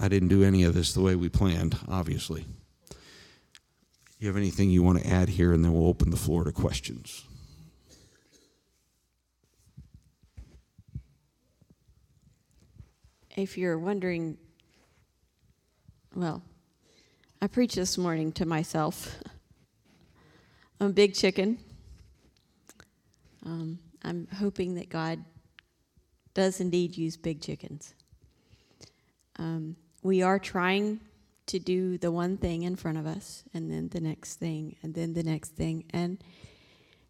I 0.00 0.08
didn't 0.08 0.28
do 0.28 0.42
any 0.42 0.64
of 0.64 0.74
this 0.74 0.92
the 0.92 1.00
way 1.00 1.14
we 1.14 1.28
planned, 1.28 1.78
obviously. 1.88 2.44
You 4.18 4.26
have 4.26 4.36
anything 4.36 4.70
you 4.70 4.82
want 4.82 5.00
to 5.00 5.08
add 5.08 5.28
here, 5.28 5.52
and 5.52 5.64
then 5.64 5.72
we'll 5.72 5.86
open 5.86 6.10
the 6.10 6.16
floor 6.16 6.44
to 6.44 6.52
questions. 6.52 7.24
if 13.38 13.56
you're 13.56 13.78
wondering, 13.78 14.36
well, 16.14 16.42
I 17.40 17.46
preached 17.46 17.76
this 17.76 17.96
morning 17.96 18.32
to 18.32 18.44
myself. 18.44 19.16
I'm 20.80 20.88
a 20.88 20.92
big 20.92 21.14
chicken. 21.14 21.58
Um, 23.46 23.78
I'm 24.02 24.26
hoping 24.36 24.74
that 24.74 24.88
God 24.88 25.24
does 26.34 26.60
indeed 26.60 26.96
use 26.96 27.16
big 27.16 27.40
chickens. 27.40 27.94
Um, 29.38 29.76
we 30.02 30.22
are 30.22 30.38
trying 30.38 31.00
to 31.46 31.58
do 31.58 31.98
the 31.98 32.10
one 32.10 32.36
thing 32.36 32.62
in 32.62 32.76
front 32.76 32.98
of 32.98 33.06
us, 33.06 33.44
and 33.54 33.70
then 33.70 33.88
the 33.88 34.00
next 34.00 34.34
thing, 34.34 34.76
and 34.82 34.94
then 34.94 35.14
the 35.14 35.22
next 35.22 35.50
thing. 35.50 35.84
And 35.90 36.22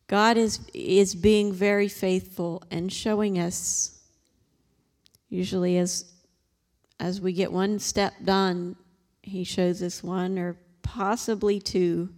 God 0.07 0.37
is 0.37 0.61
is 0.73 1.15
being 1.15 1.53
very 1.53 1.89
faithful 1.89 2.63
and 2.71 2.93
showing 2.93 3.39
us 3.39 4.01
usually 5.29 5.77
as 5.79 6.13
as 7.01 7.21
we 7.21 7.33
get 7.33 7.53
one 7.53 7.79
step 7.79 8.15
done, 8.25 8.77
he 9.23 9.45
shows 9.45 9.83
us 9.83 10.03
one 10.03 10.39
or 10.39 10.57
possibly 10.83 11.61
two 11.61 12.09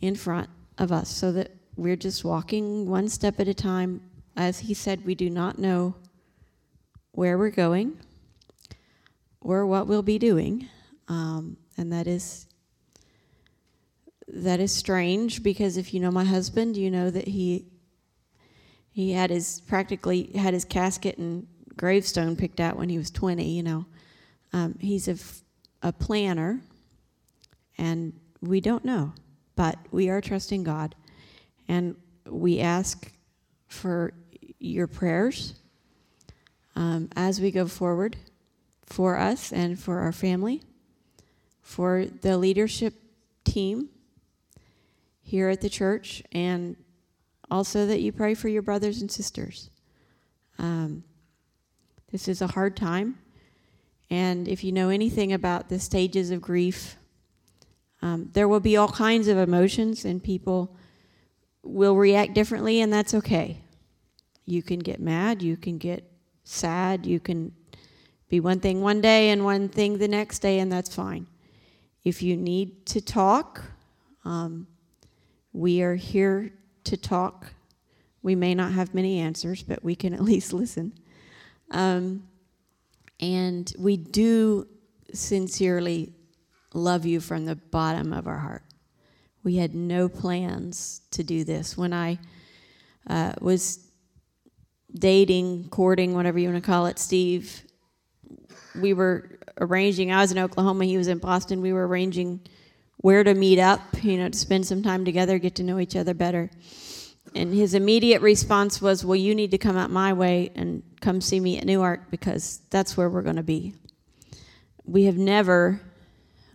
in 0.00 0.16
front 0.16 0.48
of 0.78 0.90
us 0.90 1.08
so 1.08 1.30
that 1.32 1.50
we're 1.76 1.96
just 1.96 2.24
walking 2.24 2.88
one 2.88 3.08
step 3.08 3.38
at 3.38 3.48
a 3.48 3.54
time. 3.54 4.00
As 4.36 4.60
he 4.60 4.74
said, 4.74 5.04
we 5.04 5.14
do 5.14 5.28
not 5.28 5.58
know 5.58 5.94
where 7.12 7.36
we're 7.36 7.50
going 7.50 7.98
or 9.42 9.66
what 9.66 9.86
we'll 9.86 10.02
be 10.02 10.18
doing. 10.18 10.68
Um, 11.08 11.56
and 11.76 11.92
that 11.92 12.06
is 12.06 12.46
that 14.28 14.60
is 14.60 14.72
strange 14.72 15.42
because 15.42 15.76
if 15.76 15.92
you 15.92 16.00
know 16.00 16.10
my 16.10 16.24
husband, 16.24 16.76
you 16.76 16.90
know 16.90 17.10
that 17.10 17.28
he 17.28 17.66
he 18.90 19.12
had 19.12 19.30
his 19.30 19.60
practically 19.66 20.30
had 20.34 20.54
his 20.54 20.64
casket 20.64 21.18
and 21.18 21.46
gravestone 21.76 22.36
picked 22.36 22.60
out 22.60 22.76
when 22.76 22.88
he 22.88 22.98
was 22.98 23.10
20. 23.10 23.44
You 23.44 23.62
know, 23.62 23.86
um, 24.52 24.76
he's 24.80 25.08
a, 25.08 25.16
a 25.86 25.92
planner, 25.92 26.60
and 27.78 28.12
we 28.40 28.60
don't 28.60 28.84
know, 28.84 29.12
but 29.56 29.76
we 29.90 30.08
are 30.08 30.20
trusting 30.20 30.62
God, 30.62 30.94
and 31.68 31.96
we 32.26 32.60
ask 32.60 33.12
for 33.66 34.12
your 34.58 34.86
prayers 34.86 35.54
um, 36.76 37.08
as 37.16 37.40
we 37.40 37.50
go 37.50 37.66
forward 37.66 38.16
for 38.92 39.16
us 39.16 39.52
and 39.52 39.78
for 39.78 40.00
our 40.00 40.12
family, 40.12 40.62
for 41.62 42.04
the 42.20 42.36
leadership 42.36 42.94
team 43.42 43.88
here 45.22 45.48
at 45.48 45.62
the 45.62 45.70
church, 45.70 46.22
and 46.30 46.76
also 47.50 47.86
that 47.86 48.00
you 48.00 48.12
pray 48.12 48.34
for 48.34 48.48
your 48.48 48.60
brothers 48.60 49.00
and 49.00 49.10
sisters. 49.10 49.70
Um, 50.58 51.04
this 52.10 52.28
is 52.28 52.42
a 52.42 52.48
hard 52.48 52.76
time. 52.76 53.18
And 54.10 54.46
if 54.46 54.62
you 54.62 54.72
know 54.72 54.90
anything 54.90 55.32
about 55.32 55.70
the 55.70 55.80
stages 55.80 56.30
of 56.30 56.42
grief, 56.42 56.96
um, 58.02 58.28
there 58.34 58.46
will 58.46 58.60
be 58.60 58.76
all 58.76 58.88
kinds 58.88 59.26
of 59.26 59.38
emotions, 59.38 60.04
and 60.04 60.22
people 60.22 60.76
will 61.62 61.96
react 61.96 62.34
differently, 62.34 62.82
and 62.82 62.92
that's 62.92 63.14
okay. 63.14 63.62
You 64.44 64.62
can 64.62 64.80
get 64.80 65.00
mad, 65.00 65.40
you 65.40 65.56
can 65.56 65.78
get 65.78 66.04
sad, 66.44 67.06
you 67.06 67.20
can 67.20 67.54
be 68.32 68.40
one 68.40 68.60
thing 68.60 68.80
one 68.80 69.02
day 69.02 69.28
and 69.28 69.44
one 69.44 69.68
thing 69.68 69.98
the 69.98 70.08
next 70.08 70.38
day, 70.38 70.58
and 70.58 70.72
that's 70.72 70.94
fine. 70.94 71.26
If 72.02 72.22
you 72.22 72.34
need 72.34 72.86
to 72.86 73.02
talk, 73.02 73.60
um, 74.24 74.66
we 75.52 75.82
are 75.82 75.96
here 75.96 76.50
to 76.84 76.96
talk. 76.96 77.52
We 78.22 78.34
may 78.34 78.54
not 78.54 78.72
have 78.72 78.94
many 78.94 79.18
answers, 79.18 79.62
but 79.62 79.84
we 79.84 79.94
can 79.94 80.14
at 80.14 80.22
least 80.32 80.54
listen. 80.54 80.94
Um, 81.72 82.26
and 83.20 83.70
we 83.78 83.98
do 83.98 84.66
sincerely 85.12 86.14
love 86.72 87.04
you 87.04 87.20
from 87.20 87.44
the 87.44 87.56
bottom 87.56 88.14
of 88.14 88.26
our 88.26 88.38
heart. 88.38 88.62
We 89.44 89.56
had 89.56 89.74
no 89.74 90.08
plans 90.08 91.02
to 91.10 91.22
do 91.22 91.44
this. 91.44 91.76
When 91.76 91.92
I 91.92 92.18
uh, 93.06 93.34
was 93.42 93.86
dating, 94.94 95.68
courting, 95.68 96.14
whatever 96.14 96.38
you 96.38 96.50
want 96.50 96.64
to 96.64 96.66
call 96.66 96.86
it, 96.86 96.98
Steve, 96.98 97.64
we 98.80 98.92
were 98.92 99.38
arranging. 99.60 100.12
I 100.12 100.20
was 100.20 100.32
in 100.32 100.38
Oklahoma, 100.38 100.84
he 100.84 100.96
was 100.96 101.08
in 101.08 101.18
Boston. 101.18 101.60
We 101.60 101.72
were 101.72 101.86
arranging 101.86 102.40
where 102.98 103.24
to 103.24 103.34
meet 103.34 103.58
up, 103.58 103.80
you 104.02 104.16
know, 104.16 104.28
to 104.28 104.38
spend 104.38 104.66
some 104.66 104.82
time 104.82 105.04
together, 105.04 105.38
get 105.38 105.56
to 105.56 105.62
know 105.62 105.78
each 105.78 105.96
other 105.96 106.14
better. 106.14 106.50
And 107.34 107.54
his 107.54 107.74
immediate 107.74 108.22
response 108.22 108.80
was, 108.80 109.04
Well, 109.04 109.16
you 109.16 109.34
need 109.34 109.50
to 109.52 109.58
come 109.58 109.76
out 109.76 109.90
my 109.90 110.12
way 110.12 110.50
and 110.54 110.82
come 111.00 111.20
see 111.20 111.40
me 111.40 111.58
at 111.58 111.64
Newark 111.64 112.10
because 112.10 112.60
that's 112.70 112.96
where 112.96 113.08
we're 113.08 113.22
going 113.22 113.36
to 113.36 113.42
be. 113.42 113.74
We 114.84 115.04
have 115.04 115.16
never, 115.16 115.80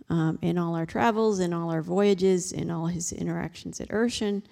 um, 0.08 0.38
in 0.42 0.58
all 0.58 0.74
our 0.74 0.86
travels, 0.86 1.40
in 1.40 1.52
all 1.52 1.70
our 1.70 1.82
voyages, 1.82 2.52
in 2.52 2.70
all 2.70 2.86
his 2.86 3.12
interactions 3.12 3.80
at 3.80 3.88
Urshan, 3.88 4.42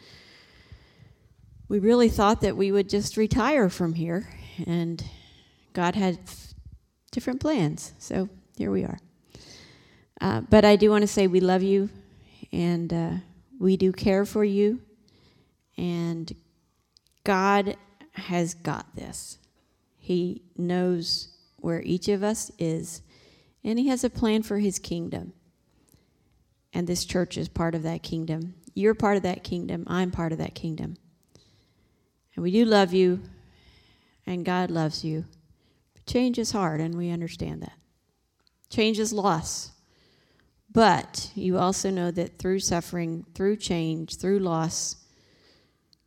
we 1.68 1.78
really 1.78 2.08
thought 2.08 2.40
that 2.42 2.56
we 2.56 2.72
would 2.72 2.88
just 2.88 3.16
retire 3.16 3.68
from 3.68 3.94
here. 3.94 4.28
And 4.66 5.04
God 5.72 5.94
had 5.94 6.18
different 7.16 7.40
plans. 7.40 7.94
So 7.98 8.28
here 8.58 8.70
we 8.70 8.84
are. 8.84 8.98
Uh, 10.20 10.42
but 10.42 10.66
I 10.66 10.76
do 10.76 10.90
want 10.90 11.00
to 11.00 11.06
say 11.06 11.26
we 11.26 11.40
love 11.40 11.62
you 11.62 11.88
and 12.52 12.92
uh, 12.92 13.10
we 13.58 13.78
do 13.78 13.90
care 13.90 14.26
for 14.26 14.44
you. 14.44 14.82
And 15.78 16.30
God 17.24 17.78
has 18.12 18.52
got 18.52 18.94
this. 18.94 19.38
He 19.96 20.42
knows 20.58 21.28
where 21.56 21.80
each 21.80 22.08
of 22.08 22.22
us 22.22 22.50
is, 22.58 23.00
and 23.64 23.78
He 23.78 23.88
has 23.88 24.04
a 24.04 24.10
plan 24.10 24.42
for 24.42 24.58
His 24.58 24.78
kingdom. 24.78 25.32
And 26.74 26.86
this 26.86 27.06
church 27.06 27.38
is 27.38 27.48
part 27.48 27.74
of 27.74 27.82
that 27.84 28.02
kingdom. 28.02 28.56
You're 28.74 28.94
part 28.94 29.16
of 29.16 29.22
that 29.22 29.42
kingdom. 29.42 29.84
I'm 29.86 30.10
part 30.10 30.32
of 30.32 30.38
that 30.38 30.54
kingdom. 30.54 30.98
And 32.34 32.42
we 32.42 32.50
do 32.50 32.66
love 32.66 32.92
you, 32.92 33.22
and 34.26 34.44
God 34.44 34.70
loves 34.70 35.02
you. 35.02 35.24
Change 36.06 36.38
is 36.38 36.52
hard, 36.52 36.80
and 36.80 36.96
we 36.96 37.10
understand 37.10 37.62
that. 37.62 37.78
Change 38.70 38.98
is 38.98 39.12
loss. 39.12 39.72
But 40.72 41.30
you 41.34 41.58
also 41.58 41.90
know 41.90 42.10
that 42.10 42.38
through 42.38 42.60
suffering, 42.60 43.24
through 43.34 43.56
change, 43.56 44.16
through 44.16 44.40
loss, 44.40 44.96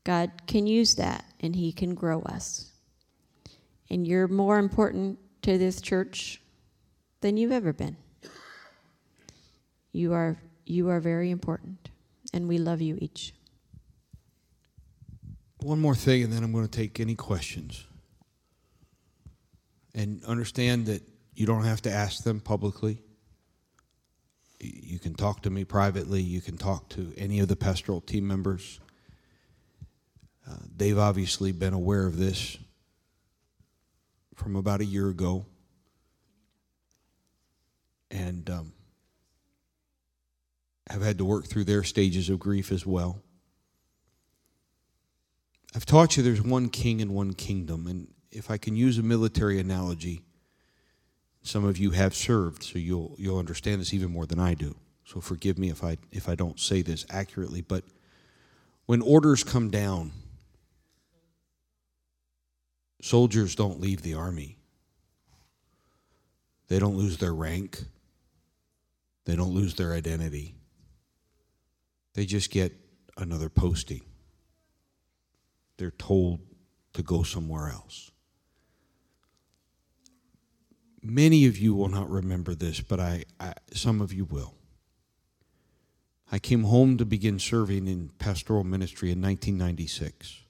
God 0.04 0.32
can 0.48 0.68
use 0.68 0.96
that 0.96 1.26
and 1.40 1.56
He 1.56 1.72
can 1.72 1.96
grow 1.96 2.22
us. 2.22 2.72
And 3.90 4.06
you're 4.08 4.28
more 4.28 4.60
important 4.60 5.18
to 5.42 5.58
this 5.58 5.82
church 5.82 6.42
than 7.22 7.36
you've 7.38 7.52
ever 7.52 7.74
been. 7.74 7.98
You 9.92 10.14
are, 10.14 10.38
you 10.66 10.90
are 10.90 11.00
very 11.00 11.32
important, 11.32 11.90
and 12.32 12.48
we 12.48 12.60
love 12.60 12.80
you 12.80 12.98
each. 13.02 13.34
One 15.62 15.80
more 15.80 15.96
thing, 15.96 16.24
and 16.24 16.32
then 16.32 16.44
I'm 16.44 16.52
going 16.52 16.68
to 16.68 16.72
take 16.72 17.00
any 17.00 17.16
questions. 17.16 17.86
And 20.00 20.24
understand 20.24 20.86
that 20.86 21.04
you 21.34 21.46
don't 21.46 21.66
have 21.66 21.82
to 21.82 21.92
ask 21.92 22.24
them 22.24 22.40
publicly. 22.40 23.02
You 24.62 24.98
can 24.98 25.14
talk 25.14 25.42
to 25.42 25.50
me 25.50 25.66
privately. 25.66 26.22
You 26.22 26.40
can 26.40 26.56
talk 26.56 26.88
to 26.92 27.14
any 27.18 27.42
of 27.42 27.50
the 27.50 27.58
pastoral 27.58 28.00
team 28.00 28.26
members. 28.26 28.80
Uh, 30.50 30.56
they've 30.74 30.98
obviously 30.98 31.52
been 31.52 31.74
aware 31.74 32.08
of 32.08 32.16
this 32.16 32.58
from 34.36 34.56
about 34.56 34.80
a 34.80 34.86
year 34.86 35.10
ago. 35.10 35.46
And 38.10 38.50
um, 38.50 38.72
have 40.90 41.02
had 41.02 41.18
to 41.18 41.26
work 41.26 41.48
through 41.48 41.66
their 41.66 41.84
stages 41.84 42.30
of 42.30 42.40
grief 42.40 42.72
as 42.72 42.86
well. 42.86 43.22
I've 45.76 45.86
taught 45.86 46.16
you 46.16 46.24
there's 46.24 46.42
one 46.42 46.70
king 46.70 47.02
and 47.02 47.14
one 47.14 47.34
kingdom. 47.34 47.86
And 47.86 48.08
if 48.32 48.52
I 48.52 48.58
can 48.58 48.76
use 48.76 48.98
a 48.98 49.04
military 49.04 49.60
analogy, 49.60 50.24
some 51.42 51.66
of 51.66 51.78
you 51.78 51.92
have 51.92 52.14
served, 52.14 52.64
so 52.64 52.78
you'll, 52.78 53.16
you'll 53.18 53.40
understand 53.40 53.82
this 53.82 53.94
even 53.94 54.12
more 54.12 54.26
than 54.26 54.40
I 54.40 54.54
do. 54.54 54.76
So 55.06 55.20
forgive 55.20 55.58
me 55.58 55.70
if 55.70 55.84
I, 55.84 55.98
if 56.12 56.30
I 56.30 56.36
don't 56.36 56.60
say 56.60 56.82
this 56.82 57.06
accurately. 57.10 57.62
But 57.62 57.84
when 58.86 59.02
orders 59.02 59.44
come 59.44 59.70
down, 59.70 60.12
soldiers 63.02 63.56
don't 63.56 63.80
leave 63.80 64.02
the 64.02 64.14
army. 64.14 64.58
They 66.68 66.78
don't 66.78 66.96
lose 66.96 67.18
their 67.18 67.34
rank. 67.34 67.84
They 69.26 69.36
don't 69.36 69.54
lose 69.54 69.74
their 69.76 69.94
identity. 69.94 70.56
They 72.14 72.26
just 72.26 72.52
get 72.52 72.74
another 73.18 73.50
posting. 73.50 74.02
They're 75.78 75.92
told 75.92 76.42
to 76.94 77.02
go 77.02 77.24
somewhere 77.24 77.70
else. 77.70 78.12
Many 81.02 81.46
of 81.46 81.58
you 81.58 81.74
will 81.74 81.88
not 81.88 82.10
remember 82.10 82.56
this, 82.56 82.82
but 82.82 83.00
I, 83.00 83.24
I, 83.40 83.54
some 83.74 84.02
of 84.02 84.12
you 84.12 84.26
will. 84.26 84.56
I 86.32 86.40
came 86.40 86.66
home 86.66 86.98
to 86.98 87.06
begin 87.06 87.40
serving 87.40 87.88
in 87.88 88.10
pastoral 88.20 88.64
ministry 88.64 89.12
in 89.12 89.22
1996. 89.22 90.42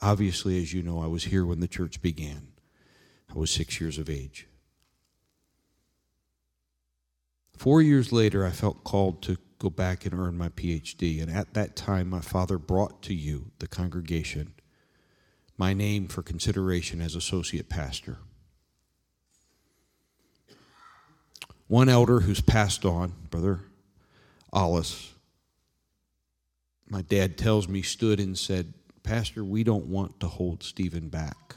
Obviously, 0.00 0.62
as 0.62 0.72
you 0.72 0.82
know, 0.82 1.02
I 1.02 1.06
was 1.06 1.24
here 1.24 1.44
when 1.44 1.60
the 1.60 1.66
church 1.66 2.00
began. 2.00 2.48
I 3.34 3.38
was 3.38 3.50
six 3.50 3.80
years 3.80 3.98
of 3.98 4.08
age. 4.08 4.46
Four 7.56 7.82
years 7.82 8.12
later, 8.12 8.46
I 8.46 8.50
felt 8.50 8.84
called 8.84 9.22
to 9.22 9.38
go 9.58 9.68
back 9.68 10.06
and 10.06 10.14
earn 10.14 10.38
my 10.38 10.48
PhD. 10.50 11.20
And 11.20 11.30
at 11.30 11.54
that 11.54 11.74
time, 11.74 12.08
my 12.08 12.20
father 12.20 12.58
brought 12.58 13.02
to 13.02 13.14
you, 13.14 13.50
the 13.58 13.66
congregation, 13.66 14.54
my 15.56 15.74
name 15.74 16.06
for 16.06 16.22
consideration 16.22 17.00
as 17.00 17.16
associate 17.16 17.68
pastor. 17.68 18.18
One 21.68 21.90
elder 21.90 22.20
who's 22.20 22.40
passed 22.40 22.84
on, 22.84 23.12
Brother 23.30 23.60
Alice, 24.52 25.12
my 26.88 27.02
dad 27.02 27.36
tells 27.36 27.68
me, 27.68 27.82
stood 27.82 28.18
and 28.18 28.36
said, 28.36 28.72
Pastor, 29.02 29.44
we 29.44 29.64
don't 29.64 29.86
want 29.86 30.18
to 30.20 30.26
hold 30.26 30.62
Stephen 30.62 31.08
back. 31.08 31.56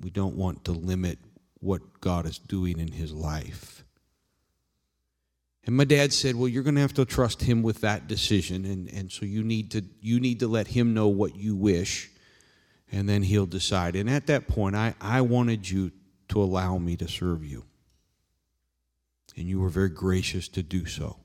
We 0.00 0.10
don't 0.10 0.36
want 0.36 0.64
to 0.64 0.72
limit 0.72 1.18
what 1.60 2.00
God 2.00 2.26
is 2.26 2.38
doing 2.38 2.78
in 2.78 2.92
his 2.92 3.12
life. 3.12 3.84
And 5.66 5.76
my 5.76 5.84
dad 5.84 6.12
said, 6.12 6.36
Well, 6.36 6.48
you're 6.48 6.62
going 6.62 6.74
to 6.74 6.80
have 6.80 6.94
to 6.94 7.04
trust 7.04 7.42
him 7.42 7.62
with 7.62 7.80
that 7.80 8.06
decision. 8.06 8.64
And, 8.64 8.88
and 8.92 9.10
so 9.10 9.24
you 9.24 9.42
need, 9.42 9.70
to, 9.70 9.82
you 10.00 10.20
need 10.20 10.40
to 10.40 10.48
let 10.48 10.66
him 10.66 10.92
know 10.92 11.08
what 11.08 11.36
you 11.36 11.56
wish, 11.56 12.10
and 12.92 13.08
then 13.08 13.22
he'll 13.22 13.46
decide. 13.46 13.96
And 13.96 14.10
at 14.10 14.26
that 14.26 14.46
point, 14.46 14.76
I, 14.76 14.94
I 15.00 15.22
wanted 15.22 15.70
you 15.70 15.92
to 16.28 16.42
allow 16.42 16.76
me 16.76 16.96
to 16.96 17.08
serve 17.08 17.44
you. 17.44 17.64
And 19.36 19.48
you 19.48 19.60
were 19.60 19.68
very 19.68 19.88
gracious 19.88 20.48
to 20.48 20.62
do 20.62 20.86
so. 20.86 21.18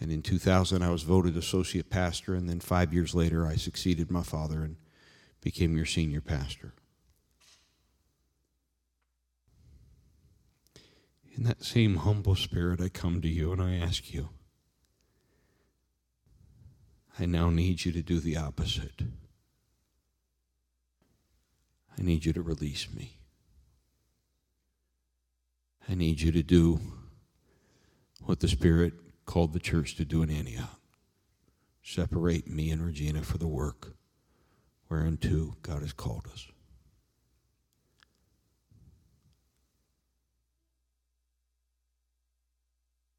And 0.00 0.10
in 0.10 0.22
2000, 0.22 0.82
I 0.82 0.90
was 0.90 1.02
voted 1.02 1.36
associate 1.36 1.90
pastor, 1.90 2.34
and 2.34 2.48
then 2.48 2.60
five 2.60 2.92
years 2.92 3.14
later, 3.14 3.46
I 3.46 3.56
succeeded 3.56 4.10
my 4.10 4.22
father 4.22 4.62
and 4.62 4.76
became 5.40 5.76
your 5.76 5.86
senior 5.86 6.20
pastor. 6.20 6.72
In 11.36 11.44
that 11.44 11.64
same 11.64 11.96
humble 11.96 12.36
spirit, 12.36 12.80
I 12.80 12.88
come 12.88 13.20
to 13.20 13.28
you 13.28 13.52
and 13.52 13.60
I 13.60 13.74
ask 13.74 14.12
you, 14.12 14.30
I 17.18 17.26
now 17.26 17.50
need 17.50 17.84
you 17.84 17.92
to 17.92 18.02
do 18.02 18.20
the 18.20 18.36
opposite. 18.36 19.02
I 21.96 22.02
need 22.02 22.24
you 22.24 22.32
to 22.32 22.42
release 22.42 22.88
me. 22.92 23.13
I 25.88 25.94
need 25.94 26.20
you 26.20 26.32
to 26.32 26.42
do 26.42 26.80
what 28.22 28.40
the 28.40 28.48
Spirit 28.48 28.94
called 29.26 29.52
the 29.52 29.58
church 29.58 29.96
to 29.96 30.04
do 30.04 30.22
in 30.22 30.30
Antioch 30.30 30.80
separate 31.84 32.48
me 32.48 32.70
and 32.70 32.84
Regina 32.84 33.22
for 33.22 33.36
the 33.36 33.46
work 33.46 33.94
whereunto 34.88 35.56
God 35.62 35.82
has 35.82 35.92
called 35.92 36.26
us. 36.32 36.46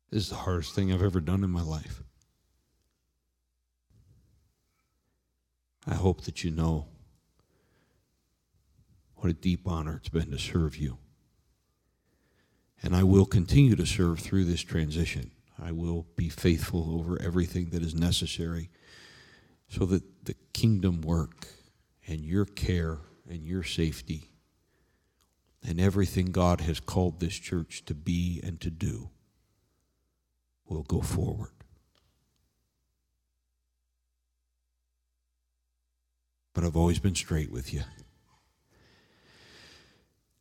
This 0.10 0.24
is 0.24 0.30
the 0.30 0.36
hardest 0.36 0.74
thing 0.74 0.92
I've 0.92 1.04
ever 1.04 1.20
done 1.20 1.44
in 1.44 1.50
my 1.52 1.62
life. 1.62 2.02
I 5.88 5.94
hope 5.94 6.22
that 6.22 6.44
you 6.44 6.50
know 6.50 6.88
what 9.18 9.30
a 9.30 9.34
deep 9.34 9.68
honor 9.68 9.98
it's 9.98 10.10
been 10.10 10.32
to 10.32 10.40
serve 10.40 10.78
you. 10.78 10.98
And 12.86 12.96
I 12.96 13.02
will 13.02 13.26
continue 13.26 13.76
to 13.78 13.86
serve 13.86 14.20
through 14.20 14.46
this 14.46 14.62
transition. 14.62 15.32
I 15.60 15.72
will 15.72 16.06
be 16.16 16.30
faithful 16.30 17.00
over 17.00 17.20
everything 17.20 17.72
that 17.72 17.82
is 17.82 17.96
necessary 17.96 18.70
so 19.68 19.88
that 19.88 20.26
the 20.26 20.36
kingdom 20.54 21.02
work 21.02 21.48
and 22.06 22.24
your 22.24 22.46
care 22.46 23.00
and 23.28 23.44
your 23.44 23.64
safety 23.64 24.30
and 25.68 25.82
everything 25.82 26.28
God 26.28 26.62
has 26.62 26.80
called 26.80 27.20
this 27.20 27.34
church 27.34 27.84
to 27.86 27.96
be 27.96 28.40
and 28.44 28.62
to 28.62 28.70
do 28.70 29.10
will 30.68 30.84
go 30.84 31.02
forward. 31.02 31.54
But 36.54 36.64
I've 36.64 36.78
always 36.78 37.00
been 37.00 37.16
straight 37.16 37.52
with 37.52 37.74
you. 37.74 37.82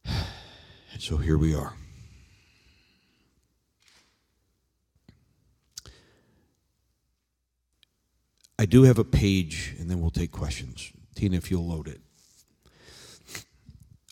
And 0.93 1.03
so 1.03 1.17
here 1.17 1.37
we 1.37 1.57
are. 1.57 1.75
I 8.65 8.67
do 8.67 8.85
have 8.85 8.99
a 8.99 9.05
page, 9.05 9.75
and 9.79 9.91
then 9.91 10.01
we'll 10.01 10.11
take 10.11 10.33
questions. 10.33 10.91
Tina, 11.15 11.37
if 11.37 11.51
you'll 11.51 11.67
load 11.67 11.87
it. 11.87 12.01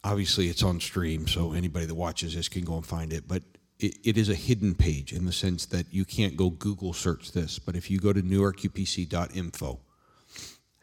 Obviously, 0.05 0.49
it's 0.49 0.63
on 0.63 0.79
stream, 0.79 1.27
so 1.27 1.55
anybody 1.55 1.87
that 1.87 1.95
watches 1.95 2.35
this 2.35 2.51
can 2.51 2.63
go 2.63 2.77
and 2.77 2.85
find 2.85 3.15
it. 3.15 3.27
But 3.27 3.45
it, 3.79 3.97
it 4.05 4.19
is 4.19 4.29
a 4.29 4.35
hidden 4.35 4.75
page 4.75 5.15
in 5.15 5.25
the 5.25 5.33
sense 5.33 5.65
that 5.65 5.87
you 5.91 6.05
can't 6.05 6.37
go 6.37 6.51
Google 6.51 6.93
search 6.93 7.33
this. 7.33 7.59
But 7.59 7.77
if 7.77 7.91
you 7.91 7.99
go 7.99 8.13
to 8.13 8.21
newarkupc.info, 8.21 9.81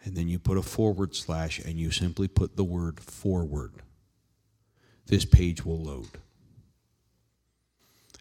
and 0.04 0.18
then 0.18 0.28
you 0.28 0.40
put 0.40 0.58
a 0.58 0.64
forward 0.64 1.16
slash, 1.16 1.60
and 1.60 1.76
you 1.76 1.92
simply 1.92 2.28
put 2.28 2.56
the 2.56 2.64
word 2.64 3.00
forward, 3.00 3.84
this 5.06 5.26
page 5.26 5.64
will 5.64 5.84
load. 5.84 6.10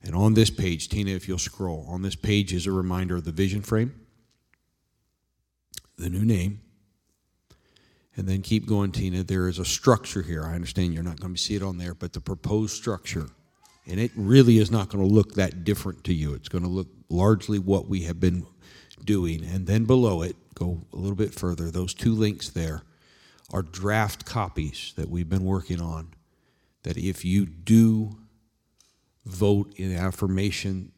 And 0.04 0.14
on 0.14 0.34
this 0.34 0.50
page, 0.50 0.90
Tina, 0.90 1.12
if 1.12 1.26
you'll 1.26 1.38
scroll, 1.38 1.86
on 1.88 2.02
this 2.02 2.16
page 2.16 2.52
is 2.52 2.66
a 2.66 2.70
reminder 2.70 3.16
of 3.16 3.24
the 3.24 3.32
vision 3.32 3.62
frame 3.62 3.94
the 5.98 6.08
new 6.08 6.24
name. 6.24 6.60
And 8.16 8.26
then 8.26 8.42
keep 8.42 8.66
going, 8.66 8.90
Tina. 8.90 9.22
There 9.22 9.48
is 9.48 9.58
a 9.58 9.64
structure 9.64 10.22
here. 10.22 10.44
I 10.44 10.54
understand 10.54 10.92
you're 10.92 11.04
not 11.04 11.20
going 11.20 11.34
to 11.34 11.40
see 11.40 11.54
it 11.54 11.62
on 11.62 11.78
there, 11.78 11.94
but 11.94 12.12
the 12.12 12.20
proposed 12.20 12.74
structure. 12.74 13.28
And 13.86 14.00
it 14.00 14.10
really 14.16 14.58
is 14.58 14.70
not 14.70 14.88
going 14.88 15.06
to 15.06 15.14
look 15.14 15.34
that 15.34 15.64
different 15.64 16.04
to 16.04 16.14
you. 16.14 16.34
It's 16.34 16.48
going 16.48 16.64
to 16.64 16.70
look 16.70 16.88
largely 17.08 17.58
what 17.58 17.88
we 17.88 18.02
have 18.02 18.18
been 18.18 18.46
doing. 19.04 19.44
And 19.44 19.66
then 19.66 19.84
below 19.84 20.22
it, 20.22 20.36
go 20.54 20.82
a 20.92 20.96
little 20.96 21.16
bit 21.16 21.32
further, 21.32 21.70
those 21.70 21.94
two 21.94 22.12
links 22.12 22.48
there 22.48 22.82
are 23.52 23.62
draft 23.62 24.26
copies 24.26 24.92
that 24.96 25.08
we've 25.08 25.28
been 25.28 25.44
working 25.44 25.80
on. 25.80 26.08
That 26.82 26.96
if 26.96 27.24
you 27.24 27.46
do 27.46 28.18
vote 29.24 29.72
in 29.76 29.94
affirmation 29.94 30.92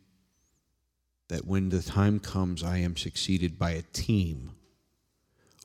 that 1.28 1.46
when 1.46 1.68
the 1.68 1.82
time 1.82 2.18
comes, 2.18 2.62
I 2.62 2.78
am 2.78 2.96
succeeded 2.96 3.58
by 3.58 3.72
a 3.72 3.82
team 3.82 4.52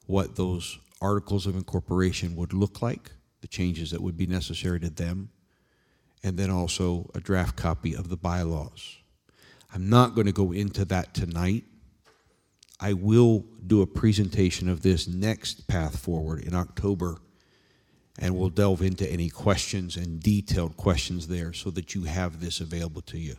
what 0.08 0.36
those 0.36 0.80
articles 1.02 1.46
of 1.46 1.56
incorporation 1.56 2.36
would 2.36 2.54
look 2.54 2.82
like, 2.82 3.12
the 3.42 3.48
changes 3.48 3.92
that 3.92 4.02
would 4.02 4.18
be 4.18 4.26
necessary 4.26 4.80
to 4.80 4.90
them, 4.90 5.30
and 6.24 6.38
then 6.38 6.50
also 6.50 7.10
a 7.14 7.20
draft 7.20 7.56
copy 7.56 7.96
of 7.96 8.10
the 8.10 8.18
bylaws. 8.18 8.98
I'm 9.74 9.90
not 9.90 10.16
going 10.16 10.28
to 10.28 10.34
go 10.34 10.52
into 10.52 10.86
that 10.86 11.14
tonight. 11.14 11.66
I 12.80 12.94
will 12.94 13.46
do 13.66 13.82
a 13.82 13.88
presentation 13.88 14.70
of 14.70 14.82
this 14.82 15.08
next 15.08 15.68
path 15.68 16.00
forward 16.00 16.44
in 16.44 16.56
October, 16.56 17.18
and 18.18 18.36
we'll 18.36 18.50
delve 18.50 18.82
into 18.82 19.10
any 19.12 19.30
questions 19.30 19.98
and 19.98 20.22
detailed 20.22 20.78
questions 20.78 21.28
there 21.28 21.54
so 21.54 21.70
that 21.72 21.94
you 21.94 22.04
have 22.04 22.40
this 22.40 22.60
available 22.60 23.02
to 23.04 23.18
you. 23.18 23.36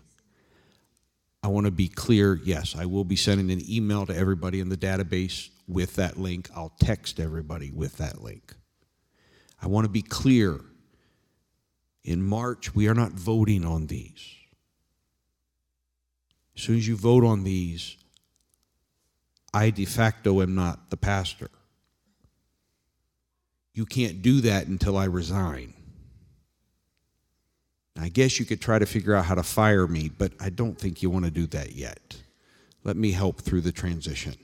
I 1.43 1.49
want 1.49 1.67
to 1.67 1.73
be 1.73 1.89
clear 1.89 2.41
yes, 2.45 2.75
I 2.77 2.87
will 2.87 3.05
be 3.05 3.17
sending 3.17 3.51
an 3.51 3.62
email 3.71 4.05
to 4.07 4.17
everybody 4.17 4.61
in 4.61 4.69
the 4.69 4.77
database 4.77 5.49
with 5.69 5.97
that 5.97 6.19
link. 6.19 6.49
I'll 6.55 6.73
text 6.81 7.19
everybody 7.21 7.71
with 7.71 7.97
that 7.99 8.23
link. 8.23 8.55
I 9.61 9.67
want 9.67 9.85
to 9.85 9.91
be 9.91 10.03
clear. 10.03 10.61
In 12.05 12.23
March, 12.23 12.75
we 12.75 12.87
are 12.87 12.95
not 12.95 13.12
voting 13.12 13.64
on 13.64 13.89
these. 13.89 14.37
As 16.57 16.62
soon 16.62 16.77
as 16.77 16.87
you 16.87 16.97
vote 16.97 17.25
on 17.25 17.43
these, 17.43 17.97
I 19.53 19.71
de 19.71 19.85
facto 19.85 20.41
am 20.41 20.55
not 20.55 20.91
the 20.91 20.97
pastor. 20.97 21.51
You 23.75 23.87
can't 23.87 24.23
do 24.23 24.41
that 24.43 24.69
until 24.69 24.97
I 24.97 25.05
resign. 25.07 25.75
I 27.99 28.09
guess 28.09 28.39
you 28.39 28.45
could 28.45 28.61
try 28.61 28.79
to 28.79 28.87
figure 28.87 29.14
out 29.14 29.25
how 29.25 29.35
to 29.35 29.43
fire 29.43 29.87
me, 29.87 30.09
but 30.09 30.33
I 30.39 30.51
don't 30.51 30.79
think 30.79 31.03
you 31.03 31.11
want 31.11 31.25
to 31.25 31.31
do 31.31 31.47
that 31.49 31.73
yet. 31.75 32.17
Let 32.85 32.97
me 32.97 33.12
help 33.12 33.41
through 33.41 33.62
the 33.62 33.73
transition. 33.73 34.37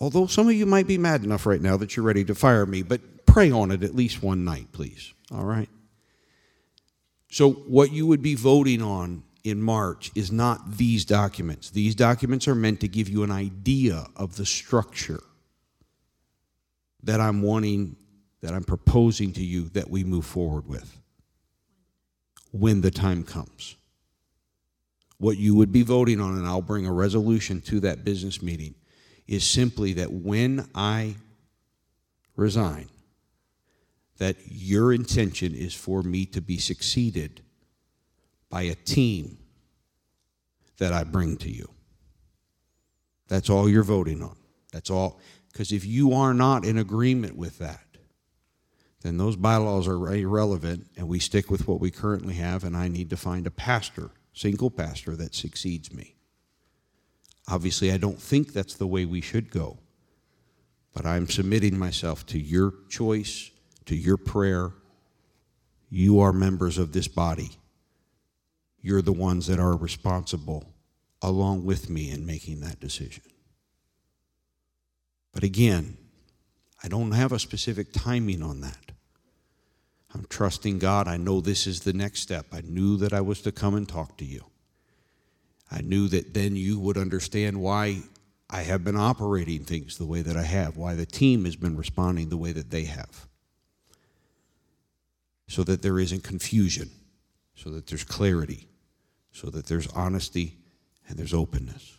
Although 0.00 0.26
some 0.26 0.48
of 0.48 0.54
you 0.54 0.66
might 0.66 0.86
be 0.86 0.98
mad 0.98 1.24
enough 1.24 1.46
right 1.46 1.60
now 1.60 1.76
that 1.76 1.96
you're 1.96 2.04
ready 2.04 2.24
to 2.24 2.34
fire 2.34 2.66
me, 2.66 2.82
but 2.82 3.26
pray 3.26 3.50
on 3.50 3.70
it 3.70 3.82
at 3.82 3.94
least 3.94 4.22
one 4.22 4.44
night, 4.44 4.72
please. 4.72 5.12
All 5.32 5.44
right? 5.44 5.68
So, 7.30 7.52
what 7.52 7.92
you 7.92 8.06
would 8.06 8.22
be 8.22 8.34
voting 8.34 8.82
on 8.82 9.24
in 9.42 9.60
March 9.60 10.10
is 10.14 10.32
not 10.32 10.76
these 10.76 11.04
documents. 11.04 11.70
These 11.70 11.94
documents 11.94 12.48
are 12.48 12.54
meant 12.54 12.80
to 12.80 12.88
give 12.88 13.08
you 13.08 13.22
an 13.22 13.30
idea 13.30 14.06
of 14.16 14.36
the 14.36 14.46
structure 14.46 15.22
that 17.02 17.20
I'm 17.20 17.42
wanting, 17.42 17.96
that 18.40 18.54
I'm 18.54 18.64
proposing 18.64 19.32
to 19.34 19.44
you 19.44 19.68
that 19.70 19.90
we 19.90 20.04
move 20.04 20.24
forward 20.24 20.66
with 20.66 20.98
when 22.52 22.80
the 22.80 22.90
time 22.90 23.24
comes. 23.24 23.76
What 25.18 25.36
you 25.36 25.54
would 25.54 25.72
be 25.72 25.82
voting 25.82 26.20
on, 26.20 26.36
and 26.36 26.46
I'll 26.46 26.62
bring 26.62 26.86
a 26.86 26.92
resolution 26.92 27.60
to 27.62 27.80
that 27.80 28.04
business 28.04 28.42
meeting, 28.42 28.74
is 29.26 29.44
simply 29.44 29.94
that 29.94 30.12
when 30.12 30.68
I 30.74 31.16
resign, 32.36 32.88
that 34.18 34.36
your 34.46 34.92
intention 34.92 35.54
is 35.54 35.74
for 35.74 36.02
me 36.02 36.26
to 36.26 36.40
be 36.40 36.58
succeeded 36.58 37.42
by 38.48 38.62
a 38.62 38.74
team 38.74 39.38
that 40.78 40.92
I 40.92 41.04
bring 41.04 41.36
to 41.38 41.50
you. 41.50 41.68
That's 43.28 43.50
all 43.50 43.68
you're 43.68 43.82
voting 43.82 44.22
on. 44.22 44.36
That's 44.72 44.90
all. 44.90 45.20
Because 45.52 45.72
if 45.72 45.84
you 45.84 46.12
are 46.12 46.34
not 46.34 46.64
in 46.64 46.78
agreement 46.78 47.36
with 47.36 47.58
that, 47.58 47.80
then 49.02 49.18
those 49.18 49.36
bylaws 49.36 49.86
are 49.86 50.14
irrelevant 50.14 50.88
and 50.96 51.08
we 51.08 51.18
stick 51.18 51.50
with 51.50 51.68
what 51.68 51.80
we 51.80 51.90
currently 51.90 52.34
have, 52.34 52.64
and 52.64 52.76
I 52.76 52.88
need 52.88 53.10
to 53.10 53.16
find 53.16 53.46
a 53.46 53.50
pastor, 53.50 54.10
single 54.32 54.70
pastor, 54.70 55.14
that 55.16 55.34
succeeds 55.34 55.92
me. 55.92 56.16
Obviously, 57.48 57.92
I 57.92 57.98
don't 57.98 58.20
think 58.20 58.52
that's 58.52 58.74
the 58.74 58.86
way 58.86 59.04
we 59.04 59.20
should 59.20 59.50
go. 59.50 59.78
But 60.94 61.04
I'm 61.04 61.28
submitting 61.28 61.78
myself 61.78 62.24
to 62.26 62.38
your 62.38 62.72
choice, 62.88 63.50
to 63.86 63.96
your 63.96 64.16
prayer. 64.16 64.72
You 65.90 66.20
are 66.20 66.32
members 66.32 66.78
of 66.78 66.92
this 66.92 67.08
body. 67.08 67.50
You're 68.80 69.02
the 69.02 69.12
ones 69.12 69.46
that 69.46 69.58
are 69.58 69.76
responsible 69.76 70.64
along 71.20 71.64
with 71.64 71.90
me 71.90 72.10
in 72.10 72.26
making 72.26 72.60
that 72.60 72.80
decision. 72.80 73.24
But 75.32 75.42
again, 75.42 75.96
I 76.82 76.88
don't 76.88 77.12
have 77.12 77.32
a 77.32 77.38
specific 77.38 77.92
timing 77.92 78.42
on 78.42 78.60
that. 78.60 78.92
I'm 80.14 80.26
trusting 80.28 80.78
God. 80.78 81.08
I 81.08 81.16
know 81.16 81.40
this 81.40 81.66
is 81.66 81.80
the 81.80 81.92
next 81.92 82.20
step. 82.20 82.46
I 82.52 82.60
knew 82.60 82.96
that 82.98 83.12
I 83.12 83.20
was 83.20 83.40
to 83.42 83.52
come 83.52 83.74
and 83.74 83.88
talk 83.88 84.16
to 84.18 84.24
you. 84.24 84.44
I 85.74 85.80
knew 85.80 86.06
that 86.08 86.34
then 86.34 86.54
you 86.54 86.78
would 86.78 86.96
understand 86.96 87.60
why 87.60 87.98
I 88.48 88.62
have 88.62 88.84
been 88.84 88.96
operating 88.96 89.64
things 89.64 89.98
the 89.98 90.06
way 90.06 90.22
that 90.22 90.36
I 90.36 90.44
have, 90.44 90.76
why 90.76 90.94
the 90.94 91.04
team 91.04 91.44
has 91.46 91.56
been 91.56 91.76
responding 91.76 92.28
the 92.28 92.36
way 92.36 92.52
that 92.52 92.70
they 92.70 92.84
have. 92.84 93.26
So 95.48 95.64
that 95.64 95.82
there 95.82 95.98
isn't 95.98 96.22
confusion, 96.22 96.90
so 97.56 97.70
that 97.70 97.88
there's 97.88 98.04
clarity, 98.04 98.68
so 99.32 99.50
that 99.50 99.66
there's 99.66 99.88
honesty 99.88 100.58
and 101.08 101.18
there's 101.18 101.34
openness. 101.34 101.96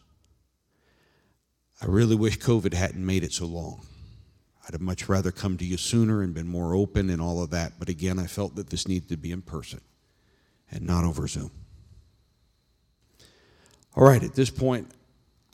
I 1.81 1.87
really 1.87 2.15
wish 2.15 2.39
COVID 2.39 2.73
hadn't 2.73 3.05
made 3.05 3.25
it 3.25 3.33
so 3.33 3.45
long. 3.45 3.85
I'd 4.65 4.73
have 4.73 4.81
much 4.81 5.09
rather 5.09 5.33
come 5.33 5.57
to 5.57 5.65
you 5.65 5.75
sooner 5.75 6.21
and 6.21 6.33
been 6.33 6.47
more 6.47 6.75
open 6.75 7.09
and 7.09 7.21
all 7.21 7.43
of 7.43 7.49
that. 7.49 7.73
But 7.77 7.89
again, 7.89 8.19
I 8.19 8.27
felt 8.27 8.55
that 8.55 8.69
this 8.69 8.87
needed 8.87 9.09
to 9.09 9.17
be 9.17 9.33
in 9.33 9.41
person 9.41 9.81
and 10.71 10.87
not 10.87 11.03
over 11.03 11.27
Zoom. 11.27 11.51
All 13.97 14.03
right, 14.03 14.21
at 14.21 14.35
this 14.35 14.49
point, 14.49 14.91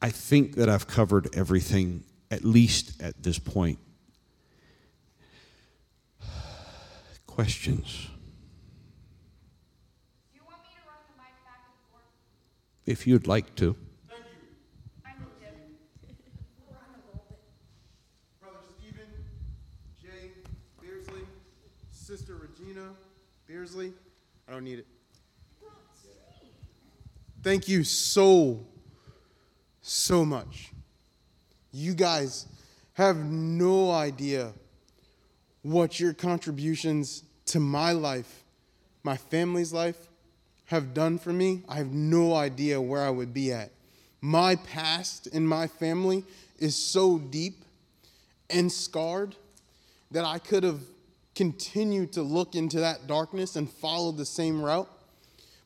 I 0.01 0.09
think 0.09 0.55
that 0.55 0.67
I've 0.67 0.87
covered 0.87 1.35
everything, 1.35 2.03
at 2.31 2.43
least 2.43 2.99
at 2.99 3.21
this 3.21 3.37
point. 3.37 3.77
Questions? 7.27 8.07
You 10.33 10.41
want 10.43 10.63
me 10.63 10.69
to 10.73 10.81
run 10.87 10.97
the 11.07 11.13
mic 11.21 11.45
back 11.45 11.65
and 11.67 11.75
forth? 11.91 12.01
If 12.87 13.05
you'd 13.05 13.27
like 13.27 13.53
to. 13.57 13.75
Thank 14.09 14.23
you. 14.25 14.37
I'm 15.05 15.27
Jim. 15.39 15.53
Brother 18.41 18.57
Stephen, 18.75 19.05
Jay 20.01 20.31
Beersley, 20.83 21.25
Sister 21.91 22.37
Regina 22.37 22.89
Beersley. 23.47 23.93
I 24.47 24.51
don't 24.51 24.63
need 24.63 24.79
it. 24.79 24.87
Thank 27.43 27.67
you 27.67 27.83
so, 27.83 28.59
so 29.81 30.23
much. 30.23 30.71
You 31.71 31.95
guys 31.95 32.45
have 32.93 33.17
no 33.17 33.91
idea 33.91 34.51
what 35.63 35.99
your 35.99 36.13
contributions 36.13 37.23
to 37.45 37.59
my 37.59 37.93
life, 37.93 38.43
my 39.03 39.17
family's 39.17 39.73
life, 39.73 39.97
have 40.65 40.93
done 40.93 41.17
for 41.17 41.33
me. 41.33 41.63
I 41.67 41.77
have 41.77 41.91
no 41.91 42.35
idea 42.35 42.79
where 42.79 43.01
I 43.01 43.09
would 43.09 43.33
be 43.33 43.51
at. 43.51 43.71
My 44.21 44.55
past 44.55 45.25
in 45.25 45.47
my 45.47 45.65
family 45.65 46.23
is 46.59 46.75
so 46.75 47.17
deep 47.17 47.65
and 48.51 48.71
scarred 48.71 49.35
that 50.11 50.25
I 50.25 50.37
could 50.37 50.63
have 50.63 50.81
continued 51.33 52.13
to 52.13 52.21
look 52.21 52.53
into 52.53 52.79
that 52.81 53.07
darkness 53.07 53.55
and 53.55 53.67
follow 53.67 54.11
the 54.11 54.25
same 54.25 54.61
route. 54.61 54.89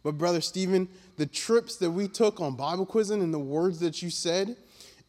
But, 0.06 0.20
Brother 0.20 0.40
Stephen, 0.40 0.88
the 1.18 1.26
trips 1.26 1.78
that 1.78 1.90
we 1.90 2.08
took 2.08 2.40
on 2.40 2.56
Bible 2.56 2.86
quizzing 2.86 3.24
and 3.24 3.34
the 3.34 3.40
words 3.40 3.80
that 3.80 4.04
you 4.04 4.12
said, 4.12 4.56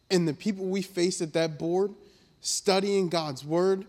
and 0.09 0.27
the 0.27 0.33
people 0.33 0.65
we 0.65 0.81
faced 0.81 1.21
at 1.21 1.33
that 1.33 1.59
board 1.59 1.93
studying 2.41 3.07
God's 3.07 3.45
word, 3.45 3.85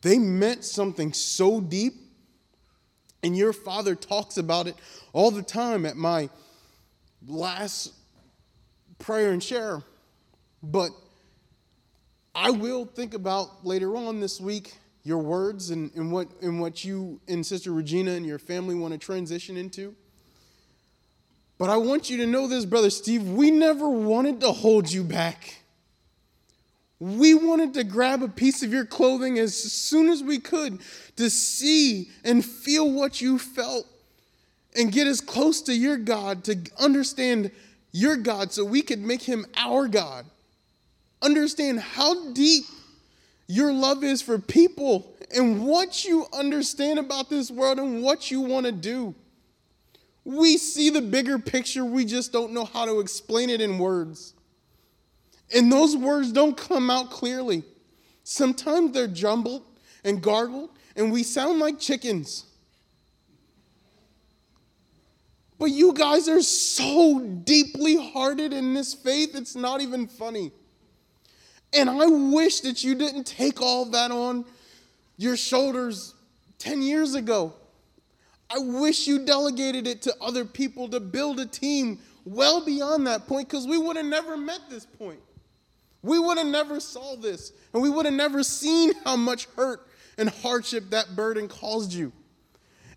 they 0.00 0.18
meant 0.18 0.64
something 0.64 1.12
so 1.12 1.60
deep. 1.60 1.92
And 3.22 3.36
your 3.36 3.52
father 3.52 3.94
talks 3.94 4.38
about 4.38 4.68
it 4.68 4.76
all 5.12 5.30
the 5.30 5.42
time 5.42 5.84
at 5.84 5.98
my 5.98 6.30
last 7.26 7.92
prayer 8.98 9.32
and 9.32 9.44
share. 9.44 9.82
But 10.62 10.92
I 12.34 12.52
will 12.52 12.86
think 12.86 13.12
about 13.12 13.66
later 13.66 13.96
on 13.98 14.20
this 14.20 14.40
week 14.40 14.78
your 15.04 15.18
words 15.18 15.70
and, 15.70 15.94
and, 15.94 16.10
what, 16.10 16.28
and 16.40 16.60
what 16.60 16.84
you 16.84 17.20
and 17.28 17.44
Sister 17.44 17.72
Regina 17.72 18.12
and 18.12 18.26
your 18.26 18.38
family 18.38 18.74
want 18.74 18.92
to 18.92 18.98
transition 18.98 19.56
into. 19.56 19.94
But 21.58 21.70
I 21.70 21.76
want 21.76 22.10
you 22.10 22.16
to 22.18 22.26
know 22.26 22.48
this, 22.48 22.64
Brother 22.64 22.90
Steve. 22.90 23.28
We 23.28 23.50
never 23.50 23.88
wanted 23.88 24.40
to 24.40 24.50
hold 24.50 24.90
you 24.90 25.04
back. 25.04 25.60
We 26.98 27.34
wanted 27.34 27.74
to 27.74 27.84
grab 27.84 28.22
a 28.22 28.28
piece 28.28 28.62
of 28.62 28.72
your 28.72 28.86
clothing 28.86 29.38
as 29.38 29.54
soon 29.54 30.08
as 30.08 30.22
we 30.22 30.38
could 30.38 30.80
to 31.16 31.28
see 31.28 32.08
and 32.24 32.44
feel 32.44 32.90
what 32.90 33.20
you 33.20 33.38
felt 33.38 33.86
and 34.74 34.90
get 34.90 35.06
as 35.06 35.20
close 35.20 35.60
to 35.62 35.74
your 35.74 35.98
God 35.98 36.44
to 36.44 36.58
understand 36.78 37.50
your 37.92 38.16
God 38.16 38.52
so 38.52 38.64
we 38.64 38.82
could 38.82 39.00
make 39.00 39.22
him 39.22 39.46
our 39.56 39.86
God. 39.86 40.24
Understand 41.22 41.80
how 41.80 42.32
deep 42.32 42.64
your 43.46 43.72
love 43.72 44.02
is 44.04 44.22
for 44.22 44.38
people 44.38 45.14
and 45.34 45.64
what 45.64 46.04
you 46.04 46.26
understand 46.32 46.98
about 46.98 47.28
this 47.28 47.50
world 47.50 47.78
and 47.78 48.02
what 48.02 48.30
you 48.30 48.40
want 48.40 48.66
to 48.66 48.72
do. 48.72 49.14
We 50.24 50.56
see 50.56 50.88
the 50.88 51.02
bigger 51.02 51.38
picture, 51.38 51.84
we 51.84 52.04
just 52.04 52.32
don't 52.32 52.52
know 52.52 52.64
how 52.64 52.86
to 52.86 53.00
explain 53.00 53.50
it 53.50 53.60
in 53.60 53.78
words. 53.78 54.34
And 55.54 55.70
those 55.70 55.96
words 55.96 56.32
don't 56.32 56.56
come 56.56 56.90
out 56.90 57.10
clearly. 57.10 57.62
Sometimes 58.22 58.92
they're 58.92 59.06
jumbled 59.06 59.64
and 60.02 60.22
gargled, 60.22 60.70
and 60.96 61.12
we 61.12 61.22
sound 61.22 61.58
like 61.58 61.78
chickens. 61.78 62.46
But 65.58 65.66
you 65.66 65.92
guys 65.92 66.28
are 66.28 66.42
so 66.42 67.20
deeply 67.20 68.12
hearted 68.12 68.52
in 68.52 68.74
this 68.74 68.94
faith, 68.94 69.34
it's 69.34 69.54
not 69.54 69.80
even 69.82 70.06
funny. 70.06 70.52
And 71.74 71.90
I 71.90 72.06
wish 72.06 72.60
that 72.60 72.84
you 72.84 72.94
didn't 72.94 73.24
take 73.24 73.60
all 73.60 73.86
that 73.86 74.10
on 74.10 74.44
your 75.16 75.36
shoulders 75.36 76.14
10 76.58 76.82
years 76.82 77.14
ago. 77.14 77.54
I 78.50 78.58
wish 78.58 79.06
you 79.06 79.24
delegated 79.24 79.86
it 79.86 80.02
to 80.02 80.14
other 80.20 80.44
people 80.44 80.88
to 80.88 81.00
build 81.00 81.40
a 81.40 81.46
team 81.46 81.98
well 82.24 82.64
beyond 82.64 83.06
that 83.06 83.26
point 83.26 83.48
because 83.48 83.66
we 83.66 83.78
would 83.78 83.96
have 83.96 84.06
never 84.06 84.36
met 84.36 84.60
this 84.70 84.86
point. 84.86 85.20
We 86.02 86.18
would 86.18 86.36
have 86.38 86.46
never 86.46 86.80
saw 86.80 87.16
this, 87.16 87.52
and 87.72 87.82
we 87.82 87.88
would 87.88 88.04
have 88.04 88.14
never 88.14 88.42
seen 88.42 88.92
how 89.04 89.16
much 89.16 89.46
hurt 89.56 89.86
and 90.18 90.28
hardship 90.28 90.90
that 90.90 91.16
burden 91.16 91.48
caused 91.48 91.92
you. 91.92 92.12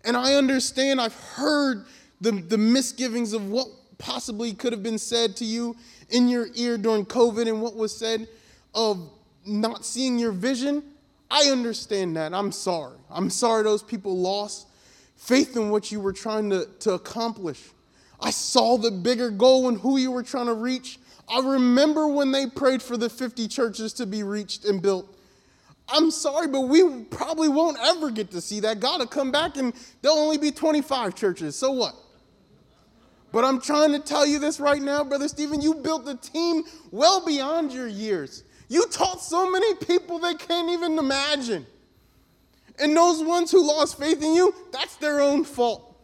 And 0.04 0.16
I 0.16 0.34
understand, 0.34 1.00
I've 1.00 1.14
heard 1.14 1.86
the, 2.20 2.32
the 2.32 2.58
misgivings 2.58 3.32
of 3.32 3.48
what 3.48 3.66
possibly 3.96 4.52
could 4.52 4.72
have 4.72 4.82
been 4.82 4.98
said 4.98 5.36
to 5.36 5.44
you 5.44 5.74
in 6.10 6.28
your 6.28 6.48
ear 6.54 6.78
during 6.78 7.04
COVID 7.04 7.48
and 7.48 7.60
what 7.60 7.74
was 7.74 7.96
said 7.96 8.28
of 8.78 9.10
not 9.44 9.84
seeing 9.84 10.20
your 10.20 10.30
vision. 10.30 10.84
I 11.30 11.48
understand 11.50 12.16
that. 12.16 12.32
I'm 12.32 12.52
sorry. 12.52 12.96
I'm 13.10 13.28
sorry 13.28 13.64
those 13.64 13.82
people 13.82 14.16
lost 14.16 14.68
faith 15.16 15.56
in 15.56 15.70
what 15.70 15.90
you 15.90 15.98
were 16.00 16.12
trying 16.12 16.48
to, 16.50 16.66
to 16.80 16.92
accomplish. 16.92 17.60
I 18.20 18.30
saw 18.30 18.78
the 18.78 18.92
bigger 18.92 19.30
goal 19.30 19.68
and 19.68 19.78
who 19.78 19.98
you 19.98 20.12
were 20.12 20.22
trying 20.22 20.46
to 20.46 20.54
reach. 20.54 21.00
I 21.28 21.40
remember 21.40 22.06
when 22.06 22.30
they 22.30 22.46
prayed 22.46 22.80
for 22.80 22.96
the 22.96 23.10
50 23.10 23.48
churches 23.48 23.92
to 23.94 24.06
be 24.06 24.22
reached 24.22 24.64
and 24.64 24.80
built. 24.80 25.12
I'm 25.88 26.10
sorry, 26.10 26.46
but 26.46 26.62
we 26.62 27.04
probably 27.04 27.48
won't 27.48 27.78
ever 27.82 28.10
get 28.10 28.30
to 28.30 28.40
see 28.40 28.60
that. 28.60 28.78
God 28.78 29.00
will 29.00 29.06
come 29.06 29.32
back 29.32 29.56
and 29.56 29.74
there'll 30.02 30.18
only 30.18 30.38
be 30.38 30.52
25 30.52 31.14
churches. 31.16 31.56
So 31.56 31.72
what? 31.72 31.94
But 33.32 33.44
I'm 33.44 33.60
trying 33.60 33.92
to 33.92 33.98
tell 33.98 34.26
you 34.26 34.38
this 34.38 34.60
right 34.60 34.80
now, 34.80 35.04
Brother 35.04 35.28
Stephen. 35.28 35.60
You 35.60 35.74
built 35.74 36.08
a 36.08 36.14
team 36.14 36.64
well 36.90 37.24
beyond 37.24 37.72
your 37.72 37.88
years. 37.88 38.44
You 38.68 38.86
taught 38.86 39.22
so 39.22 39.50
many 39.50 39.74
people 39.74 40.18
they 40.18 40.34
can't 40.34 40.70
even 40.70 40.98
imagine. 40.98 41.66
And 42.78 42.96
those 42.96 43.22
ones 43.22 43.50
who 43.50 43.66
lost 43.66 43.98
faith 43.98 44.22
in 44.22 44.34
you, 44.34 44.54
that's 44.70 44.96
their 44.96 45.20
own 45.20 45.44
fault. 45.44 45.96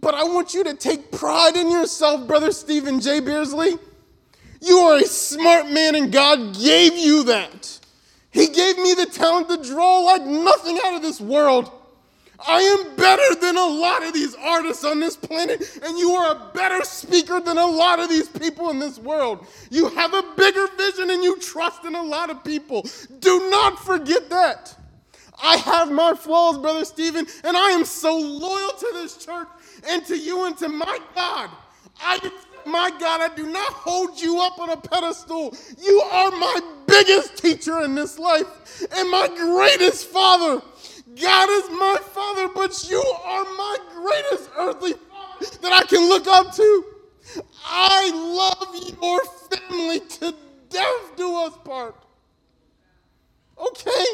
But 0.00 0.14
I 0.14 0.24
want 0.24 0.54
you 0.54 0.64
to 0.64 0.74
take 0.74 1.10
pride 1.10 1.56
in 1.56 1.70
yourself, 1.70 2.26
Brother 2.26 2.52
Stephen 2.52 3.00
J. 3.00 3.20
Beersley. 3.20 3.78
You 4.60 4.78
are 4.78 4.98
a 4.98 5.04
smart 5.04 5.70
man, 5.70 5.94
and 5.94 6.12
God 6.12 6.58
gave 6.58 6.94
you 6.94 7.24
that. 7.24 7.78
He 8.30 8.48
gave 8.48 8.76
me 8.76 8.94
the 8.94 9.06
talent 9.06 9.48
to 9.48 9.62
draw 9.62 10.00
like 10.00 10.22
nothing 10.22 10.78
out 10.84 10.94
of 10.94 11.02
this 11.02 11.20
world. 11.20 11.70
I 12.46 12.60
am 12.60 12.96
better 12.96 13.34
than 13.40 13.56
a 13.56 13.66
lot 13.66 14.04
of 14.04 14.12
these 14.12 14.34
artists 14.36 14.84
on 14.84 15.00
this 15.00 15.16
planet, 15.16 15.80
and 15.82 15.98
you 15.98 16.12
are 16.12 16.36
a 16.36 16.52
better 16.54 16.84
speaker 16.84 17.40
than 17.40 17.58
a 17.58 17.66
lot 17.66 17.98
of 17.98 18.08
these 18.08 18.28
people 18.28 18.70
in 18.70 18.78
this 18.78 18.98
world. 18.98 19.46
You 19.70 19.88
have 19.88 20.14
a 20.14 20.22
bigger 20.36 20.66
vision 20.76 21.10
and 21.10 21.24
you 21.24 21.38
trust 21.40 21.84
in 21.84 21.94
a 21.94 22.02
lot 22.02 22.30
of 22.30 22.44
people. 22.44 22.86
Do 23.18 23.50
not 23.50 23.84
forget 23.84 24.30
that. 24.30 24.74
I 25.42 25.56
have 25.56 25.90
my 25.90 26.14
flaws, 26.14 26.58
Brother 26.58 26.84
Stephen, 26.84 27.26
and 27.44 27.56
I 27.56 27.70
am 27.70 27.84
so 27.84 28.16
loyal 28.16 28.70
to 28.70 28.90
this 28.94 29.16
church 29.16 29.48
and 29.88 30.04
to 30.06 30.16
you 30.16 30.46
and 30.46 30.56
to 30.58 30.68
my 30.68 30.98
God. 31.14 31.50
I 32.00 32.18
My 32.68 32.90
God, 33.00 33.20
I 33.22 33.34
do 33.34 33.50
not 33.50 33.72
hold 33.72 34.20
you 34.20 34.40
up 34.40 34.58
on 34.58 34.68
a 34.68 34.76
pedestal. 34.76 35.56
You 35.80 36.00
are 36.12 36.30
my 36.32 36.60
biggest 36.86 37.38
teacher 37.38 37.80
in 37.80 37.94
this 37.94 38.18
life 38.18 38.46
and 38.92 39.10
my 39.10 39.28
greatest 39.28 40.06
father. 40.08 40.62
God 41.20 41.48
is 41.50 41.70
my 41.70 41.98
father, 42.12 42.48
but 42.48 42.86
you 42.90 43.02
are 43.24 43.44
my 43.44 43.76
greatest 43.94 44.50
earthly 44.58 44.92
father 44.92 45.46
that 45.62 45.72
I 45.72 45.82
can 45.84 46.08
look 46.08 46.26
up 46.26 46.54
to. 46.56 46.84
I 47.64 48.10
love 48.14 48.98
your 49.02 49.24
family 49.50 50.00
to 50.00 50.34
death 50.68 51.16
do 51.16 51.36
us 51.36 51.56
part. 51.64 51.96
Okay? 53.58 54.04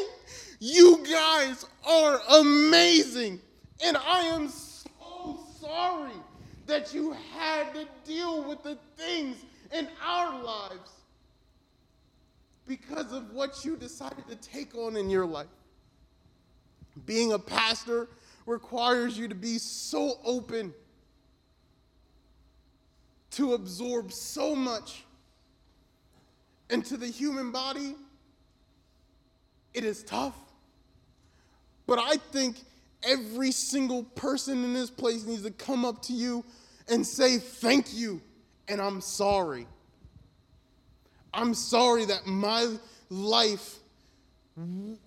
You 0.59 1.03
guys 1.11 1.65
are 1.85 2.21
amazing. 2.39 3.41
And 3.83 3.97
I 3.97 4.21
am 4.21 4.47
so 4.47 5.39
sorry 5.59 6.13
that 6.65 6.93
you 6.93 7.15
had 7.37 7.73
to 7.73 7.87
deal 8.05 8.43
with 8.43 8.63
the 8.63 8.77
things 8.97 9.37
in 9.71 9.87
our 10.03 10.43
lives 10.43 10.91
because 12.67 13.11
of 13.11 13.31
what 13.31 13.63
you 13.63 13.75
decided 13.75 14.27
to 14.27 14.35
take 14.35 14.75
on 14.75 14.95
in 14.97 15.09
your 15.09 15.25
life. 15.25 15.47
Being 17.05 17.33
a 17.33 17.39
pastor 17.39 18.07
requires 18.45 19.17
you 19.17 19.27
to 19.27 19.35
be 19.35 19.57
so 19.57 20.19
open, 20.23 20.73
to 23.31 23.53
absorb 23.53 24.11
so 24.11 24.55
much 24.55 25.03
into 26.69 26.97
the 26.97 27.07
human 27.07 27.51
body. 27.51 27.95
It 29.73 29.83
is 29.83 30.03
tough. 30.03 30.35
But 31.85 31.99
I 31.99 32.15
think 32.15 32.57
every 33.05 33.51
single 33.51 34.03
person 34.03 34.63
in 34.63 34.73
this 34.73 34.89
place 34.89 35.25
needs 35.25 35.43
to 35.43 35.51
come 35.51 35.85
up 35.85 36.01
to 36.03 36.13
you 36.13 36.43
and 36.89 37.05
say, 37.05 37.37
Thank 37.37 37.93
you, 37.93 38.21
and 38.67 38.81
I'm 38.81 39.01
sorry. 39.01 39.67
I'm 41.33 41.53
sorry 41.53 42.05
that 42.05 42.25
my 42.25 42.75
life, 43.09 43.75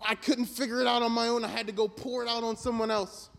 I 0.03 0.15
couldn't 0.15 0.47
figure 0.47 0.81
it 0.81 0.87
out 0.87 1.03
on 1.03 1.13
my 1.13 1.29
own. 1.29 1.45
I 1.45 1.49
had 1.49 1.67
to 1.67 1.73
go 1.73 1.89
pour 1.89 2.23
it 2.23 2.29
out 2.29 2.45
on 2.45 2.57
someone 2.57 2.91
else. 2.91 3.31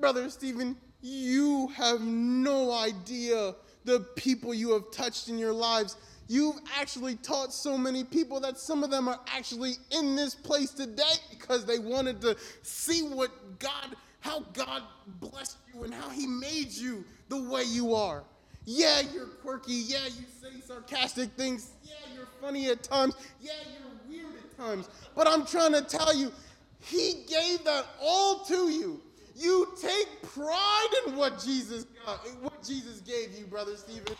Brother 0.00 0.28
Stephen, 0.28 0.76
you 1.00 1.68
have 1.76 2.00
no 2.00 2.72
idea 2.72 3.54
the 3.84 4.00
people 4.16 4.52
you 4.52 4.72
have 4.72 4.90
touched 4.90 5.28
in 5.28 5.38
your 5.38 5.52
lives. 5.52 5.96
You've 6.28 6.56
actually 6.78 7.16
taught 7.16 7.52
so 7.52 7.76
many 7.76 8.02
people 8.02 8.40
that 8.40 8.58
some 8.58 8.82
of 8.82 8.90
them 8.90 9.08
are 9.08 9.20
actually 9.34 9.74
in 9.90 10.16
this 10.16 10.34
place 10.34 10.70
today 10.70 11.02
because 11.30 11.66
they 11.66 11.78
wanted 11.78 12.20
to 12.22 12.36
see 12.62 13.02
what 13.02 13.30
God, 13.58 13.96
how 14.20 14.40
God 14.54 14.82
blessed 15.20 15.58
you 15.72 15.84
and 15.84 15.92
how 15.92 16.08
He 16.08 16.26
made 16.26 16.72
you 16.72 17.04
the 17.28 17.42
way 17.50 17.64
you 17.64 17.94
are. 17.94 18.24
Yeah, 18.64 19.02
you're 19.12 19.26
quirky. 19.26 19.74
Yeah, 19.74 20.06
you 20.06 20.24
say 20.40 20.60
sarcastic 20.66 21.30
things. 21.32 21.72
Yeah, 21.82 21.92
you're 22.14 22.28
funny 22.40 22.70
at 22.70 22.82
times. 22.82 23.14
Yeah, 23.40 23.52
you're 23.72 24.22
weird 24.22 24.34
at 24.36 24.56
times. 24.56 24.88
But 25.14 25.28
I'm 25.28 25.44
trying 25.44 25.72
to 25.72 25.82
tell 25.82 26.14
you, 26.16 26.32
He 26.80 27.24
gave 27.28 27.64
that 27.64 27.84
all 28.00 28.44
to 28.44 28.70
you. 28.70 29.00
You 29.36 29.68
take 29.78 30.22
pride 30.22 30.88
in 31.06 31.16
what 31.16 31.42
Jesus 31.44 31.86
got, 32.06 32.18
what 32.40 32.62
Jesus 32.62 33.00
gave 33.00 33.36
you, 33.36 33.44
brother 33.46 33.76
Stephen. 33.76 34.14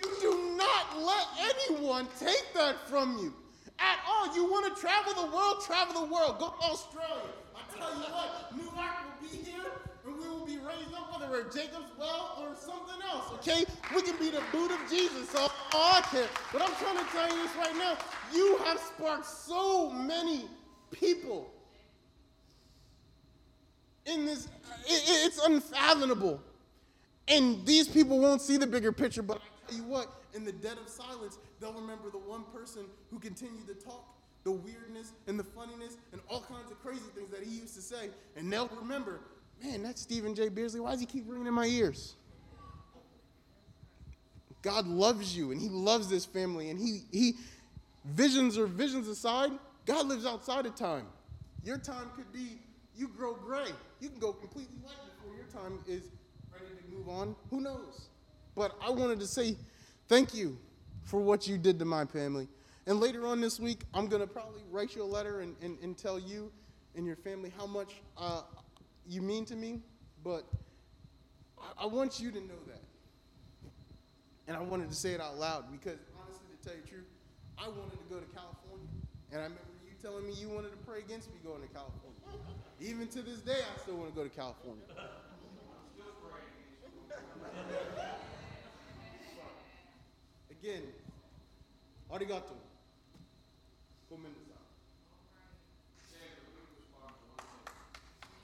You 0.00 0.10
do 0.20 0.56
not 0.56 0.98
let 0.98 1.26
anyone 1.40 2.08
take 2.18 2.54
that 2.54 2.88
from 2.88 3.18
you 3.18 3.34
at 3.78 3.98
all. 4.08 4.34
You 4.34 4.44
want 4.44 4.74
to 4.74 4.80
travel 4.80 5.14
the 5.14 5.34
world, 5.34 5.62
travel 5.64 6.06
the 6.06 6.12
world. 6.12 6.38
Go 6.38 6.48
to 6.48 6.64
Australia. 6.64 7.30
I 7.56 7.78
tell 7.78 7.94
you 7.94 8.02
what, 8.12 8.56
Newark 8.56 8.96
will 9.20 9.28
be 9.28 9.36
here, 9.50 9.72
and 10.06 10.16
we 10.16 10.28
will 10.28 10.46
be 10.46 10.58
raised 10.58 10.94
up, 10.94 11.12
whether 11.12 11.30
we're 11.30 11.50
Jacob's 11.50 11.90
well 11.98 12.38
or 12.40 12.54
something 12.54 13.00
else. 13.10 13.32
Okay, 13.34 13.64
we 13.94 14.02
can 14.02 14.16
be 14.18 14.30
the 14.30 14.42
boot 14.52 14.70
of 14.70 14.78
Jesus. 14.90 15.30
So 15.30 15.40
all 15.72 15.96
I 15.96 16.00
care. 16.10 16.28
But 16.52 16.62
I'm 16.62 16.74
trying 16.76 16.98
to 16.98 17.10
tell 17.12 17.28
you 17.28 17.42
this 17.42 17.56
right 17.56 17.76
now. 17.76 17.96
You 18.32 18.58
have 18.64 18.78
sparked 18.78 19.26
so 19.26 19.90
many 19.90 20.46
people 20.90 21.50
in 24.06 24.26
this. 24.26 24.46
It, 24.86 25.26
it's 25.26 25.44
unfathomable. 25.44 26.40
And 27.28 27.64
these 27.66 27.86
people 27.86 28.18
won't 28.18 28.40
see 28.40 28.56
the 28.56 28.66
bigger 28.66 28.90
picture, 28.90 29.22
but 29.22 29.42
you 29.72 29.84
what, 29.84 30.08
in 30.34 30.44
the 30.44 30.52
dead 30.52 30.78
of 30.78 30.88
silence, 30.88 31.38
they'll 31.60 31.72
remember 31.72 32.10
the 32.10 32.18
one 32.18 32.44
person 32.52 32.84
who 33.10 33.18
continued 33.18 33.66
to 33.66 33.74
talk, 33.74 34.04
the 34.44 34.52
weirdness 34.52 35.12
and 35.26 35.38
the 35.38 35.44
funniness 35.44 35.96
and 36.12 36.20
all 36.28 36.42
kinds 36.42 36.70
of 36.70 36.80
crazy 36.82 37.00
things 37.14 37.30
that 37.30 37.42
he 37.42 37.58
used 37.60 37.74
to 37.74 37.82
say. 37.82 38.10
And 38.36 38.52
they'll 38.52 38.70
remember, 38.80 39.20
man, 39.62 39.82
that's 39.82 40.00
Stephen 40.00 40.34
J. 40.34 40.48
Beardsley. 40.48 40.80
Why 40.80 40.92
does 40.92 41.00
he 41.00 41.06
keep 41.06 41.24
ringing 41.26 41.46
in 41.46 41.54
my 41.54 41.66
ears? 41.66 42.14
God 44.62 44.86
loves 44.86 45.36
you 45.36 45.52
and 45.52 45.60
he 45.60 45.68
loves 45.68 46.08
this 46.08 46.24
family. 46.24 46.70
And 46.70 46.78
he, 46.78 47.02
he 47.12 47.34
visions 48.04 48.58
or 48.58 48.66
visions 48.66 49.08
aside, 49.08 49.52
God 49.86 50.06
lives 50.06 50.26
outside 50.26 50.66
of 50.66 50.74
time. 50.74 51.06
Your 51.62 51.78
time 51.78 52.10
could 52.16 52.32
be 52.32 52.58
you 52.96 53.08
grow 53.08 53.34
gray. 53.34 53.68
You 54.00 54.08
can 54.08 54.18
go 54.18 54.32
completely 54.32 54.76
white 54.82 54.96
before 55.16 55.36
your 55.36 55.46
time 55.46 55.78
is 55.86 56.02
ready 56.52 56.66
to 56.66 56.96
move 56.96 57.08
on. 57.08 57.36
Who 57.50 57.60
knows? 57.60 58.08
But 58.58 58.76
I 58.84 58.90
wanted 58.90 59.20
to 59.20 59.26
say 59.28 59.54
thank 60.08 60.34
you 60.34 60.58
for 61.04 61.20
what 61.20 61.46
you 61.46 61.56
did 61.56 61.78
to 61.78 61.84
my 61.84 62.04
family. 62.04 62.48
And 62.88 62.98
later 62.98 63.24
on 63.24 63.40
this 63.40 63.60
week, 63.60 63.84
I'm 63.94 64.08
going 64.08 64.20
to 64.20 64.26
probably 64.26 64.62
write 64.68 64.96
you 64.96 65.04
a 65.04 65.06
letter 65.06 65.42
and, 65.42 65.54
and, 65.62 65.78
and 65.80 65.96
tell 65.96 66.18
you 66.18 66.50
and 66.96 67.06
your 67.06 67.14
family 67.14 67.52
how 67.56 67.66
much 67.66 68.02
uh, 68.16 68.42
you 69.06 69.22
mean 69.22 69.44
to 69.44 69.54
me. 69.54 69.78
But 70.24 70.44
I, 71.56 71.84
I 71.84 71.86
want 71.86 72.18
you 72.18 72.32
to 72.32 72.40
know 72.40 72.58
that. 72.66 72.82
And 74.48 74.56
I 74.56 74.60
wanted 74.60 74.88
to 74.88 74.96
say 74.96 75.12
it 75.12 75.20
out 75.20 75.38
loud 75.38 75.70
because, 75.70 76.00
honestly, 76.20 76.42
to 76.50 76.68
tell 76.68 76.74
you 76.74 76.82
the 76.82 76.88
truth, 76.88 77.06
I 77.58 77.68
wanted 77.68 77.92
to 77.92 78.12
go 78.12 78.18
to 78.18 78.26
California. 78.34 78.88
And 79.30 79.40
I 79.40 79.44
remember 79.44 79.62
you 79.86 79.94
telling 80.02 80.26
me 80.26 80.32
you 80.32 80.48
wanted 80.48 80.70
to 80.70 80.78
pray 80.78 80.98
against 80.98 81.28
me 81.28 81.38
going 81.44 81.62
to 81.62 81.68
California. 81.68 82.18
Even 82.80 83.06
to 83.06 83.22
this 83.22 83.38
day, 83.38 83.60
I 83.62 83.80
still 83.82 83.94
want 83.94 84.10
to 84.10 84.16
go 84.16 84.24
to 84.24 84.30
California. 84.30 84.82
Again, 90.62 90.82
arigato. 92.12 92.56
Komendasa. 94.10 94.58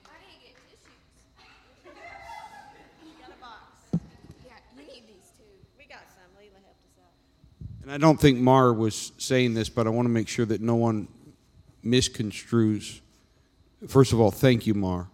I 0.07 0.15
need 0.21 0.39
to 0.39 0.47
get 0.47 0.55
tissues. 0.71 0.85
You 3.05 3.13
got 3.21 3.31
a 3.37 3.41
box. 3.41 3.63
Yeah, 4.45 4.53
you 4.77 4.83
need 4.87 5.03
these 5.09 5.33
too. 5.37 5.43
We 5.77 5.87
got 5.87 6.03
some. 6.15 6.31
Leila 6.39 6.61
helped 6.63 6.85
us 6.87 7.03
out. 7.03 7.83
And 7.83 7.91
I 7.91 7.99
don't 7.99 8.21
think 8.21 8.39
Mar 8.39 8.73
was 8.73 9.11
saying 9.19 9.55
this, 9.55 9.69
but 9.69 9.89
I 9.89 9.91
want 9.91 10.07
to 10.07 10.11
make 10.11 10.29
sure 10.29 10.47
that 10.47 10.61
no 10.61 10.77
one 10.77 11.09
misconstrues. 11.85 13.01
First 13.89 14.13
of 14.13 14.21
all, 14.21 14.31
thank 14.31 14.69
you, 14.69 14.75
Mar. 14.75 15.09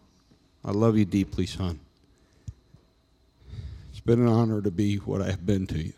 I 0.62 0.72
love 0.72 0.98
you 0.98 1.06
deeply, 1.06 1.46
son. 1.46 1.80
It's 3.90 4.00
been 4.00 4.20
an 4.20 4.28
honor 4.28 4.60
to 4.60 4.70
be 4.70 4.96
what 4.96 5.22
I 5.22 5.30
have 5.30 5.46
been 5.46 5.66
to 5.68 5.78
you. 5.78 5.94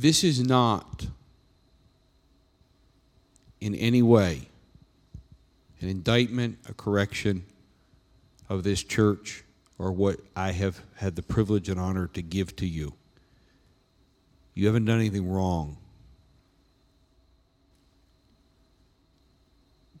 This 0.00 0.22
is 0.22 0.38
not 0.38 1.08
in 3.60 3.74
any 3.74 4.00
way 4.00 4.42
an 5.80 5.88
indictment, 5.88 6.56
a 6.68 6.72
correction 6.72 7.44
of 8.48 8.62
this 8.62 8.84
church 8.84 9.42
or 9.76 9.90
what 9.90 10.20
I 10.36 10.52
have 10.52 10.80
had 10.94 11.16
the 11.16 11.22
privilege 11.22 11.68
and 11.68 11.80
honor 11.80 12.06
to 12.14 12.22
give 12.22 12.54
to 12.56 12.66
you. 12.66 12.94
You 14.54 14.66
haven't 14.66 14.84
done 14.84 15.00
anything 15.00 15.28
wrong. 15.28 15.78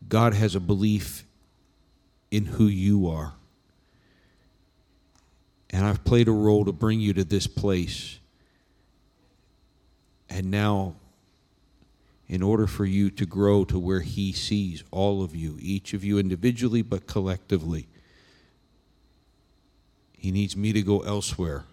God 0.08 0.32
has 0.32 0.54
a 0.54 0.60
belief 0.60 1.24
in 2.30 2.44
who 2.44 2.66
you 2.66 3.08
are. 3.08 3.34
And 5.70 5.84
I've 5.84 6.04
played 6.04 6.28
a 6.28 6.32
role 6.32 6.64
to 6.66 6.72
bring 6.72 7.00
you 7.00 7.12
to 7.14 7.24
this 7.24 7.48
place. 7.48 8.17
And 10.30 10.50
now, 10.50 10.96
in 12.26 12.42
order 12.42 12.66
for 12.66 12.84
you 12.84 13.10
to 13.10 13.24
grow 13.24 13.64
to 13.64 13.78
where 13.78 14.00
He 14.00 14.32
sees 14.32 14.84
all 14.90 15.22
of 15.22 15.34
you, 15.34 15.56
each 15.60 15.94
of 15.94 16.04
you 16.04 16.18
individually, 16.18 16.82
but 16.82 17.06
collectively, 17.06 17.88
He 20.12 20.30
needs 20.30 20.56
me 20.56 20.72
to 20.72 20.82
go 20.82 21.00
elsewhere, 21.00 21.64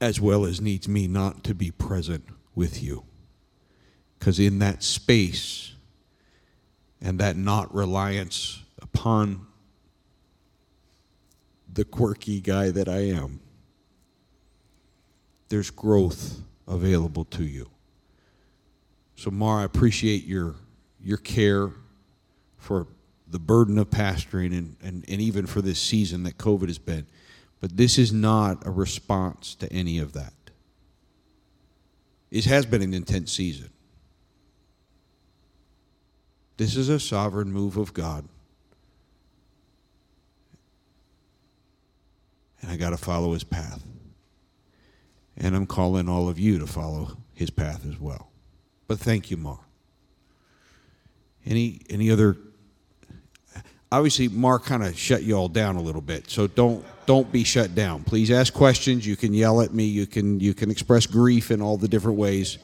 as 0.00 0.20
well 0.20 0.44
as 0.44 0.60
needs 0.60 0.88
me 0.88 1.06
not 1.06 1.44
to 1.44 1.54
be 1.54 1.70
present 1.70 2.24
with 2.54 2.82
you. 2.82 3.04
Because 4.18 4.40
in 4.40 4.58
that 4.58 4.82
space 4.82 5.74
and 7.00 7.20
that 7.20 7.36
not 7.36 7.72
reliance 7.72 8.64
upon 8.82 9.46
the 11.72 11.84
quirky 11.84 12.40
guy 12.40 12.70
that 12.70 12.88
I 12.88 13.00
am, 13.00 13.40
there's 15.48 15.70
growth 15.70 16.42
available 16.66 17.24
to 17.24 17.44
you. 17.44 17.68
So, 19.16 19.30
Mar, 19.30 19.60
I 19.60 19.64
appreciate 19.64 20.24
your, 20.24 20.54
your 21.02 21.16
care 21.16 21.70
for 22.56 22.86
the 23.26 23.38
burden 23.38 23.78
of 23.78 23.90
pastoring 23.90 24.56
and, 24.56 24.76
and, 24.82 25.04
and 25.08 25.20
even 25.20 25.46
for 25.46 25.60
this 25.60 25.80
season 25.80 26.22
that 26.22 26.38
COVID 26.38 26.68
has 26.68 26.78
been. 26.78 27.06
But 27.60 27.76
this 27.76 27.98
is 27.98 28.12
not 28.12 28.64
a 28.66 28.70
response 28.70 29.54
to 29.56 29.72
any 29.72 29.98
of 29.98 30.12
that. 30.12 30.32
It 32.30 32.44
has 32.44 32.66
been 32.66 32.82
an 32.82 32.94
intense 32.94 33.32
season. 33.32 33.70
This 36.56 36.76
is 36.76 36.88
a 36.88 37.00
sovereign 37.00 37.52
move 37.52 37.76
of 37.76 37.94
God. 37.94 38.28
And 42.60 42.70
I 42.70 42.76
got 42.76 42.90
to 42.90 42.96
follow 42.96 43.32
his 43.32 43.44
path. 43.44 43.82
And 45.38 45.54
I'm 45.54 45.66
calling 45.66 46.08
all 46.08 46.28
of 46.28 46.38
you 46.38 46.58
to 46.58 46.66
follow 46.66 47.16
his 47.32 47.48
path 47.50 47.86
as 47.88 47.98
well. 47.98 48.30
But 48.86 48.98
thank 48.98 49.30
you, 49.30 49.36
Ma. 49.36 49.56
Any 51.46 51.80
any 51.88 52.10
other 52.10 52.36
obviously 53.90 54.28
Mark 54.28 54.64
kind 54.64 54.82
of 54.82 54.98
shut 54.98 55.22
you 55.22 55.34
all 55.34 55.48
down 55.48 55.76
a 55.76 55.80
little 55.80 56.00
bit. 56.00 56.30
So 56.30 56.46
don't 56.46 56.84
don't 57.06 57.30
be 57.30 57.44
shut 57.44 57.74
down. 57.74 58.04
Please 58.04 58.30
ask 58.30 58.52
questions. 58.52 59.06
You 59.06 59.16
can 59.16 59.32
yell 59.32 59.60
at 59.60 59.72
me. 59.72 59.84
You 59.84 60.06
can 60.06 60.40
you 60.40 60.54
can 60.54 60.70
express 60.70 61.06
grief 61.06 61.50
in 61.50 61.62
all 61.62 61.76
the 61.76 61.88
different 61.88 62.18
ways. 62.18 62.58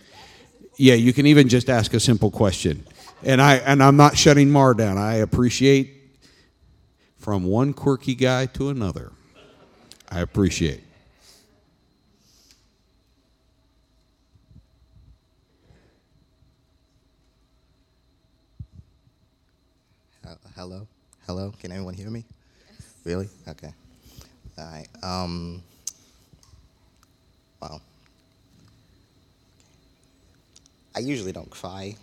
Yeah, 0.76 0.94
you 0.94 1.12
can 1.12 1.26
even 1.26 1.48
just 1.48 1.70
ask 1.70 1.94
a 1.94 2.00
simple 2.00 2.30
question. 2.30 2.86
And 3.22 3.40
I 3.40 3.56
and 3.56 3.82
I'm 3.82 3.96
not 3.96 4.16
shutting 4.16 4.50
Mar 4.50 4.74
down. 4.74 4.98
I 4.98 5.16
appreciate 5.16 5.92
from 7.16 7.44
one 7.44 7.72
quirky 7.72 8.14
guy 8.14 8.46
to 8.46 8.68
another. 8.68 9.12
I 10.10 10.20
appreciate. 10.20 10.82
Uh, 20.26 20.34
hello, 20.64 20.86
hello. 21.26 21.52
Can 21.60 21.72
anyone 21.72 21.92
hear 21.92 22.08
me? 22.08 22.24
Really? 23.04 23.28
Okay. 23.46 23.70
All 24.56 24.64
right. 24.64 24.86
Um. 25.02 25.62
Well, 27.60 27.82
I 30.96 31.00
usually 31.00 31.32
don't 31.32 31.50
cry, 31.50 31.96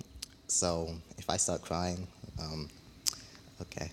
so 0.47 0.93
if 1.17 1.27
I 1.27 1.37
start 1.37 1.63
crying, 1.63 2.05
um, 2.39 2.69
okay. 3.63 3.89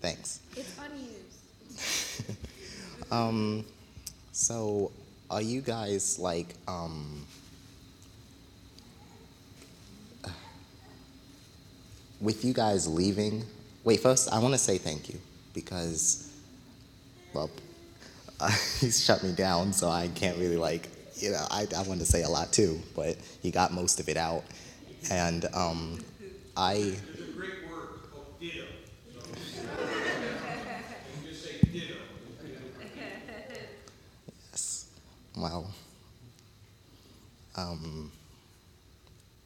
Thanks. 0.00 0.38
It's 0.56 0.78
unused. 0.78 2.36
Um, 3.10 3.64
so 4.30 4.92
are 5.28 5.42
you 5.42 5.60
guys 5.60 6.18
like 6.18 6.54
um 6.66 7.26
with 12.22 12.44
you 12.44 12.54
guys 12.54 12.88
leaving? 12.88 13.44
Wait, 13.84 14.00
first 14.00 14.32
I 14.32 14.40
want 14.40 14.54
to 14.54 14.58
say 14.58 14.78
thank 14.78 15.10
you 15.10 15.20
because 15.54 16.32
well, 17.34 17.50
he's 18.80 19.04
shut 19.04 19.22
me 19.22 19.32
down, 19.32 19.72
so 19.72 19.88
I 19.88 20.08
can't 20.08 20.38
really 20.38 20.56
like 20.56 20.88
you 21.18 21.30
know 21.30 21.44
I 21.50 21.66
I 21.76 21.82
wanted 21.82 22.00
to 22.00 22.06
say 22.06 22.22
a 22.22 22.30
lot 22.30 22.52
too, 22.52 22.80
but 22.96 23.16
he 23.42 23.50
got 23.50 23.72
most 23.72 24.00
of 24.00 24.08
it 24.08 24.16
out, 24.16 24.44
and 25.10 25.46
um, 25.54 25.98
I. 26.56 26.96
Yes. 34.50 34.86
Well, 35.36 35.72
um, 37.56 38.10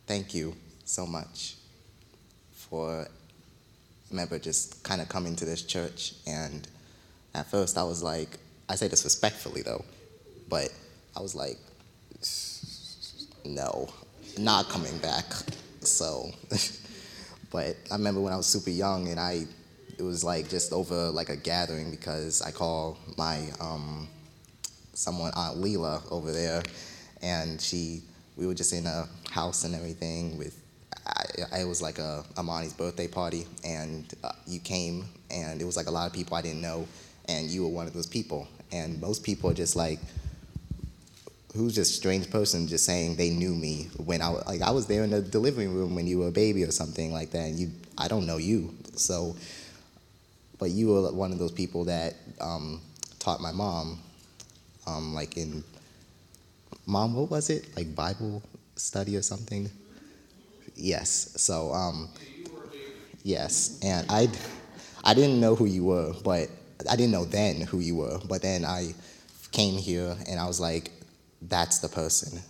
thank 0.07 0.35
you 0.35 0.55
so 0.85 1.07
much 1.07 1.56
for, 2.71 3.03
I 3.03 4.11
remember 4.11 4.39
just 4.39 4.83
kind 4.83 5.01
of 5.01 5.09
coming 5.09 5.37
to 5.37 5.45
this 5.45 5.63
church. 5.63 6.15
And 6.27 6.67
at 7.35 7.47
first 7.47 7.79
I 7.79 7.83
was 7.85 8.03
like, 8.03 8.39
I 8.69 8.75
say 8.75 8.89
this 8.89 9.05
respectfully 9.05 9.63
though, 9.63 9.85
but 10.49 10.69
I 11.17 11.21
was 11.21 11.35
like, 11.35 11.59
no, 13.45 13.89
not 14.39 14.69
coming 14.69 14.97
back. 14.99 15.25
So, 15.81 16.31
but 17.51 17.77
I 17.91 17.95
remember 17.95 18.21
when 18.21 18.33
I 18.33 18.37
was 18.37 18.47
super 18.47 18.71
young 18.71 19.09
and 19.09 19.21
I, 19.21 19.47
it 19.99 20.03
was 20.03 20.25
like 20.25 20.49
just 20.49 20.73
over 20.73 21.11
like 21.11 21.29
a 21.29 21.37
gathering 21.37 21.91
because 21.91 22.43
I 22.43 22.51
call 22.51 22.99
my, 23.17 23.49
um, 23.61 24.09
someone, 24.93 25.31
Aunt 25.37 25.59
Leela 25.59 26.03
over 26.11 26.33
there, 26.33 26.63
and 27.23 27.61
she, 27.61 28.03
we 28.37 28.47
were 28.47 28.55
just 28.55 28.73
in 28.73 28.87
a 28.87 29.07
house 29.31 29.65
and 29.65 29.75
everything 29.75 30.37
with, 30.39 30.59
I, 31.07 31.61
it 31.61 31.67
was 31.67 31.81
like 31.81 31.99
a 31.99 32.25
Amani's 32.37 32.73
birthday 32.73 33.09
party, 33.09 33.47
and 33.65 34.13
uh, 34.25 34.33
you 34.47 34.61
came, 34.61 35.05
and 35.31 35.61
it 35.61 35.65
was 35.65 35.77
like 35.77 35.87
a 35.87 35.91
lot 35.91 36.07
of 36.07 36.13
people 36.13 36.37
I 36.37 36.43
didn't 36.43 36.61
know, 36.61 36.87
and 37.29 37.49
you 37.49 37.63
were 37.63 37.69
one 37.69 37.87
of 37.87 37.93
those 37.93 38.07
people, 38.07 38.49
and 38.73 39.01
most 39.01 39.23
people 39.23 39.51
are 39.51 39.55
just 39.55 39.77
like, 39.77 39.99
who's 41.55 41.75
this 41.75 41.95
strange 41.95 42.31
person 42.31 42.67
just 42.67 42.85
saying 42.85 43.17
they 43.17 43.31
knew 43.31 43.55
me 43.55 43.89
when 44.05 44.21
I 44.21 44.29
like 44.29 44.63
I 44.63 44.71
was 44.71 44.87
there 44.87 45.05
in 45.05 45.11
the 45.11 45.23
delivery 45.23 45.69
room 45.69 45.95
when 45.95 46.07
you 46.07 46.19
were 46.19 46.29
a 46.29 46.33
baby 46.33 46.65
or 46.65 46.71
something 46.71 47.13
like 47.13 47.31
that, 47.31 47.47
and 47.47 47.59
you, 47.59 47.71
I 47.97 48.09
don't 48.09 48.27
know 48.27 48.39
you, 48.39 48.75
so, 48.95 49.37
but 50.59 50.71
you 50.71 50.89
were 50.89 51.13
one 51.13 51.33
of 51.33 51.39
those 51.39 51.53
people 51.53 51.85
that 51.85 52.15
um, 52.41 52.81
taught 53.19 53.41
my 53.41 53.53
mom 53.53 54.01
um, 54.87 55.15
like 55.15 55.37
in 55.37 55.65
mom 56.87 57.15
what 57.15 57.31
was 57.31 57.51
it? 57.51 57.75
Like 57.77 57.95
bible 57.95 58.43
study 58.77 59.17
or 59.17 59.23
something 59.23 59.71
yes 60.77 61.33
so 61.41 61.73
um, 61.73 62.09
yes 63.23 63.81
and 63.83 64.07
i 64.11 64.29
i 65.05 65.15
didn't 65.15 65.41
know 65.41 65.55
who 65.55 65.65
you 65.65 65.85
were 65.85 66.13
but 66.25 66.49
i 66.91 66.97
didn't 66.97 67.13
know 67.13 67.25
then 67.25 67.61
who 67.63 67.81
you 67.81 67.97
were 67.97 68.19
but 68.29 68.43
then 68.43 68.65
i 68.65 68.95
came 69.53 69.77
here 69.79 70.17
and 70.29 70.39
i 70.39 70.47
was 70.47 70.61
like 70.61 70.91
that's 71.43 71.79
the 71.79 71.89
person. 71.89 72.41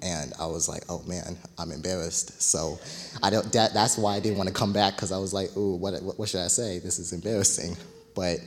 And 0.00 0.32
i 0.38 0.46
was 0.46 0.68
like 0.68 0.84
oh 0.88 1.02
man 1.06 1.36
i'm 1.58 1.72
embarrassed. 1.72 2.40
So 2.40 2.78
i 3.22 3.30
don't 3.30 3.52
that, 3.52 3.74
that's 3.74 3.98
why 3.98 4.14
i 4.14 4.20
didn't 4.20 4.38
want 4.38 4.48
to 4.48 4.54
come 4.54 4.72
back 4.72 4.94
because 4.94 5.10
i 5.10 5.18
was 5.18 5.34
like 5.34 5.56
ooh 5.56 5.74
what, 5.74 5.94
what 6.02 6.28
should 6.28 6.40
i 6.40 6.46
say? 6.46 6.78
This 6.78 6.98
is 6.98 7.12
embarrassing. 7.12 7.76
But 8.14 8.38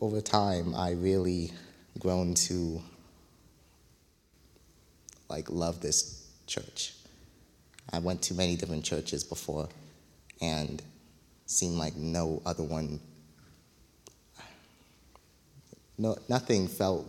over 0.00 0.20
time 0.20 0.74
i 0.74 0.92
really 0.92 1.52
grown 1.98 2.34
to 2.34 2.80
like 5.28 5.50
love 5.50 5.80
this 5.80 6.26
church. 6.46 6.94
I 7.94 7.98
went 7.98 8.22
to 8.22 8.34
many 8.34 8.56
different 8.56 8.84
churches 8.84 9.24
before 9.24 9.68
and 10.40 10.82
seemed 11.46 11.76
like 11.76 11.96
no 11.96 12.42
other 12.44 12.62
one 12.62 13.00
no 15.96 16.16
nothing 16.28 16.66
felt 16.68 17.06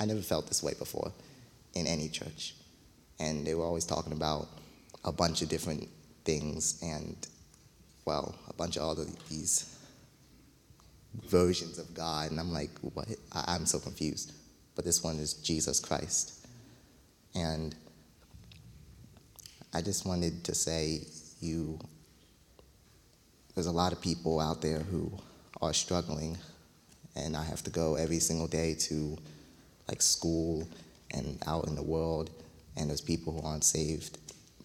I 0.00 0.04
never 0.04 0.20
felt 0.20 0.46
this 0.46 0.62
way 0.62 0.74
before 0.78 1.12
in 1.74 1.86
any 1.86 2.08
church. 2.08 2.54
And 3.18 3.44
they 3.46 3.54
were 3.54 3.64
always 3.64 3.84
talking 3.84 4.12
about 4.12 4.48
a 5.04 5.10
bunch 5.10 5.42
of 5.42 5.48
different 5.48 5.88
things 6.24 6.78
and 6.82 7.16
well, 8.04 8.34
a 8.48 8.54
bunch 8.54 8.76
of 8.76 8.82
all 8.82 8.94
these 9.28 9.76
versions 11.26 11.78
of 11.78 11.92
God, 11.92 12.30
and 12.30 12.40
I'm 12.40 12.52
like, 12.52 12.70
what? 12.80 13.08
I- 13.32 13.44
I'm 13.48 13.66
so 13.66 13.78
confused. 13.78 14.32
But 14.74 14.84
this 14.86 15.02
one 15.02 15.18
is 15.18 15.34
Jesus 15.34 15.78
Christ. 15.78 16.46
And 17.34 17.74
I 19.72 19.82
just 19.82 20.06
wanted 20.06 20.44
to 20.44 20.54
say, 20.54 21.02
you, 21.40 21.78
there's 23.54 23.66
a 23.66 23.72
lot 23.72 23.92
of 23.92 24.00
people 24.00 24.40
out 24.40 24.62
there 24.62 24.78
who 24.78 25.12
are 25.60 25.74
struggling, 25.74 26.38
and 27.14 27.36
I 27.36 27.44
have 27.44 27.62
to 27.64 27.70
go 27.70 27.96
every 27.96 28.18
single 28.18 28.46
day 28.46 28.74
to 28.74 29.18
like 29.88 30.00
school 30.00 30.66
and 31.12 31.38
out 31.46 31.66
in 31.66 31.74
the 31.74 31.82
world, 31.82 32.30
and 32.76 32.88
there's 32.88 33.00
people 33.00 33.32
who 33.32 33.46
aren't 33.46 33.64
saved. 33.64 34.18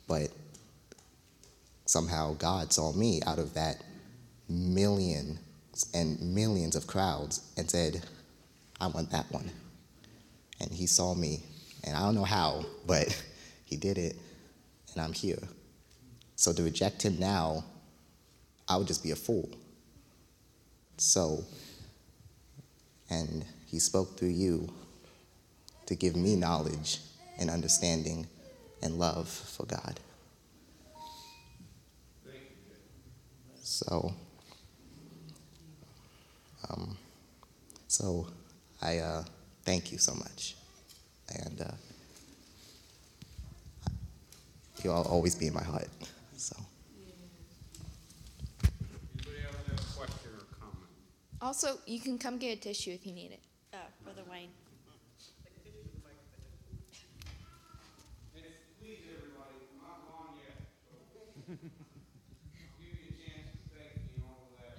But 0.07 0.29
somehow 1.85 2.35
God 2.35 2.71
saw 2.71 2.93
me 2.93 3.21
out 3.25 3.39
of 3.39 3.53
that 3.55 3.83
million 4.47 5.39
and 5.93 6.19
millions 6.21 6.75
of 6.75 6.87
crowds 6.87 7.41
and 7.57 7.69
said, 7.69 8.03
I 8.79 8.87
want 8.87 9.11
that 9.11 9.25
one. 9.31 9.49
And 10.61 10.71
he 10.71 10.87
saw 10.87 11.13
me, 11.13 11.43
and 11.83 11.95
I 11.95 12.01
don't 12.01 12.15
know 12.15 12.23
how, 12.23 12.65
but 12.85 13.21
he 13.65 13.75
did 13.75 13.97
it, 13.97 14.15
and 14.93 15.03
I'm 15.03 15.13
here. 15.13 15.41
So 16.35 16.53
to 16.53 16.63
reject 16.63 17.01
him 17.01 17.19
now, 17.19 17.63
I 18.67 18.77
would 18.77 18.87
just 18.87 19.03
be 19.03 19.11
a 19.11 19.15
fool. 19.15 19.49
So, 20.97 21.43
and 23.09 23.45
he 23.67 23.79
spoke 23.79 24.17
through 24.17 24.29
you 24.29 24.71
to 25.85 25.95
give 25.95 26.15
me 26.15 26.35
knowledge 26.35 26.99
and 27.39 27.49
understanding 27.49 28.27
and 28.81 28.99
love 28.99 29.27
for 29.27 29.65
God. 29.65 29.99
So, 33.61 34.13
um, 36.69 36.97
so 37.87 38.27
I 38.81 38.99
uh, 38.99 39.23
thank 39.63 39.91
you 39.91 39.97
so 39.97 40.13
much. 40.13 40.55
And 41.43 41.61
uh, 41.61 41.71
he'll 44.83 44.91
always 45.09 45.33
be 45.35 45.47
in 45.47 45.53
my 45.53 45.63
heart. 45.63 45.87
So. 46.37 46.55
Anybody 49.15 49.37
else 49.45 49.55
have 49.67 49.79
a 49.79 49.97
question 49.97 50.31
or 50.37 50.45
comment? 50.59 50.91
Also, 51.41 51.77
you 51.85 51.99
can 51.99 52.17
come 52.19 52.37
get 52.37 52.57
a 52.57 52.61
tissue 52.61 52.91
if 52.91 53.05
you 53.07 53.13
need 53.13 53.31
it. 53.31 53.39
Oh, 53.73 53.77
Brother 54.03 54.23
Wayne. 54.29 54.49
Please, 58.79 58.99
everybody, 59.07 59.63
I'm 59.71 59.79
not 59.79 60.03
gone 60.11 60.35
yet, 60.43 60.59
so 60.83 60.91
I'll 60.91 61.55
give 62.75 62.99
you 62.99 63.07
a 63.07 63.15
chance 63.15 63.47
to 63.55 63.59
thank 63.71 63.95
me 63.95 64.19
and 64.19 64.27
all 64.27 64.51
of 64.51 64.59
that. 64.59 64.75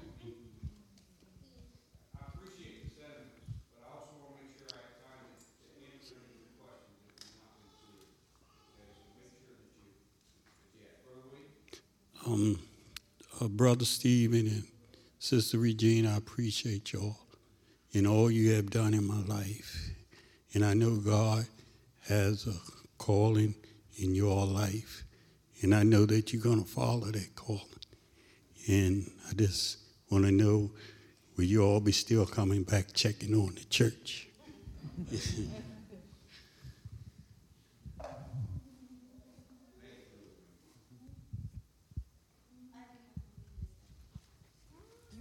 I 2.19 2.21
appreciate 2.35 2.85
the 2.85 2.91
sentiments, 3.01 3.49
but 3.73 3.81
I 3.85 3.89
also 3.97 4.13
want 4.21 4.37
to 4.37 4.45
make 4.45 4.53
sure 4.61 4.69
I 4.77 4.81
have 4.85 5.01
time 5.09 5.25
to 5.25 5.73
answer 5.89 6.21
any 6.21 6.37
of 6.37 6.53
your 6.53 6.53
questions 6.61 7.01
if 7.05 7.17
you've 7.17 7.41
not 7.41 7.57
been 7.65 7.73
clear. 7.81 8.05
Okay, 8.77 8.93
so 8.93 9.09
make 9.17 9.33
sure 9.41 9.57
that 9.57 9.73
you, 9.73 9.89
yeah, 10.77 10.93
Brother 11.01 11.25
Wayne? 11.33 11.53
Um, 12.35 12.59
uh, 13.41 13.49
Brother 13.49 13.85
Stephen 13.85 14.47
and 14.47 14.65
Sister 15.19 15.59
Regina, 15.59 16.13
I 16.13 16.17
appreciate 16.17 16.93
y'all 16.93 17.17
and 17.95 18.07
all 18.07 18.31
you 18.31 18.53
have 18.55 18.71
done 18.71 18.93
in 18.93 19.07
my 19.07 19.23
life. 19.23 19.91
And 20.53 20.65
I 20.65 20.75
know 20.75 20.97
God 20.97 21.47
has 22.09 22.47
a 22.47 22.55
calling 22.99 23.55
in 23.97 24.15
your 24.15 24.45
life. 24.47 25.05
And 25.63 25.75
I 25.75 25.85
know 25.85 26.05
that 26.07 26.33
you're 26.33 26.43
going 26.43 26.63
to 26.63 26.69
follow 26.69 27.07
that 27.13 27.37
calling. 27.37 27.63
And 28.69 29.11
I 29.31 29.35
just 29.35 29.79
want 30.11 30.25
to 30.25 30.33
know 30.33 30.73
will 31.37 31.45
you 31.45 31.63
all 31.63 31.81
be 31.81 31.93
still 31.93 32.27
coming 32.27 32.65
back 32.65 32.93
checking 32.93 33.35
on 33.35 33.55
the 33.55 33.65
church? 33.65 34.29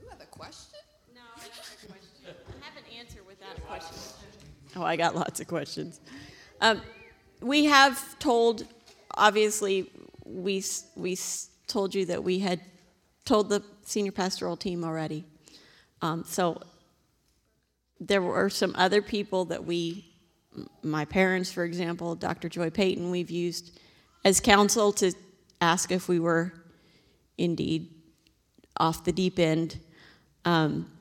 You 0.04 0.10
have 0.10 0.22
a 0.22 0.26
question? 0.26 0.80
No, 1.16 1.22
I 1.36 1.40
don't 1.40 1.56
have 1.56 1.84
a 1.84 1.88
question. 1.88 2.36
I 2.62 2.66
have 2.66 2.78
an 2.78 2.84
answer 3.00 3.20
without 3.28 3.58
a 3.58 3.62
question. 3.62 3.98
Oh, 4.76 4.84
I 4.84 4.96
got 4.96 5.16
lots 5.16 5.40
of 5.40 5.48
questions. 5.48 6.02
Um, 6.60 6.82
we 7.42 7.66
have 7.66 8.18
told, 8.18 8.66
obviously, 9.16 9.92
we, 10.26 10.64
we 10.96 11.18
told 11.68 11.94
you 11.94 12.06
that 12.08 12.24
we 12.24 12.40
had 12.40 12.60
told 13.24 13.50
the 13.50 13.62
senior 13.84 14.12
pastoral 14.12 14.58
team 14.58 14.84
already. 14.84 15.26
Um, 16.02 16.24
so 16.26 16.60
there 18.00 18.22
were 18.22 18.50
some 18.50 18.74
other 18.76 19.02
people 19.02 19.46
that 19.46 19.64
we, 19.64 20.12
my 20.82 21.06
parents, 21.06 21.52
for 21.52 21.64
example, 21.64 22.16
Dr. 22.16 22.50
Joy 22.50 22.72
Payton, 22.72 23.12
we've 23.12 23.32
used 23.32 23.80
as 24.26 24.40
counsel 24.40 24.92
to 24.94 25.14
ask 25.62 25.92
if 25.92 26.08
we 26.08 26.20
were 26.20 26.52
indeed 27.38 27.90
off 28.78 29.04
the 29.04 29.12
deep 29.12 29.38
end. 29.38 29.80
Um, 30.46 30.92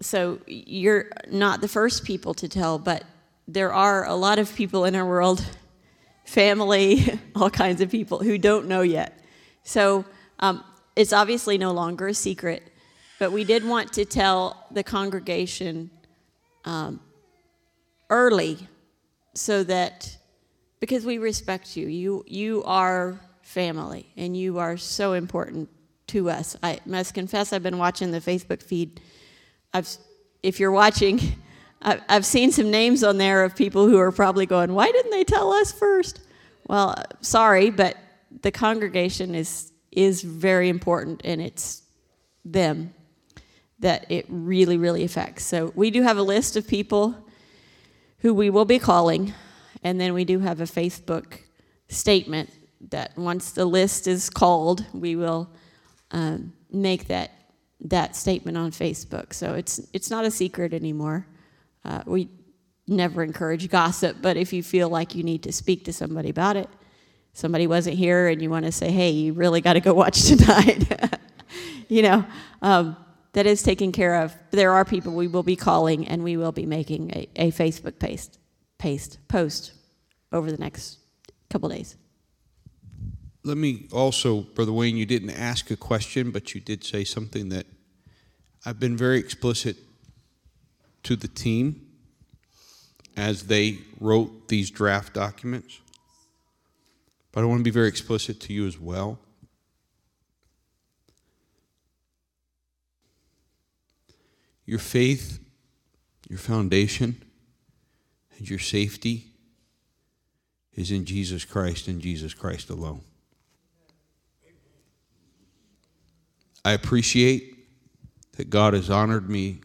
so 0.00 0.38
you're 0.46 1.10
not 1.30 1.60
the 1.60 1.68
first 1.68 2.04
people 2.04 2.34
to 2.34 2.48
tell, 2.48 2.78
but 2.78 3.04
there 3.46 3.72
are 3.72 4.06
a 4.06 4.14
lot 4.14 4.38
of 4.38 4.54
people 4.54 4.84
in 4.84 4.94
our 4.94 5.06
world, 5.06 5.44
family, 6.24 7.18
all 7.34 7.50
kinds 7.50 7.80
of 7.80 7.90
people 7.90 8.18
who 8.18 8.38
don't 8.38 8.68
know 8.68 8.82
yet. 8.82 9.18
So 9.64 10.04
um, 10.38 10.62
it's 10.94 11.12
obviously 11.12 11.58
no 11.58 11.72
longer 11.72 12.08
a 12.08 12.14
secret, 12.14 12.62
but 13.18 13.32
we 13.32 13.44
did 13.44 13.64
want 13.64 13.92
to 13.94 14.04
tell 14.04 14.66
the 14.70 14.82
congregation 14.82 15.90
um, 16.64 17.00
early 18.10 18.68
so 19.34 19.64
that 19.64 20.16
because 20.80 21.04
we 21.04 21.18
respect 21.18 21.76
you. 21.76 21.86
You 21.88 22.24
you 22.26 22.62
are 22.64 23.20
family 23.42 24.06
and 24.16 24.36
you 24.36 24.58
are 24.58 24.76
so 24.76 25.14
important 25.14 25.68
to 26.08 26.30
us. 26.30 26.56
I 26.62 26.80
must 26.86 27.14
confess 27.14 27.52
I've 27.52 27.62
been 27.62 27.78
watching 27.78 28.10
the 28.10 28.20
Facebook 28.20 28.62
feed. 28.62 29.00
I've 29.72 29.88
if 30.42 30.60
you're 30.60 30.72
watching, 30.72 31.20
I've 31.82 32.26
seen 32.26 32.50
some 32.52 32.70
names 32.70 33.04
on 33.04 33.18
there 33.18 33.44
of 33.44 33.54
people 33.54 33.86
who 33.86 33.98
are 33.98 34.12
probably 34.12 34.46
going, 34.46 34.74
"Why 34.74 34.90
didn't 34.90 35.10
they 35.10 35.24
tell 35.24 35.52
us 35.52 35.72
first? 35.72 36.20
Well, 36.66 36.94
uh, 36.96 37.04
sorry, 37.20 37.70
but 37.70 37.96
the 38.42 38.50
congregation 38.50 39.34
is 39.34 39.72
is 39.90 40.22
very 40.22 40.68
important 40.68 41.22
and 41.24 41.40
it's 41.40 41.82
them 42.44 42.92
that 43.80 44.10
it 44.10 44.26
really 44.28 44.76
really 44.76 45.04
affects. 45.04 45.44
So 45.44 45.72
we 45.74 45.90
do 45.90 46.02
have 46.02 46.18
a 46.18 46.22
list 46.22 46.56
of 46.56 46.66
people 46.66 47.16
who 48.18 48.34
we 48.34 48.50
will 48.50 48.64
be 48.64 48.78
calling, 48.78 49.32
and 49.82 50.00
then 50.00 50.12
we 50.14 50.24
do 50.24 50.40
have 50.40 50.60
a 50.60 50.64
Facebook 50.64 51.38
statement 51.88 52.50
that 52.90 53.16
once 53.16 53.52
the 53.52 53.64
list 53.64 54.06
is 54.06 54.30
called, 54.30 54.84
we 54.92 55.16
will 55.16 55.50
um, 56.10 56.52
make 56.70 57.08
that 57.08 57.32
that 57.80 58.16
statement 58.16 58.56
on 58.56 58.70
Facebook. 58.70 59.32
So 59.32 59.54
it's 59.54 59.80
it's 59.92 60.10
not 60.10 60.24
a 60.24 60.30
secret 60.30 60.72
anymore. 60.72 61.26
Uh, 61.84 62.02
we 62.06 62.28
never 62.86 63.22
encourage 63.22 63.68
gossip, 63.70 64.16
but 64.20 64.36
if 64.36 64.52
you 64.52 64.62
feel 64.62 64.88
like 64.88 65.14
you 65.14 65.22
need 65.22 65.42
to 65.44 65.52
speak 65.52 65.84
to 65.84 65.92
somebody 65.92 66.30
about 66.30 66.56
it, 66.56 66.68
somebody 67.32 67.66
wasn't 67.66 67.96
here, 67.96 68.28
and 68.28 68.42
you 68.42 68.50
want 68.50 68.64
to 68.64 68.72
say, 68.72 68.90
"Hey, 68.90 69.10
you 69.10 69.32
really 69.32 69.60
got 69.60 69.74
to 69.74 69.80
go 69.80 69.94
watch 69.94 70.22
tonight," 70.26 71.18
you 71.88 72.02
know. 72.02 72.24
Um, 72.62 72.96
that 73.34 73.46
is 73.46 73.62
taken 73.62 73.92
care 73.92 74.22
of. 74.22 74.34
There 74.50 74.72
are 74.72 74.84
people 74.84 75.14
we 75.14 75.28
will 75.28 75.42
be 75.42 75.54
calling, 75.54 76.08
and 76.08 76.24
we 76.24 76.36
will 76.36 76.50
be 76.50 76.66
making 76.66 77.10
a, 77.12 77.28
a 77.36 77.52
Facebook 77.52 77.98
paste, 77.98 78.38
paste 78.78 79.18
post 79.28 79.72
over 80.32 80.50
the 80.50 80.58
next 80.58 80.98
couple 81.50 81.68
days. 81.68 81.96
Let 83.48 83.56
me 83.56 83.86
also, 83.92 84.42
Brother 84.42 84.74
Wayne, 84.74 84.98
you 84.98 85.06
didn't 85.06 85.30
ask 85.30 85.70
a 85.70 85.76
question, 85.76 86.30
but 86.30 86.54
you 86.54 86.60
did 86.60 86.84
say 86.84 87.02
something 87.02 87.48
that 87.48 87.64
I've 88.66 88.78
been 88.78 88.94
very 88.94 89.18
explicit 89.18 89.78
to 91.04 91.16
the 91.16 91.28
team 91.28 91.86
as 93.16 93.44
they 93.44 93.78
wrote 94.00 94.48
these 94.48 94.70
draft 94.70 95.14
documents. 95.14 95.80
But 97.32 97.42
I 97.42 97.46
want 97.46 97.60
to 97.60 97.64
be 97.64 97.70
very 97.70 97.88
explicit 97.88 98.38
to 98.40 98.52
you 98.52 98.66
as 98.66 98.78
well. 98.78 99.18
Your 104.66 104.78
faith, 104.78 105.40
your 106.28 106.38
foundation, 106.38 107.22
and 108.36 108.50
your 108.50 108.58
safety 108.58 109.28
is 110.74 110.90
in 110.90 111.06
Jesus 111.06 111.46
Christ 111.46 111.88
and 111.88 112.02
Jesus 112.02 112.34
Christ 112.34 112.68
alone. 112.68 113.00
I 116.64 116.72
appreciate 116.72 117.54
that 118.36 118.50
God 118.50 118.74
has 118.74 118.90
honored 118.90 119.28
me 119.28 119.60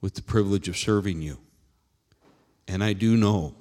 with 0.00 0.14
the 0.14 0.22
privilege 0.22 0.68
of 0.68 0.76
serving 0.76 1.22
you. 1.22 1.38
And 2.66 2.82
I 2.82 2.92
do 2.92 3.16
know 3.16 3.54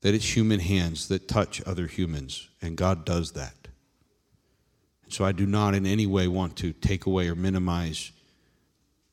that 0.00 0.14
it's 0.14 0.36
human 0.36 0.60
hands 0.60 1.08
that 1.08 1.28
touch 1.28 1.62
other 1.66 1.86
humans, 1.86 2.48
and 2.62 2.76
God 2.76 3.04
does 3.04 3.32
that. 3.32 3.54
And 5.04 5.12
so 5.12 5.24
I 5.24 5.32
do 5.32 5.46
not 5.46 5.74
in 5.74 5.86
any 5.86 6.06
way 6.06 6.28
want 6.28 6.56
to 6.56 6.72
take 6.72 7.06
away 7.06 7.28
or 7.28 7.34
minimize 7.34 8.12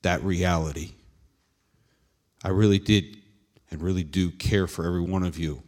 that 0.04 0.24
reality. 0.24 0.92
I 2.44 2.50
really 2.50 2.80
did 2.80 3.18
and 3.72 3.82
really 3.82 4.04
do 4.04 4.30
care 4.30 4.68
for 4.68 4.86
every 4.86 5.02
one 5.02 5.24
of 5.24 5.40
you, 5.40 5.64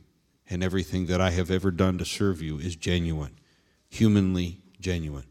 and 0.49 0.63
everything 0.63 1.07
that 1.07 1.19
I 1.19 1.31
have 1.31 1.49
ever 1.49 1.71
done 1.71 1.97
to 1.97 2.05
serve 2.05 2.41
you 2.41 2.59
is 2.59 2.75
genuine, 2.75 3.37
humanly 3.89 4.59
genuine. 4.79 5.25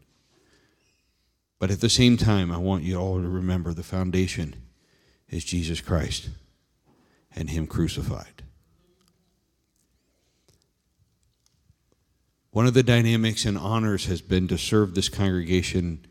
But 1.59 1.71
at 1.71 1.81
the 1.81 1.89
same 1.89 2.17
time, 2.17 2.51
I 2.51 2.57
want 2.57 2.83
you 2.83 2.97
all 2.97 3.21
to 3.21 3.27
remember 3.27 3.73
the 3.73 3.83
foundation 3.83 4.55
is 5.29 5.43
Jesus 5.43 5.81
Christ 5.81 6.29
and 7.35 7.49
Him 7.49 7.67
crucified. 7.67 8.43
One 12.51 12.65
of 12.65 12.73
the 12.73 12.83
dynamics 12.83 13.45
and 13.45 13.57
honors 13.57 14.05
has 14.05 14.21
been 14.21 14.47
to 14.47 14.57
serve 14.57 14.95
this 14.95 15.09
congregation 15.09 16.05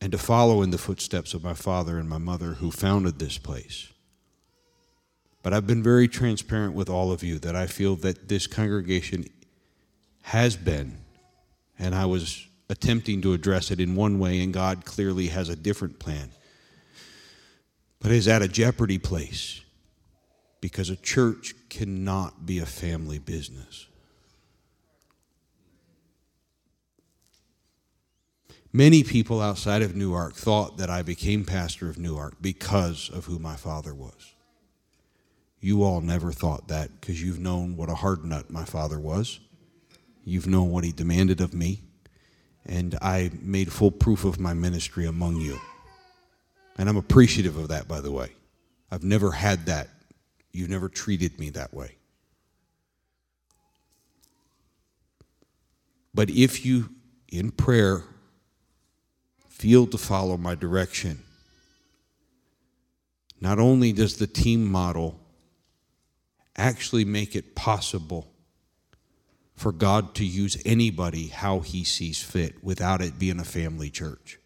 and 0.00 0.12
to 0.12 0.18
follow 0.18 0.62
in 0.62 0.70
the 0.70 0.78
footsteps 0.78 1.34
of 1.34 1.44
my 1.44 1.54
father 1.54 1.98
and 1.98 2.08
my 2.08 2.18
mother 2.18 2.54
who 2.54 2.70
founded 2.70 3.18
this 3.18 3.36
place. 3.36 3.92
But 5.42 5.52
I've 5.52 5.66
been 5.66 5.82
very 5.82 6.08
transparent 6.08 6.74
with 6.74 6.88
all 6.88 7.12
of 7.12 7.22
you 7.22 7.38
that 7.40 7.56
I 7.56 7.66
feel 7.66 7.96
that 7.96 8.28
this 8.28 8.46
congregation 8.46 9.26
has 10.22 10.56
been, 10.56 10.98
and 11.78 11.94
I 11.94 12.06
was 12.06 12.47
attempting 12.68 13.22
to 13.22 13.32
address 13.32 13.70
it 13.70 13.80
in 13.80 13.94
one 13.94 14.18
way, 14.18 14.40
and 14.40 14.52
God 14.52 14.84
clearly 14.84 15.28
has 15.28 15.48
a 15.48 15.56
different 15.56 15.98
plan, 15.98 16.30
but 18.00 18.10
is 18.10 18.28
at 18.28 18.42
a 18.42 18.48
jeopardy 18.48 18.98
place 18.98 19.60
because 20.60 20.90
a 20.90 20.96
church 20.96 21.54
cannot 21.68 22.44
be 22.46 22.58
a 22.58 22.66
family 22.66 23.18
business. 23.18 23.86
Many 28.72 29.02
people 29.02 29.40
outside 29.40 29.80
of 29.82 29.96
Newark 29.96 30.34
thought 30.34 30.76
that 30.76 30.90
I 30.90 31.02
became 31.02 31.44
pastor 31.44 31.88
of 31.88 31.98
Newark 31.98 32.36
because 32.40 33.08
of 33.08 33.24
who 33.24 33.38
my 33.38 33.56
father 33.56 33.94
was. 33.94 34.34
You 35.60 35.82
all 35.82 36.00
never 36.00 36.32
thought 36.32 36.68
that 36.68 37.00
because 37.00 37.22
you've 37.22 37.40
known 37.40 37.76
what 37.76 37.88
a 37.88 37.94
hard 37.94 38.24
nut 38.24 38.50
my 38.50 38.64
father 38.64 39.00
was. 39.00 39.40
You've 40.22 40.46
known 40.46 40.70
what 40.70 40.84
He 40.84 40.92
demanded 40.92 41.40
of 41.40 41.54
me. 41.54 41.87
And 42.68 42.98
I 43.00 43.30
made 43.40 43.72
full 43.72 43.90
proof 43.90 44.24
of 44.24 44.38
my 44.38 44.52
ministry 44.52 45.06
among 45.06 45.36
you. 45.36 45.58
And 46.76 46.88
I'm 46.88 46.96
appreciative 46.96 47.56
of 47.56 47.68
that, 47.68 47.88
by 47.88 48.00
the 48.00 48.12
way. 48.12 48.30
I've 48.90 49.02
never 49.02 49.32
had 49.32 49.66
that. 49.66 49.88
You've 50.52 50.70
never 50.70 50.88
treated 50.88 51.38
me 51.38 51.50
that 51.50 51.72
way. 51.72 51.96
But 56.14 56.30
if 56.30 56.64
you, 56.64 56.90
in 57.28 57.50
prayer, 57.50 58.04
feel 59.48 59.86
to 59.86 59.98
follow 59.98 60.36
my 60.36 60.54
direction, 60.54 61.22
not 63.40 63.58
only 63.58 63.92
does 63.92 64.16
the 64.16 64.26
team 64.26 64.64
model 64.64 65.20
actually 66.56 67.04
make 67.04 67.36
it 67.36 67.54
possible 67.54 68.28
for 69.58 69.72
God 69.72 70.14
to 70.14 70.24
use 70.24 70.56
anybody 70.64 71.26
how 71.26 71.58
he 71.60 71.82
sees 71.82 72.22
fit 72.22 72.62
without 72.62 73.00
it 73.00 73.18
being 73.18 73.40
a 73.40 73.44
family 73.44 73.90
church. 73.90 74.38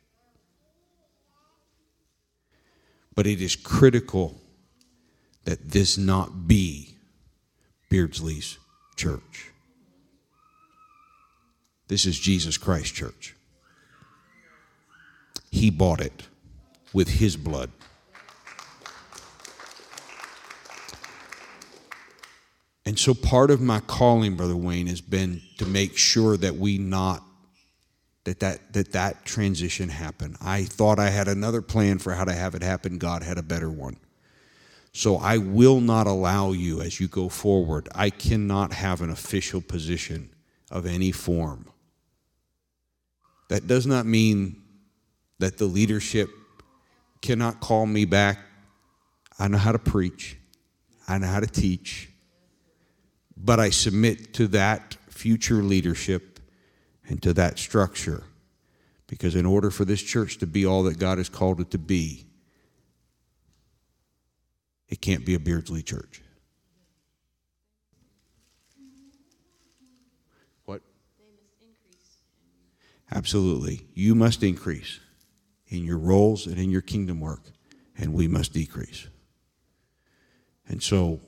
But 3.14 3.26
it 3.26 3.42
is 3.42 3.54
critical 3.54 4.40
that 5.44 5.68
this 5.70 5.98
not 5.98 6.48
be 6.48 6.96
Beardsley's 7.90 8.58
church. 8.96 9.50
This 11.88 12.06
is 12.06 12.18
Jesus 12.18 12.56
Christ 12.56 12.94
Church. 12.94 13.36
He 15.50 15.68
bought 15.68 16.00
it 16.00 16.22
with 16.94 17.08
his 17.08 17.36
blood. 17.36 17.70
And 22.84 22.98
so 22.98 23.14
part 23.14 23.50
of 23.50 23.60
my 23.60 23.80
calling, 23.80 24.36
Brother 24.36 24.56
Wayne, 24.56 24.88
has 24.88 25.00
been 25.00 25.40
to 25.58 25.66
make 25.66 25.96
sure 25.96 26.36
that 26.36 26.56
we 26.56 26.78
not 26.78 27.22
that 28.24 28.40
that 28.40 28.72
that 28.72 28.92
that 28.92 29.24
transition 29.24 29.88
happen. 29.88 30.36
I 30.40 30.64
thought 30.64 30.98
I 30.98 31.10
had 31.10 31.28
another 31.28 31.62
plan 31.62 31.98
for 31.98 32.14
how 32.14 32.24
to 32.24 32.32
have 32.32 32.54
it 32.54 32.62
happen. 32.62 32.98
God 32.98 33.22
had 33.22 33.38
a 33.38 33.42
better 33.42 33.70
one. 33.70 33.96
So 34.92 35.16
I 35.16 35.38
will 35.38 35.80
not 35.80 36.06
allow 36.06 36.52
you 36.52 36.82
as 36.82 37.00
you 37.00 37.08
go 37.08 37.28
forward. 37.28 37.88
I 37.94 38.10
cannot 38.10 38.72
have 38.72 39.00
an 39.00 39.10
official 39.10 39.60
position 39.60 40.30
of 40.70 40.86
any 40.86 41.12
form. 41.12 41.66
That 43.48 43.66
does 43.66 43.86
not 43.86 44.06
mean 44.06 44.62
that 45.38 45.58
the 45.58 45.64
leadership 45.64 46.28
cannot 47.22 47.60
call 47.60 47.86
me 47.86 48.04
back. 48.04 48.38
I 49.38 49.48
know 49.48 49.58
how 49.58 49.72
to 49.72 49.78
preach. 49.78 50.36
I 51.08 51.18
know 51.18 51.26
how 51.26 51.40
to 51.40 51.46
teach 51.46 52.11
but 53.44 53.58
I 53.58 53.70
submit 53.70 54.32
to 54.34 54.46
that 54.48 54.96
future 55.08 55.62
leadership 55.62 56.38
and 57.08 57.20
to 57.22 57.32
that 57.34 57.58
structure. 57.58 58.22
Because 59.08 59.34
in 59.34 59.44
order 59.44 59.70
for 59.70 59.84
this 59.84 60.02
church 60.02 60.38
to 60.38 60.46
be 60.46 60.64
all 60.64 60.84
that 60.84 60.98
God 60.98 61.18
has 61.18 61.28
called 61.28 61.60
it 61.60 61.70
to 61.72 61.78
be, 61.78 62.26
it 64.88 65.00
can't 65.00 65.26
be 65.26 65.34
a 65.34 65.40
Beardsley 65.40 65.82
church. 65.82 66.22
What? 70.64 70.82
Absolutely. 73.10 73.86
You 73.92 74.14
must 74.14 74.42
increase 74.42 75.00
in 75.66 75.84
your 75.84 75.98
roles 75.98 76.46
and 76.46 76.58
in 76.58 76.70
your 76.70 76.82
kingdom 76.82 77.20
work, 77.20 77.50
and 77.98 78.14
we 78.14 78.28
must 78.28 78.52
decrease. 78.52 79.08
And 80.68 80.82
so, 80.82 81.20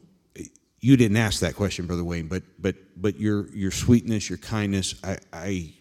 you 0.85 0.99
didn't 0.99 1.17
ask 1.17 1.41
that 1.41 1.57
question, 1.57 1.87
Brother 1.87 2.05
Wayne, 2.05 2.29
but 2.29 2.43
but 2.59 2.77
but 2.95 3.19
your 3.19 3.49
your 3.57 3.71
sweetness, 3.71 4.29
your 4.29 4.37
kindness, 4.37 4.95
I 5.03 5.17
I, 5.33 5.73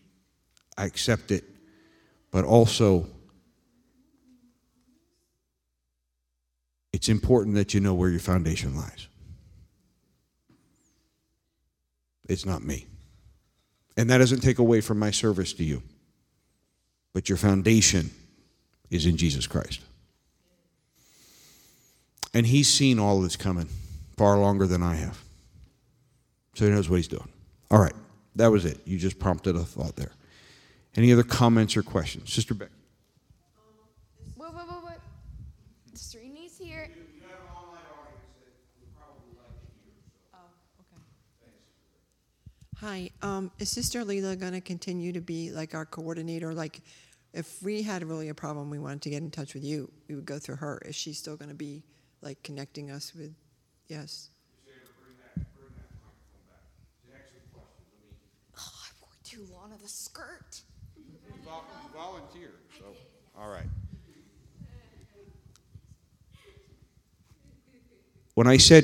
I 0.77 0.85
accept 0.85 1.29
it, 1.29 1.43
but 2.31 2.45
also 2.45 3.07
it's 6.93 7.09
important 7.09 7.55
that 7.55 7.73
you 7.73 7.81
know 7.81 7.93
where 7.93 8.09
your 8.09 8.21
foundation 8.21 8.77
lies. 8.77 9.09
It's 12.29 12.45
not 12.45 12.63
me. 12.63 12.87
And 13.97 14.09
that 14.09 14.19
doesn't 14.19 14.39
take 14.39 14.59
away 14.59 14.79
from 14.79 14.99
my 14.99 15.11
service 15.11 15.51
to 15.55 15.65
you. 15.65 15.83
But 17.11 17.27
your 17.27 17.37
foundation 17.37 18.09
is 18.89 19.05
in 19.05 19.17
Jesus 19.17 19.47
Christ. 19.47 19.81
And 22.33 22.45
he's 22.45 22.69
seen 22.69 22.99
all 22.99 23.19
that's 23.19 23.35
coming 23.35 23.67
far 24.17 24.37
longer 24.37 24.67
than 24.67 24.83
I 24.83 24.95
have. 24.95 25.21
So 26.55 26.65
he 26.65 26.71
knows 26.71 26.89
what 26.89 26.97
he's 26.97 27.07
doing. 27.07 27.27
All 27.71 27.79
right, 27.79 27.93
that 28.35 28.47
was 28.47 28.65
it. 28.65 28.79
You 28.85 28.97
just 28.97 29.19
prompted 29.19 29.55
a 29.55 29.63
thought 29.63 29.95
there. 29.95 30.11
Any 30.95 31.11
other 31.11 31.23
comments 31.23 31.75
or 31.75 31.81
questions? 31.81 32.31
Sister 32.31 32.53
Beck. 32.53 32.69
Wait, 34.37 34.53
wait, 34.53 34.65
wait, 34.67 34.77
wait. 34.85 35.95
Srini's 35.95 36.57
here. 36.57 36.89
Hi, 42.83 43.11
um, 43.21 43.49
is 43.59 43.69
Sister 43.69 44.03
Leela 44.03 44.37
going 44.37 44.51
to 44.51 44.59
continue 44.59 45.13
to 45.13 45.21
be 45.21 45.51
like 45.51 45.73
our 45.73 45.85
coordinator? 45.85 46.53
Like, 46.53 46.81
if 47.31 47.63
we 47.63 47.81
had 47.81 48.03
really 48.03 48.27
a 48.27 48.33
problem, 48.33 48.69
we 48.69 48.77
wanted 48.77 49.01
to 49.03 49.09
get 49.09 49.23
in 49.23 49.31
touch 49.31 49.53
with 49.53 49.63
you, 49.63 49.89
we 50.09 50.15
would 50.15 50.25
go 50.25 50.37
through 50.37 50.57
her. 50.57 50.81
Is 50.85 50.93
she 50.93 51.13
still 51.13 51.37
going 51.37 51.47
to 51.47 51.55
be 51.55 51.83
like 52.21 52.43
connecting 52.43 52.91
us 52.91 53.13
with? 53.15 53.33
Yes. 53.93 54.29
Oh, 58.57 58.71
I 58.81 58.89
wore 58.99 59.11
too 59.23 59.45
long 59.53 59.71
of 59.71 59.83
a 59.83 59.87
skirt. 59.87 60.61
Volunteer. 61.95 62.53
So, 62.79 62.85
all 63.37 63.49
right. 63.49 63.67
When 68.33 68.47
I 68.47 68.57
said 68.57 68.83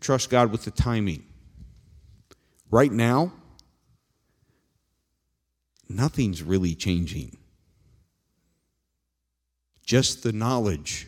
trust 0.00 0.28
God 0.28 0.50
with 0.50 0.64
the 0.64 0.72
timing, 0.72 1.22
right 2.72 2.90
now, 2.90 3.32
nothing's 5.88 6.42
really 6.42 6.74
changing. 6.74 7.36
Just 9.86 10.24
the 10.24 10.32
knowledge 10.32 11.06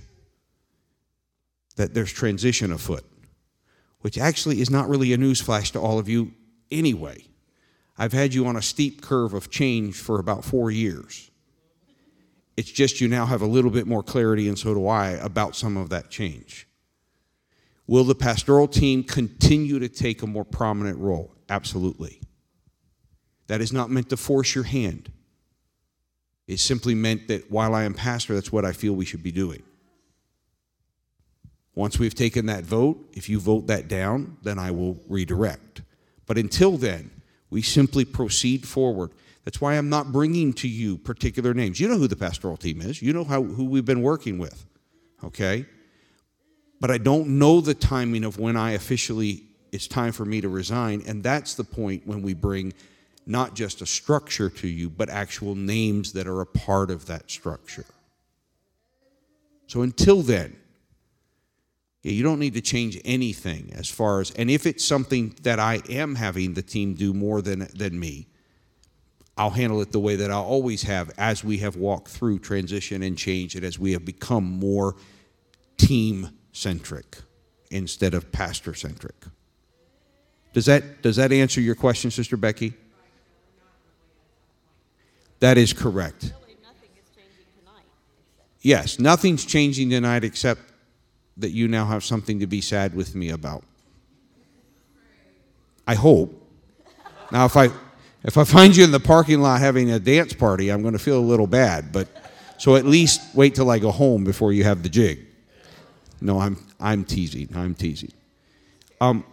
that 1.74 1.94
there's 1.94 2.12
transition 2.12 2.70
afoot, 2.70 3.04
which 4.00 4.18
actually 4.18 4.60
is 4.60 4.70
not 4.70 4.88
really 4.88 5.12
a 5.12 5.18
newsflash 5.18 5.72
to 5.72 5.80
all 5.80 5.98
of 5.98 6.08
you 6.08 6.32
anyway. 6.70 7.24
I've 7.98 8.12
had 8.12 8.32
you 8.32 8.46
on 8.46 8.56
a 8.56 8.62
steep 8.62 9.02
curve 9.02 9.34
of 9.34 9.50
change 9.50 9.96
for 9.96 10.18
about 10.18 10.44
four 10.44 10.70
years. 10.70 11.30
It's 12.56 12.70
just 12.70 13.00
you 13.00 13.08
now 13.08 13.26
have 13.26 13.42
a 13.42 13.46
little 13.46 13.70
bit 13.70 13.86
more 13.86 14.02
clarity, 14.02 14.48
and 14.48 14.58
so 14.58 14.74
do 14.74 14.86
I, 14.86 15.10
about 15.10 15.56
some 15.56 15.76
of 15.76 15.90
that 15.90 16.10
change. 16.10 16.66
Will 17.86 18.04
the 18.04 18.14
pastoral 18.14 18.68
team 18.68 19.02
continue 19.02 19.78
to 19.78 19.88
take 19.88 20.22
a 20.22 20.26
more 20.26 20.44
prominent 20.44 20.98
role? 20.98 21.34
Absolutely. 21.48 22.20
That 23.48 23.60
is 23.60 23.72
not 23.72 23.90
meant 23.90 24.10
to 24.10 24.16
force 24.16 24.54
your 24.54 24.64
hand. 24.64 25.10
It's 26.46 26.62
simply 26.62 26.94
meant 26.94 27.28
that 27.28 27.50
while 27.50 27.74
I 27.74 27.84
am 27.84 27.94
pastor, 27.94 28.34
that's 28.34 28.52
what 28.52 28.64
I 28.64 28.72
feel 28.72 28.92
we 28.92 29.04
should 29.04 29.22
be 29.22 29.32
doing. 29.32 29.62
Once 31.80 31.98
we've 31.98 32.14
taken 32.14 32.44
that 32.44 32.62
vote, 32.62 32.98
if 33.14 33.26
you 33.26 33.40
vote 33.40 33.66
that 33.66 33.88
down, 33.88 34.36
then 34.42 34.58
I 34.58 34.70
will 34.70 35.00
redirect. 35.08 35.80
But 36.26 36.36
until 36.36 36.76
then, 36.76 37.10
we 37.48 37.62
simply 37.62 38.04
proceed 38.04 38.68
forward. 38.68 39.12
That's 39.46 39.62
why 39.62 39.78
I'm 39.78 39.88
not 39.88 40.12
bringing 40.12 40.52
to 40.52 40.68
you 40.68 40.98
particular 40.98 41.54
names. 41.54 41.80
You 41.80 41.88
know 41.88 41.96
who 41.96 42.06
the 42.06 42.16
pastoral 42.16 42.58
team 42.58 42.82
is, 42.82 43.00
you 43.00 43.14
know 43.14 43.24
how, 43.24 43.42
who 43.42 43.64
we've 43.64 43.86
been 43.86 44.02
working 44.02 44.36
with, 44.36 44.66
okay? 45.24 45.64
But 46.80 46.90
I 46.90 46.98
don't 46.98 47.38
know 47.38 47.62
the 47.62 47.72
timing 47.72 48.24
of 48.24 48.38
when 48.38 48.58
I 48.58 48.72
officially, 48.72 49.44
it's 49.72 49.86
time 49.86 50.12
for 50.12 50.26
me 50.26 50.42
to 50.42 50.50
resign. 50.50 51.02
And 51.06 51.22
that's 51.22 51.54
the 51.54 51.64
point 51.64 52.06
when 52.06 52.20
we 52.20 52.34
bring 52.34 52.74
not 53.24 53.54
just 53.54 53.80
a 53.80 53.86
structure 53.86 54.50
to 54.50 54.68
you, 54.68 54.90
but 54.90 55.08
actual 55.08 55.54
names 55.54 56.12
that 56.12 56.26
are 56.26 56.42
a 56.42 56.46
part 56.46 56.90
of 56.90 57.06
that 57.06 57.30
structure. 57.30 57.86
So 59.66 59.80
until 59.80 60.20
then, 60.20 60.59
you 62.02 62.22
don't 62.22 62.38
need 62.38 62.54
to 62.54 62.60
change 62.60 62.98
anything 63.04 63.72
as 63.74 63.88
far 63.88 64.20
as, 64.20 64.30
and 64.32 64.50
if 64.50 64.66
it's 64.66 64.84
something 64.84 65.34
that 65.42 65.58
I 65.58 65.82
am 65.88 66.14
having 66.14 66.54
the 66.54 66.62
team 66.62 66.94
do 66.94 67.12
more 67.12 67.42
than, 67.42 67.68
than 67.74 67.98
me, 67.98 68.26
I'll 69.36 69.50
handle 69.50 69.80
it 69.80 69.92
the 69.92 70.00
way 70.00 70.16
that 70.16 70.30
I 70.30 70.36
always 70.36 70.82
have 70.82 71.10
as 71.18 71.44
we 71.44 71.58
have 71.58 71.76
walked 71.76 72.08
through 72.08 72.40
transition 72.40 73.02
and 73.02 73.16
change 73.16 73.54
and 73.54 73.64
as 73.64 73.78
we 73.78 73.92
have 73.92 74.04
become 74.04 74.44
more 74.44 74.96
team 75.76 76.30
centric 76.52 77.18
instead 77.70 78.14
of 78.14 78.32
pastor 78.32 78.74
centric. 78.74 79.14
Does 80.52 80.66
that, 80.66 81.02
does 81.02 81.16
that 81.16 81.32
answer 81.32 81.60
your 81.60 81.74
question, 81.74 82.10
Sister 82.10 82.36
Becky? 82.36 82.74
That 85.38 85.56
is 85.56 85.72
correct. 85.72 86.32
Yes, 88.62 88.98
nothing's 88.98 89.46
changing 89.46 89.88
tonight 89.88 90.22
except 90.22 90.60
that 91.36 91.50
you 91.50 91.68
now 91.68 91.86
have 91.86 92.04
something 92.04 92.40
to 92.40 92.46
be 92.46 92.60
sad 92.60 92.94
with 92.94 93.14
me 93.14 93.30
about. 93.30 93.64
I 95.86 95.94
hope. 95.94 96.34
Now, 97.32 97.46
if 97.46 97.56
I 97.56 97.70
If 98.22 98.36
I 98.36 98.44
find 98.44 98.76
you 98.76 98.84
in 98.84 98.90
the 98.92 99.00
parking 99.00 99.40
lot 99.40 99.60
having 99.60 99.90
a 99.90 99.98
dance 99.98 100.34
party, 100.34 100.70
I'm 100.70 100.82
going 100.82 100.92
to 100.92 100.98
feel 100.98 101.18
a 101.18 101.28
little 101.32 101.46
bad. 101.46 101.90
But 101.90 102.06
so 102.58 102.76
at 102.76 102.84
least 102.84 103.34
wait 103.34 103.54
till 103.54 103.70
I 103.70 103.78
go 103.78 103.90
home 103.90 104.24
before 104.24 104.52
you 104.52 104.62
have 104.64 104.82
the 104.82 104.90
jig. 104.90 105.20
No, 106.20 106.38
I'm 106.38 106.56
I'm 106.78 107.04
teasing. 107.04 107.48
I'm 107.54 107.74
teasing. 107.74 108.12
Um, 109.00 109.24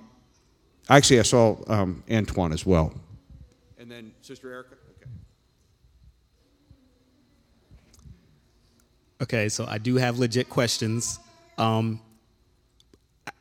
actually, 0.87 1.19
I 1.19 1.23
saw 1.23 1.57
um, 1.67 2.01
Antoine 2.09 2.53
as 2.53 2.65
well. 2.65 2.93
And 3.77 3.91
then 3.91 4.13
Sister 4.21 4.53
Erica. 4.53 4.75
Okay. 4.95 5.11
Okay, 9.19 9.49
so 9.49 9.65
I 9.67 9.79
do 9.79 9.97
have 9.97 10.17
legit 10.17 10.47
questions. 10.49 11.19
Um, 11.57 12.01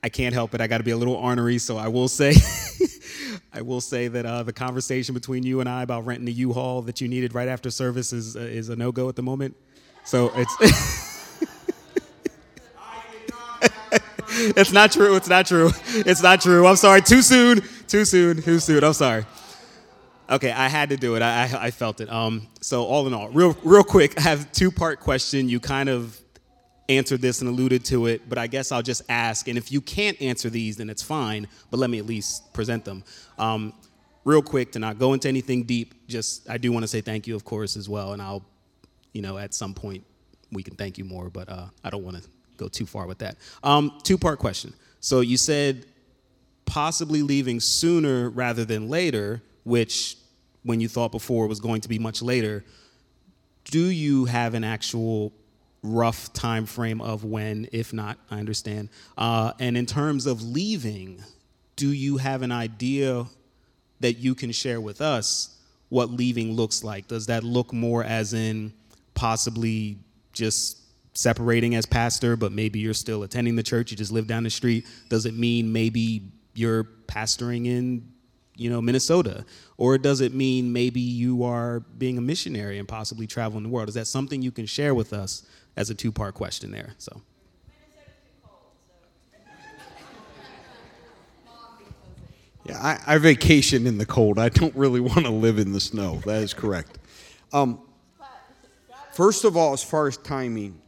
I- 0.02 0.09
can't 0.09 0.34
help 0.34 0.55
it. 0.55 0.60
I 0.60 0.66
got 0.66 0.78
to 0.78 0.84
be 0.84 0.93
a 0.93 0.97
little 0.97 1.14
ornery, 1.14 1.59
so 1.59 1.76
I 1.76 1.88
will 1.88 2.09
say, 2.09 2.34
I 3.52 3.60
will 3.62 3.80
say 3.80 4.09
that 4.09 4.24
uh, 4.24 4.43
the 4.43 4.52
conversation 4.52 5.14
between 5.14 5.43
you 5.43 5.60
and 5.60 5.68
I 5.68 5.82
about 5.82 6.06
renting 6.06 6.26
the 6.26 6.32
U-Haul 6.32 6.82
that 6.82 7.01
you 7.01 7.09
needed 7.09 7.34
right 7.34 7.48
after 7.48 7.70
service 7.70 8.12
is 8.12 8.36
uh, 8.36 8.40
is 8.40 8.68
a 8.68 8.76
no-go 8.76 9.09
at 9.09 9.16
the 9.16 9.22
moment. 9.22 9.56
So 10.05 10.30
it's. 10.34 10.56
it's 14.38 14.72
not 14.72 14.93
true. 14.93 15.16
It's 15.16 15.28
not 15.28 15.47
true. 15.47 15.70
It's 15.88 16.22
not 16.22 16.40
true. 16.40 16.66
I'm 16.66 16.76
sorry. 16.76 17.02
Too 17.02 17.22
soon. 17.22 17.62
Too 17.88 18.05
soon. 18.05 18.43
Too 18.43 18.59
soon. 18.59 18.84
I'm 18.84 18.93
sorry. 18.93 19.24
Okay, 20.28 20.51
I 20.51 20.68
had 20.68 20.88
to 20.90 20.97
do 20.97 21.14
it. 21.14 21.22
I, 21.22 21.44
I, 21.44 21.66
I 21.66 21.70
felt 21.70 22.01
it. 22.01 22.10
Um, 22.10 22.48
so 22.60 22.84
all 22.84 23.06
in 23.06 23.14
all, 23.14 23.28
real 23.28 23.56
real 23.62 23.84
quick, 23.84 24.18
I 24.18 24.22
have 24.22 24.51
two 24.52 24.70
part 24.72 24.98
question. 25.01 25.48
You 25.48 25.60
kind 25.60 25.88
of 25.88 26.20
answered 26.88 27.20
this 27.20 27.40
and 27.40 27.50
alluded 27.50 27.84
to 27.86 28.06
it, 28.06 28.28
but 28.28 28.38
I 28.38 28.46
guess 28.46 28.72
I'll 28.72 28.82
just 28.82 29.02
ask. 29.08 29.48
And 29.48 29.58
if 29.58 29.72
you 29.72 29.80
can't 29.80 30.20
answer 30.20 30.50
these, 30.50 30.76
then 30.76 30.88
it's 30.88 31.02
fine. 31.02 31.48
But 31.70 31.78
let 31.78 31.90
me 31.90 31.98
at 31.98 32.06
least 32.06 32.52
present 32.52 32.84
them. 32.84 33.04
Um, 33.38 33.72
real 34.24 34.42
quick, 34.42 34.72
to 34.72 34.78
not 34.78 34.98
go 34.98 35.12
into 35.12 35.28
anything 35.28 35.64
deep. 35.64 36.06
Just 36.06 36.48
I 36.48 36.58
do 36.58 36.72
want 36.72 36.84
to 36.84 36.88
say 36.88 37.00
thank 37.00 37.26
you, 37.26 37.34
of 37.34 37.44
course, 37.44 37.76
as 37.76 37.88
well. 37.88 38.12
And 38.12 38.22
I'll, 38.22 38.44
you 39.12 39.22
know, 39.22 39.38
at 39.38 39.54
some 39.54 39.74
point 39.74 40.04
we 40.52 40.62
can 40.62 40.74
thank 40.76 40.98
you 40.98 41.04
more, 41.04 41.30
but 41.30 41.48
uh, 41.48 41.66
I 41.82 41.90
don't 41.90 42.04
want 42.04 42.22
to 42.22 42.28
go 42.56 42.68
too 42.68 42.86
far 42.86 43.06
with 43.06 43.18
that. 43.18 43.36
Um, 43.62 43.98
two 44.02 44.18
part 44.18 44.38
question. 44.38 44.72
So 45.00 45.20
you 45.20 45.36
said 45.36 45.86
possibly 46.64 47.22
leaving 47.22 47.60
sooner 47.60 48.30
rather 48.30 48.64
than 48.64 48.88
later, 48.88 49.42
which 49.64 50.16
when 50.62 50.80
you 50.80 50.88
thought 50.88 51.12
before 51.12 51.46
was 51.46 51.60
going 51.60 51.80
to 51.80 51.88
be 51.88 51.98
much 51.98 52.20
later. 52.22 52.64
Do 53.64 53.86
you 53.86 54.26
have 54.26 54.54
an 54.54 54.64
actual 54.64 55.32
rough 55.82 56.32
time 56.32 56.66
frame 56.66 57.01
of 57.01 57.24
when, 57.24 57.69
if 57.73 57.93
not, 57.93 58.19
I 58.31 58.39
understand. 58.39 58.89
Uh, 59.16 59.53
and 59.59 59.77
in 59.77 59.86
terms 59.86 60.27
of 60.27 60.43
leaving, 60.43 61.23
do 61.77 61.93
you 61.93 62.16
have 62.16 62.43
an 62.43 62.53
idea 62.53 63.27
that 64.01 64.15
you 64.15 64.35
can 64.35 64.53
share 64.53 64.81
with 64.81 65.01
us 65.01 65.57
what 65.89 66.11
leaving 66.11 66.53
looks 66.53 66.82
like? 66.82 67.07
Does 67.07 67.27
that 67.27 67.44
look 67.44 67.73
more 67.73 68.05
as 68.05 68.35
in 68.35 68.73
possibly 69.15 69.98
just 70.32 70.78
separating 71.15 71.74
as 71.74 71.86
pastor, 71.86 72.36
but 72.36 72.53
maybe 72.53 72.78
you're 72.78 72.94
still 72.94 73.23
attending 73.23 73.57
the 73.57 73.62
church, 73.62 73.90
you 73.90 73.97
just 73.97 74.12
live 74.12 74.27
down 74.27 74.43
the 74.43 74.51
street? 74.51 74.86
Does 75.09 75.27
it 75.27 75.35
mean 75.35 75.73
maybe 75.73 76.23
you're 76.55 76.85
pastoring 77.07 77.66
in 77.66 78.12
you 78.57 78.70
know 78.70 78.81
Minnesota 78.81 79.44
or 79.77 79.98
does 79.98 80.20
it 80.23 80.32
mean 80.32 80.73
maybe 80.73 81.01
you 81.01 81.44
are 81.44 81.81
being 81.81 82.16
a 82.16 82.20
missionary 82.20 82.78
and 82.78 82.89
possibly 82.89 83.27
traveling 83.27 83.62
the 83.62 83.69
world 83.69 83.89
is 83.89 83.94
that 83.94 84.07
something 84.07 84.40
you 84.40 84.51
can 84.51 84.65
share 84.65 84.94
with 84.94 85.12
us 85.12 85.44
as 85.77 85.90
a 85.90 85.94
two-part 85.94 86.35
question 86.35 86.70
there 86.70 86.94
so 86.98 87.20
Yeah, 92.69 92.78
I, 92.82 93.15
I 93.15 93.19
vacation 93.19 93.86
in 93.86 93.98
the 93.98 94.07
cold. 94.07 94.40
I 94.40 94.48
don't 94.48 94.74
really 94.74 94.98
want 95.01 95.24
to 95.24 95.31
live 95.31 95.59
in 95.59 95.73
the 95.73 95.81
snow. 95.81 96.20
That 96.27 96.43
is 96.43 96.53
correct. 96.53 96.98
Um, 97.53 97.81
first 99.12 99.44
of 99.44 99.57
all, 99.57 99.73
as 99.73 99.85
far 99.85 100.09
as 100.09 100.16
timing, 100.16 100.81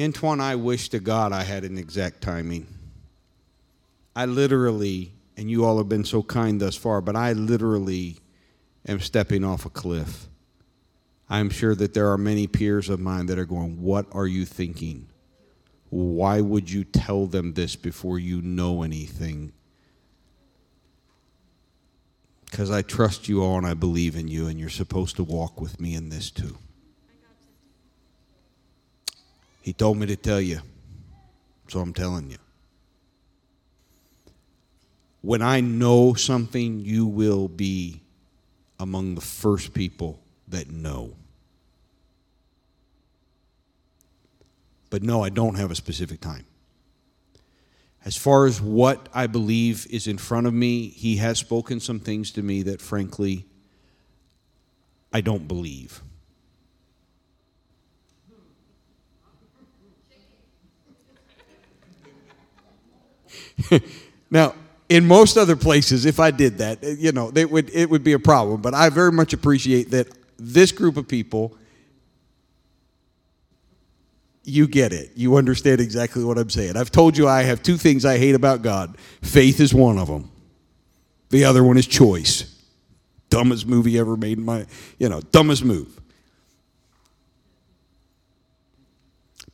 Antoine, 0.00 0.40
I 0.40 0.56
wish 0.56 0.88
to 0.90 0.98
God 0.98 1.32
I 1.32 1.42
had 1.42 1.64
an 1.64 1.76
exact 1.76 2.22
timing. 2.22 2.66
I 4.16 4.24
literally, 4.24 5.12
and 5.36 5.50
you 5.50 5.64
all 5.64 5.76
have 5.76 5.88
been 5.88 6.04
so 6.04 6.22
kind 6.22 6.60
thus 6.60 6.74
far, 6.74 7.02
but 7.02 7.16
I 7.16 7.34
literally 7.34 8.16
am 8.88 9.00
stepping 9.00 9.44
off 9.44 9.66
a 9.66 9.70
cliff. 9.70 10.26
I'm 11.32 11.48
sure 11.48 11.74
that 11.76 11.94
there 11.94 12.10
are 12.10 12.18
many 12.18 12.46
peers 12.46 12.90
of 12.90 13.00
mine 13.00 13.24
that 13.26 13.38
are 13.38 13.46
going, 13.46 13.80
What 13.80 14.04
are 14.12 14.26
you 14.26 14.44
thinking? 14.44 15.08
Why 15.88 16.42
would 16.42 16.70
you 16.70 16.84
tell 16.84 17.24
them 17.24 17.54
this 17.54 17.74
before 17.74 18.18
you 18.18 18.42
know 18.42 18.82
anything? 18.82 19.54
Because 22.44 22.70
I 22.70 22.82
trust 22.82 23.30
you 23.30 23.42
all 23.42 23.56
and 23.56 23.66
I 23.66 23.72
believe 23.72 24.14
in 24.14 24.28
you, 24.28 24.46
and 24.46 24.60
you're 24.60 24.68
supposed 24.68 25.16
to 25.16 25.24
walk 25.24 25.58
with 25.58 25.80
me 25.80 25.94
in 25.94 26.10
this 26.10 26.30
too. 26.30 26.58
He 29.62 29.72
told 29.72 29.96
me 29.96 30.04
to 30.08 30.16
tell 30.16 30.40
you, 30.40 30.60
so 31.66 31.80
I'm 31.80 31.94
telling 31.94 32.30
you. 32.30 32.38
When 35.22 35.40
I 35.40 35.60
know 35.60 36.12
something, 36.12 36.80
you 36.80 37.06
will 37.06 37.48
be 37.48 38.02
among 38.78 39.14
the 39.14 39.22
first 39.22 39.72
people 39.72 40.20
that 40.48 40.70
know. 40.70 41.14
But 44.92 45.02
no, 45.02 45.24
I 45.24 45.30
don't 45.30 45.54
have 45.54 45.70
a 45.70 45.74
specific 45.74 46.20
time. 46.20 46.44
As 48.04 48.14
far 48.14 48.44
as 48.44 48.60
what 48.60 49.08
I 49.14 49.26
believe 49.26 49.86
is 49.88 50.06
in 50.06 50.18
front 50.18 50.46
of 50.46 50.52
me, 50.52 50.88
he 50.88 51.16
has 51.16 51.38
spoken 51.38 51.80
some 51.80 51.98
things 51.98 52.30
to 52.32 52.42
me 52.42 52.62
that, 52.64 52.82
frankly, 52.82 53.46
I 55.10 55.22
don't 55.22 55.48
believe. 55.48 56.02
now, 64.30 64.54
in 64.90 65.06
most 65.06 65.38
other 65.38 65.56
places, 65.56 66.04
if 66.04 66.20
I 66.20 66.30
did 66.30 66.58
that, 66.58 66.82
you 66.82 67.12
know, 67.12 67.30
would, 67.34 67.70
it 67.70 67.88
would 67.88 68.04
be 68.04 68.12
a 68.12 68.18
problem. 68.18 68.60
But 68.60 68.74
I 68.74 68.90
very 68.90 69.10
much 69.10 69.32
appreciate 69.32 69.90
that 69.92 70.08
this 70.36 70.70
group 70.70 70.98
of 70.98 71.08
people, 71.08 71.56
you 74.44 74.66
get 74.66 74.92
it. 74.92 75.12
You 75.14 75.36
understand 75.36 75.80
exactly 75.80 76.24
what 76.24 76.38
I'm 76.38 76.50
saying. 76.50 76.76
I've 76.76 76.90
told 76.90 77.16
you 77.16 77.28
I 77.28 77.42
have 77.42 77.62
two 77.62 77.76
things 77.76 78.04
I 78.04 78.18
hate 78.18 78.34
about 78.34 78.62
God 78.62 78.96
faith 79.22 79.60
is 79.60 79.72
one 79.72 79.98
of 79.98 80.08
them, 80.08 80.30
the 81.30 81.44
other 81.44 81.62
one 81.64 81.78
is 81.78 81.86
choice. 81.86 82.48
Dumbest 83.30 83.66
movie 83.66 83.98
ever 83.98 84.14
made 84.14 84.36
in 84.36 84.44
my, 84.44 84.66
you 84.98 85.08
know, 85.08 85.20
dumbest 85.20 85.64
move. 85.64 85.98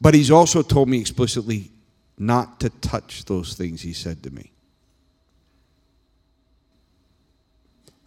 But 0.01 0.15
he's 0.15 0.33
also 0.33 0.63
told 0.63 0.89
me 0.89 1.01
explicitly 1.01 1.71
not 2.19 2.59
to 2.61 2.71
touch 2.71 3.25
those 3.27 3.55
things 3.55 3.83
he 3.83 3.93
said 3.93 4.23
to 4.25 4.31
me. 4.31 4.53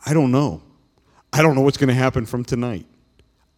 I 0.05 0.13
don't 0.13 0.31
know. 0.31 0.61
I 1.31 1.41
don't 1.41 1.55
know 1.55 1.61
what's 1.61 1.77
going 1.77 1.89
to 1.89 1.93
happen 1.93 2.25
from 2.25 2.43
tonight. 2.43 2.85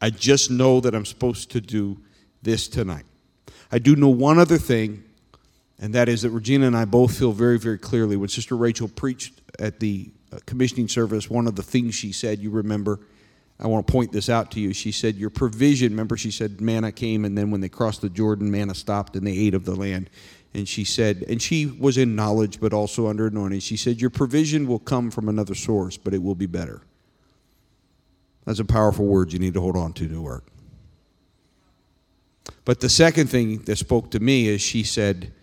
I 0.02 0.10
just 0.10 0.52
know 0.52 0.80
that 0.82 0.94
I'm 0.94 1.06
supposed 1.06 1.52
to 1.52 1.62
do 1.62 2.00
this 2.42 2.68
tonight. 2.68 3.06
I 3.74 3.80
do 3.80 3.96
know 3.96 4.10
one 4.10 4.38
other 4.38 4.60
thing, 4.60 5.04
and 5.80 5.96
that 5.96 6.08
is 6.08 6.22
that 6.22 6.30
Regina 6.30 6.68
and 6.68 6.78
I 6.78 6.86
both 6.86 7.18
feel 7.18 7.32
very, 7.32 7.58
very 7.58 7.80
clearly 7.80 8.16
when 8.16 8.30
Sister 8.30 8.56
Rachel 8.56 8.88
preached 8.88 9.42
at 9.58 9.80
the 9.80 10.12
uh, 10.32 10.38
commissioning 10.46 10.88
service, 10.88 11.28
one 11.28 11.48
of 11.48 11.56
the 11.56 11.64
things 11.64 11.96
she 11.96 12.12
said, 12.12 12.38
you 12.38 12.52
remember, 12.52 13.00
I 13.60 13.66
want 13.66 13.88
to 13.88 13.92
point 13.92 14.12
this 14.12 14.30
out 14.30 14.52
to 14.52 14.60
you. 14.60 14.74
She 14.74 14.92
said, 14.92 15.16
Your 15.16 15.32
provision, 15.32 15.90
remember, 15.90 16.18
she 16.18 16.30
said, 16.30 16.62
manna 16.62 16.92
came, 16.92 17.26
and 17.26 17.36
then 17.36 17.50
when 17.50 17.62
they 17.62 17.70
crossed 17.70 18.02
the 18.02 18.10
Jordan, 18.10 18.52
manna 18.52 18.76
stopped, 18.76 19.16
and 19.16 19.26
they 19.26 19.32
ate 19.32 19.56
of 19.56 19.66
the 19.66 19.74
land. 19.76 20.12
And 20.54 20.70
she 20.70 20.84
said, 20.84 21.26
and 21.28 21.42
she 21.42 21.66
was 21.66 21.98
in 21.98 22.16
knowledge, 22.16 22.60
but 22.60 22.74
also 22.74 23.08
under 23.08 23.26
anointing. 23.26 23.62
She 23.62 23.76
said, 23.76 24.00
Your 24.00 24.12
provision 24.12 24.68
will 24.68 24.78
come 24.78 25.10
from 25.10 25.30
another 25.30 25.56
source, 25.56 25.98
but 25.98 26.14
it 26.14 26.22
will 26.22 26.36
be 26.36 26.46
better. 26.46 26.84
That's 28.46 28.60
a 28.60 28.66
powerful 28.66 29.08
word 29.08 29.34
you 29.34 29.40
need 29.40 29.56
to 29.56 29.62
hold 29.62 29.76
on 29.76 29.94
to 29.94 30.08
to 30.08 30.22
work. 30.22 30.53
But 32.66 32.80
the 32.80 32.90
second 32.90 33.28
thing 33.28 33.60
that 33.64 33.78
spoke 33.78 34.12
to 34.12 34.20
me 34.20 34.48
is 34.48 34.62
she 34.62 34.84
said 34.84 35.34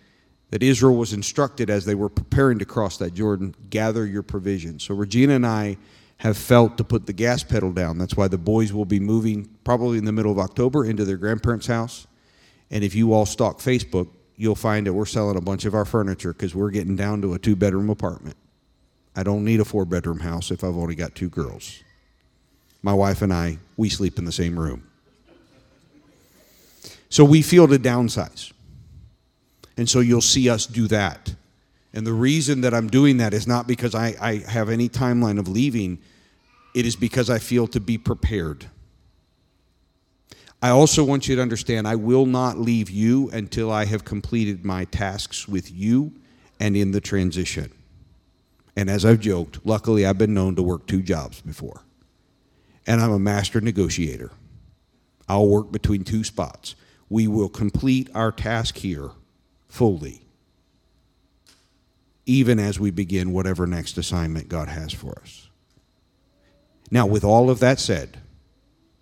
that 0.49 0.61
Israel 0.61 0.95
was 0.95 1.13
instructed 1.13 1.69
as 1.69 1.85
they 1.85 1.95
were 1.95 2.09
preparing 2.09 2.59
to 2.59 2.65
cross 2.65 2.97
that 2.97 3.13
Jordan, 3.13 3.55
gather 3.69 4.05
your 4.05 4.23
provisions. 4.23 4.83
So 4.83 4.93
Regina 4.93 5.33
and 5.33 5.45
I 5.45 5.77
have 6.17 6.37
felt 6.37 6.77
to 6.77 6.83
put 6.83 7.07
the 7.07 7.13
gas 7.13 7.41
pedal 7.41 7.71
down. 7.71 7.97
That's 7.97 8.15
why 8.15 8.27
the 8.27 8.37
boys 8.37 8.71
will 8.71 8.85
be 8.85 8.99
moving 8.99 9.49
probably 9.63 9.97
in 9.97 10.05
the 10.05 10.11
middle 10.11 10.31
of 10.31 10.37
October 10.37 10.85
into 10.85 11.05
their 11.05 11.17
grandparents' 11.17 11.67
house. 11.67 12.05
And 12.69 12.83
if 12.83 12.93
you 12.93 13.13
all 13.13 13.25
stalk 13.25 13.59
Facebook, 13.59 14.09
you'll 14.35 14.55
find 14.55 14.85
that 14.85 14.93
we're 14.93 15.05
selling 15.05 15.37
a 15.37 15.41
bunch 15.41 15.65
of 15.65 15.73
our 15.73 15.85
furniture 15.85 16.33
because 16.33 16.53
we're 16.53 16.69
getting 16.69 16.95
down 16.95 17.21
to 17.23 17.33
a 17.33 17.39
two 17.39 17.55
bedroom 17.55 17.89
apartment. 17.89 18.37
I 19.15 19.23
don't 19.23 19.43
need 19.43 19.59
a 19.59 19.65
four 19.65 19.85
bedroom 19.85 20.19
house 20.19 20.51
if 20.51 20.63
I've 20.63 20.77
only 20.77 20.95
got 20.95 21.15
two 21.15 21.29
girls. 21.29 21.81
My 22.81 22.93
wife 22.93 23.21
and 23.21 23.33
I, 23.33 23.57
we 23.77 23.89
sleep 23.89 24.17
in 24.17 24.25
the 24.25 24.31
same 24.31 24.59
room. 24.59 24.90
So 27.11 27.25
we 27.25 27.41
feel 27.41 27.67
to 27.67 27.77
downsize. 27.77 28.53
And 29.77 29.87
so 29.87 29.99
you'll 29.99 30.21
see 30.21 30.49
us 30.49 30.65
do 30.65 30.87
that. 30.87 31.35
And 31.93 32.07
the 32.07 32.13
reason 32.13 32.61
that 32.61 32.73
I'm 32.73 32.87
doing 32.87 33.17
that 33.17 33.33
is 33.33 33.45
not 33.45 33.67
because 33.67 33.93
I, 33.93 34.15
I 34.19 34.37
have 34.49 34.69
any 34.69 34.87
timeline 34.87 35.37
of 35.37 35.47
leaving. 35.47 35.99
it 36.73 36.85
is 36.85 36.95
because 36.95 37.29
I 37.29 37.37
feel 37.37 37.67
to 37.67 37.81
be 37.81 37.97
prepared. 37.97 38.67
I 40.61 40.69
also 40.69 41.03
want 41.03 41.27
you 41.27 41.35
to 41.35 41.41
understand 41.41 41.85
I 41.85 41.95
will 41.95 42.25
not 42.25 42.57
leave 42.57 42.89
you 42.89 43.29
until 43.31 43.69
I 43.71 43.85
have 43.85 44.05
completed 44.05 44.63
my 44.63 44.85
tasks 44.85 45.49
with 45.49 45.69
you 45.69 46.13
and 46.61 46.77
in 46.77 46.91
the 46.91 47.01
transition. 47.01 47.73
And 48.77 48.89
as 48.89 49.03
I've 49.03 49.19
joked, 49.19 49.65
luckily 49.65 50.05
I've 50.05 50.17
been 50.17 50.33
known 50.33 50.55
to 50.55 50.63
work 50.63 50.87
two 50.87 51.01
jobs 51.01 51.41
before. 51.41 51.83
And 52.87 53.01
I'm 53.01 53.11
a 53.11 53.19
master 53.19 53.59
negotiator. 53.59 54.31
I'll 55.27 55.47
work 55.47 55.73
between 55.73 56.05
two 56.05 56.23
spots. 56.23 56.75
We 57.11 57.27
will 57.27 57.49
complete 57.49 58.09
our 58.15 58.31
task 58.31 58.77
here 58.77 59.09
fully, 59.67 60.21
even 62.25 62.57
as 62.57 62.79
we 62.79 62.89
begin 62.89 63.33
whatever 63.33 63.67
next 63.67 63.97
assignment 63.97 64.47
God 64.47 64.69
has 64.69 64.93
for 64.93 65.19
us. 65.21 65.49
Now, 66.89 67.05
with 67.05 67.25
all 67.25 67.49
of 67.49 67.59
that 67.59 67.81
said, 67.81 68.21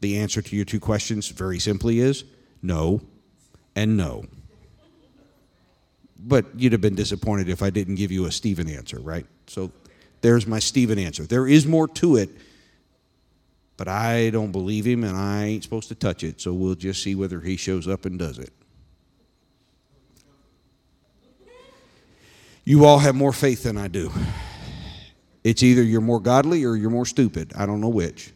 the 0.01 0.17
answer 0.17 0.41
to 0.41 0.55
your 0.55 0.65
two 0.65 0.79
questions 0.79 1.27
very 1.27 1.59
simply 1.59 1.99
is 1.99 2.23
no 2.63 3.01
and 3.75 3.95
no. 3.95 4.25
But 6.17 6.47
you'd 6.57 6.71
have 6.71 6.81
been 6.81 6.95
disappointed 6.95 7.47
if 7.47 7.61
I 7.61 7.69
didn't 7.69 7.93
give 7.93 8.11
you 8.11 8.25
a 8.25 8.31
Stephen 8.31 8.67
answer, 8.67 8.99
right? 8.99 9.27
So 9.45 9.71
there's 10.21 10.47
my 10.47 10.57
Stephen 10.57 10.97
answer. 10.97 11.27
There 11.27 11.47
is 11.47 11.67
more 11.67 11.87
to 11.87 12.15
it, 12.15 12.31
but 13.79 13.87
I 13.87 14.29
don't 14.29 14.51
believe 14.51 14.85
him 14.85 15.05
and 15.05 15.17
I 15.17 15.45
ain't 15.45 15.63
supposed 15.63 15.87
to 15.87 15.95
touch 15.95 16.23
it, 16.23 16.41
so 16.41 16.53
we'll 16.53 16.75
just 16.75 17.01
see 17.01 17.15
whether 17.15 17.39
he 17.39 17.55
shows 17.55 17.87
up 17.87 18.05
and 18.05 18.19
does 18.19 18.37
it. 18.37 18.51
You 22.65 22.83
all 22.83 22.99
have 22.99 23.15
more 23.15 23.31
faith 23.31 23.63
than 23.63 23.77
I 23.77 23.87
do. 23.87 24.11
It's 25.45 25.63
either 25.63 25.81
you're 25.81 26.01
more 26.01 26.19
godly 26.19 26.65
or 26.65 26.75
you're 26.75 26.89
more 26.89 27.05
stupid. 27.05 27.53
I 27.55 27.65
don't 27.65 27.79
know 27.79 27.87
which. 27.87 28.33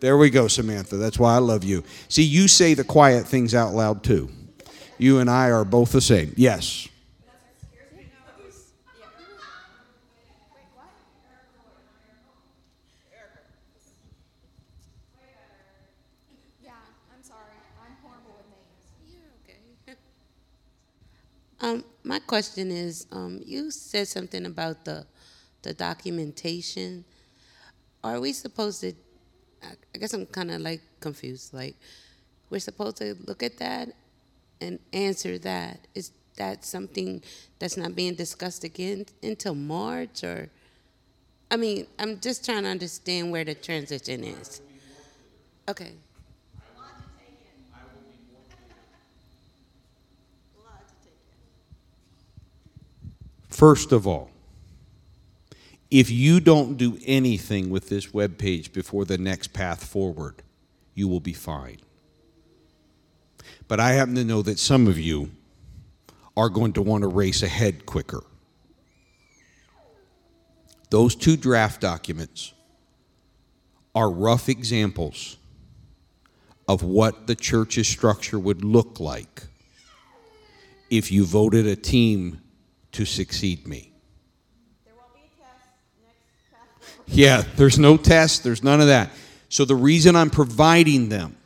There 0.00 0.18
we 0.18 0.30
go, 0.30 0.48
Samantha. 0.48 0.96
That's 0.96 1.16
why 1.16 1.36
I 1.36 1.38
love 1.38 1.62
you. 1.62 1.84
See, 2.08 2.24
you 2.24 2.48
say 2.48 2.74
the 2.74 2.82
quiet 2.82 3.24
things 3.28 3.54
out 3.54 3.72
loud 3.72 4.02
too. 4.02 4.28
You 4.98 5.20
and 5.20 5.30
I 5.30 5.52
are 5.52 5.64
both 5.64 5.92
the 5.92 6.00
same. 6.00 6.34
Yes. 6.36 6.88
Yeah, 16.62 16.72
I'm 17.12 17.22
sorry. 17.22 17.54
I'm 17.78 17.96
horrible 18.02 18.34
with 18.38 18.46
names. 18.50 18.82
You're 19.06 19.30
okay. 19.42 19.58
Um, 21.62 21.84
my 22.02 22.18
question 22.18 22.72
is, 22.72 23.06
um, 23.12 23.40
you 23.44 23.70
said 23.70 24.08
something 24.08 24.46
about 24.46 24.84
the, 24.84 25.06
the 25.62 25.72
documentation. 25.72 27.04
Are 28.02 28.20
we 28.20 28.32
supposed 28.32 28.80
to, 28.80 28.92
I 29.62 29.68
I 29.94 29.98
guess 29.98 30.12
I'm 30.12 30.26
kind 30.26 30.50
of 30.50 30.60
like 30.60 30.80
confused, 30.98 31.54
like, 31.54 31.76
we're 32.50 32.58
supposed 32.58 32.96
to 32.96 33.14
look 33.26 33.44
at 33.44 33.58
that 33.58 33.90
and 34.60 34.80
answer 34.92 35.38
that? 35.38 35.86
Is 35.94 36.10
that 36.36 36.64
something 36.64 37.22
that's 37.60 37.76
not 37.76 37.94
being 37.94 38.14
discussed 38.14 38.64
again 38.64 39.06
until 39.22 39.54
March, 39.54 40.24
or? 40.24 40.48
I 41.48 41.56
mean, 41.56 41.86
I'm 41.98 42.18
just 42.18 42.44
trying 42.44 42.64
to 42.64 42.70
understand 42.70 43.30
where 43.30 43.44
the 43.44 43.54
transition 43.54 44.24
is. 44.24 44.60
Okay. 45.68 45.92
First 53.62 53.92
of 53.92 54.08
all, 54.08 54.28
if 55.88 56.10
you 56.10 56.40
don't 56.40 56.76
do 56.76 56.98
anything 57.06 57.70
with 57.70 57.88
this 57.88 58.12
web 58.12 58.36
page 58.36 58.72
before 58.72 59.04
the 59.04 59.18
next 59.18 59.52
path 59.52 59.84
forward, 59.84 60.42
you 60.94 61.06
will 61.06 61.20
be 61.20 61.32
fine. 61.32 61.78
But 63.68 63.78
I 63.78 63.92
happen 63.92 64.16
to 64.16 64.24
know 64.24 64.42
that 64.42 64.58
some 64.58 64.88
of 64.88 64.98
you 64.98 65.30
are 66.36 66.48
going 66.48 66.72
to 66.72 66.82
want 66.82 67.02
to 67.02 67.06
race 67.06 67.44
ahead 67.44 67.86
quicker. 67.86 68.24
Those 70.90 71.14
two 71.14 71.36
draft 71.36 71.80
documents 71.80 72.52
are 73.94 74.10
rough 74.10 74.48
examples 74.48 75.36
of 76.66 76.82
what 76.82 77.28
the 77.28 77.36
church's 77.36 77.86
structure 77.86 78.40
would 78.40 78.64
look 78.64 78.98
like 78.98 79.44
if 80.90 81.12
you 81.12 81.24
voted 81.24 81.64
a 81.64 81.76
team 81.76 82.40
to 82.92 83.04
succeed 83.04 83.66
me. 83.66 83.92
Yeah, 87.06 87.42
there's 87.56 87.78
no 87.78 87.96
test, 87.96 88.42
there's 88.42 88.62
none 88.62 88.80
of 88.80 88.86
that. 88.86 89.10
So 89.48 89.64
the 89.64 89.74
reason 89.74 90.16
I'm 90.16 90.30
providing 90.30 91.08
them 91.10 91.36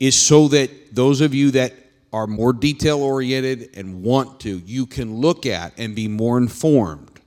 is 0.00 0.20
so 0.20 0.48
that 0.48 0.94
those 0.94 1.20
of 1.20 1.34
you 1.34 1.52
that 1.52 1.74
are 2.12 2.26
more 2.26 2.52
detail 2.52 3.00
oriented 3.00 3.70
and 3.76 4.02
want 4.02 4.40
to, 4.40 4.58
you 4.58 4.86
can 4.86 5.16
look 5.16 5.46
at 5.46 5.72
and 5.78 5.94
be 5.94 6.08
more 6.08 6.38
informed. 6.38 7.20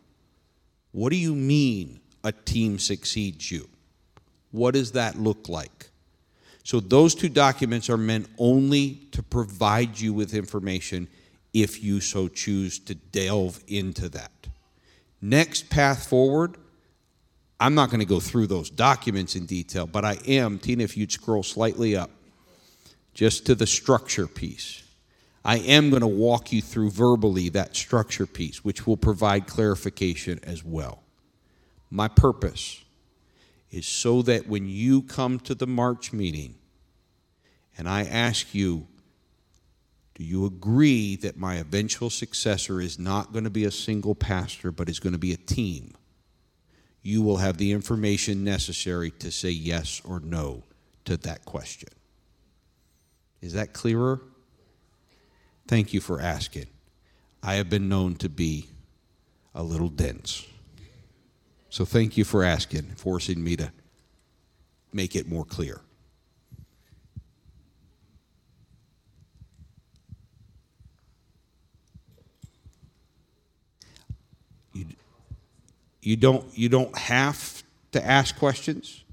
What 0.92 1.12
do 1.12 1.16
you 1.16 1.36
mean 1.36 2.02
a 2.24 2.32
team 2.32 2.78
succeeds 2.80 3.52
you? 3.52 3.70
What 4.52 4.74
does 4.74 4.92
that 4.94 5.18
look 5.18 5.48
like? 5.48 5.90
So 6.64 6.80
those 6.80 7.16
two 7.16 7.30
documents 7.30 7.90
are 7.90 7.98
meant 7.98 8.28
only 8.38 9.08
to 9.12 9.24
provide 9.24 10.00
you 10.00 10.14
with 10.14 10.34
information 10.34 11.08
if 11.54 11.84
you 11.84 12.00
so 12.00 12.28
choose 12.28 12.80
to 12.80 12.96
delve 12.96 13.64
into 13.68 14.10
that. 14.10 14.32
Next 15.22 15.70
path 15.70 16.08
forward, 16.08 16.58
I'm 17.60 17.76
not 17.76 17.90
going 17.90 18.00
to 18.00 18.06
go 18.06 18.20
through 18.20 18.48
those 18.48 18.70
documents 18.70 19.36
in 19.36 19.46
detail, 19.46 19.86
but 19.86 20.04
I 20.04 20.18
am, 20.26 20.58
Tina, 20.58 20.84
if 20.84 20.98
you'd 20.98 21.12
scroll 21.12 21.44
slightly 21.44 21.96
up, 21.96 22.10
just 23.14 23.46
to 23.46 23.56
the 23.56 23.68
structure 23.68 24.28
piece. 24.28 24.84
I 25.44 25.58
am 25.58 25.90
going 25.90 26.02
to 26.02 26.08
walk 26.08 26.52
you 26.52 26.62
through 26.62 26.92
verbally 26.92 27.50
that 27.50 27.76
structure 27.76 28.26
piece, 28.26 28.64
which 28.64 28.88
will 28.88 28.98
provide 28.98 29.48
clarification 29.48 30.40
as 30.44 30.64
well. 30.64 31.04
My 31.90 32.08
purpose 32.08 32.84
is 33.70 33.86
so 33.86 34.22
that 34.24 34.48
when 34.48 34.68
you 34.68 35.02
come 35.02 35.40
to 35.42 35.56
the 35.56 35.68
March 35.68 36.14
meeting 36.14 36.56
and 37.78 37.88
I 37.88 38.04
ask 38.04 38.54
you, 38.54 38.88
do 40.22 40.28
you 40.28 40.46
agree 40.46 41.16
that 41.16 41.36
my 41.36 41.56
eventual 41.56 42.12
successor 42.12 42.80
is 42.80 43.00
not 43.00 43.34
going 43.34 43.44
to 43.44 43.50
be 43.50 43.66
a 43.66 43.72
single 43.72 44.14
pastor, 44.14 44.72
but 44.72 44.88
is 44.88 45.00
going 45.00 45.14
to 45.14 45.20
be 45.20 45.34
a 45.34 45.38
team? 45.38 45.96
You 47.02 47.24
will 47.24 47.38
have 47.38 47.58
the 47.58 47.72
information 47.72 48.44
necessary 48.44 49.10
to 49.18 49.32
say 49.32 49.50
yes 49.50 50.00
or 50.06 50.20
no 50.20 50.62
to 51.06 51.18
that 51.18 51.44
question. 51.46 51.90
Is 53.42 53.54
that 53.54 53.74
clearer? 53.74 54.22
Thank 55.68 55.92
you 55.92 56.00
for 56.00 56.22
asking. 56.22 56.68
I 57.42 57.56
have 57.56 57.72
been 57.72 57.90
known 57.90 58.14
to 58.18 58.30
be 58.30 58.68
a 59.56 59.64
little 59.64 59.90
dense. 59.90 60.46
So 61.72 61.84
thank 61.84 62.16
you 62.16 62.26
for 62.26 62.44
asking, 62.44 62.84
forcing 62.96 63.44
me 63.44 63.56
to 63.56 63.72
make 64.94 65.16
it 65.16 65.28
more 65.28 65.46
clear. 65.46 65.82
You, 76.02 76.16
don't, 76.16 76.46
you 76.58 76.70
don't 76.70 76.96
have 76.98 77.64
to 77.92 78.06
ask 78.06 78.38
questions. 78.38 79.04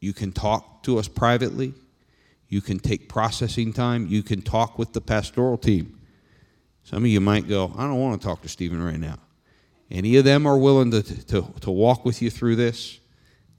You 0.00 0.12
can 0.12 0.32
talk 0.32 0.82
to 0.84 0.98
us 0.98 1.08
privately. 1.08 1.74
You 2.48 2.60
can 2.60 2.78
take 2.78 3.08
processing 3.08 3.72
time. 3.72 4.06
You 4.06 4.22
can 4.22 4.42
talk 4.42 4.78
with 4.78 4.92
the 4.92 5.00
pastoral 5.00 5.58
team. 5.58 6.00
Some 6.84 7.04
of 7.04 7.08
you 7.08 7.20
might 7.20 7.46
go, 7.48 7.72
I 7.76 7.82
don't 7.82 8.00
want 8.00 8.20
to 8.20 8.26
talk 8.26 8.42
to 8.42 8.48
Stephen 8.48 8.82
right 8.82 8.98
now. 8.98 9.18
Any 9.90 10.16
of 10.16 10.24
them 10.24 10.46
are 10.46 10.56
willing 10.56 10.90
to, 10.90 11.02
to, 11.02 11.46
to 11.60 11.70
walk 11.70 12.04
with 12.04 12.22
you 12.22 12.30
through 12.30 12.56
this, 12.56 12.98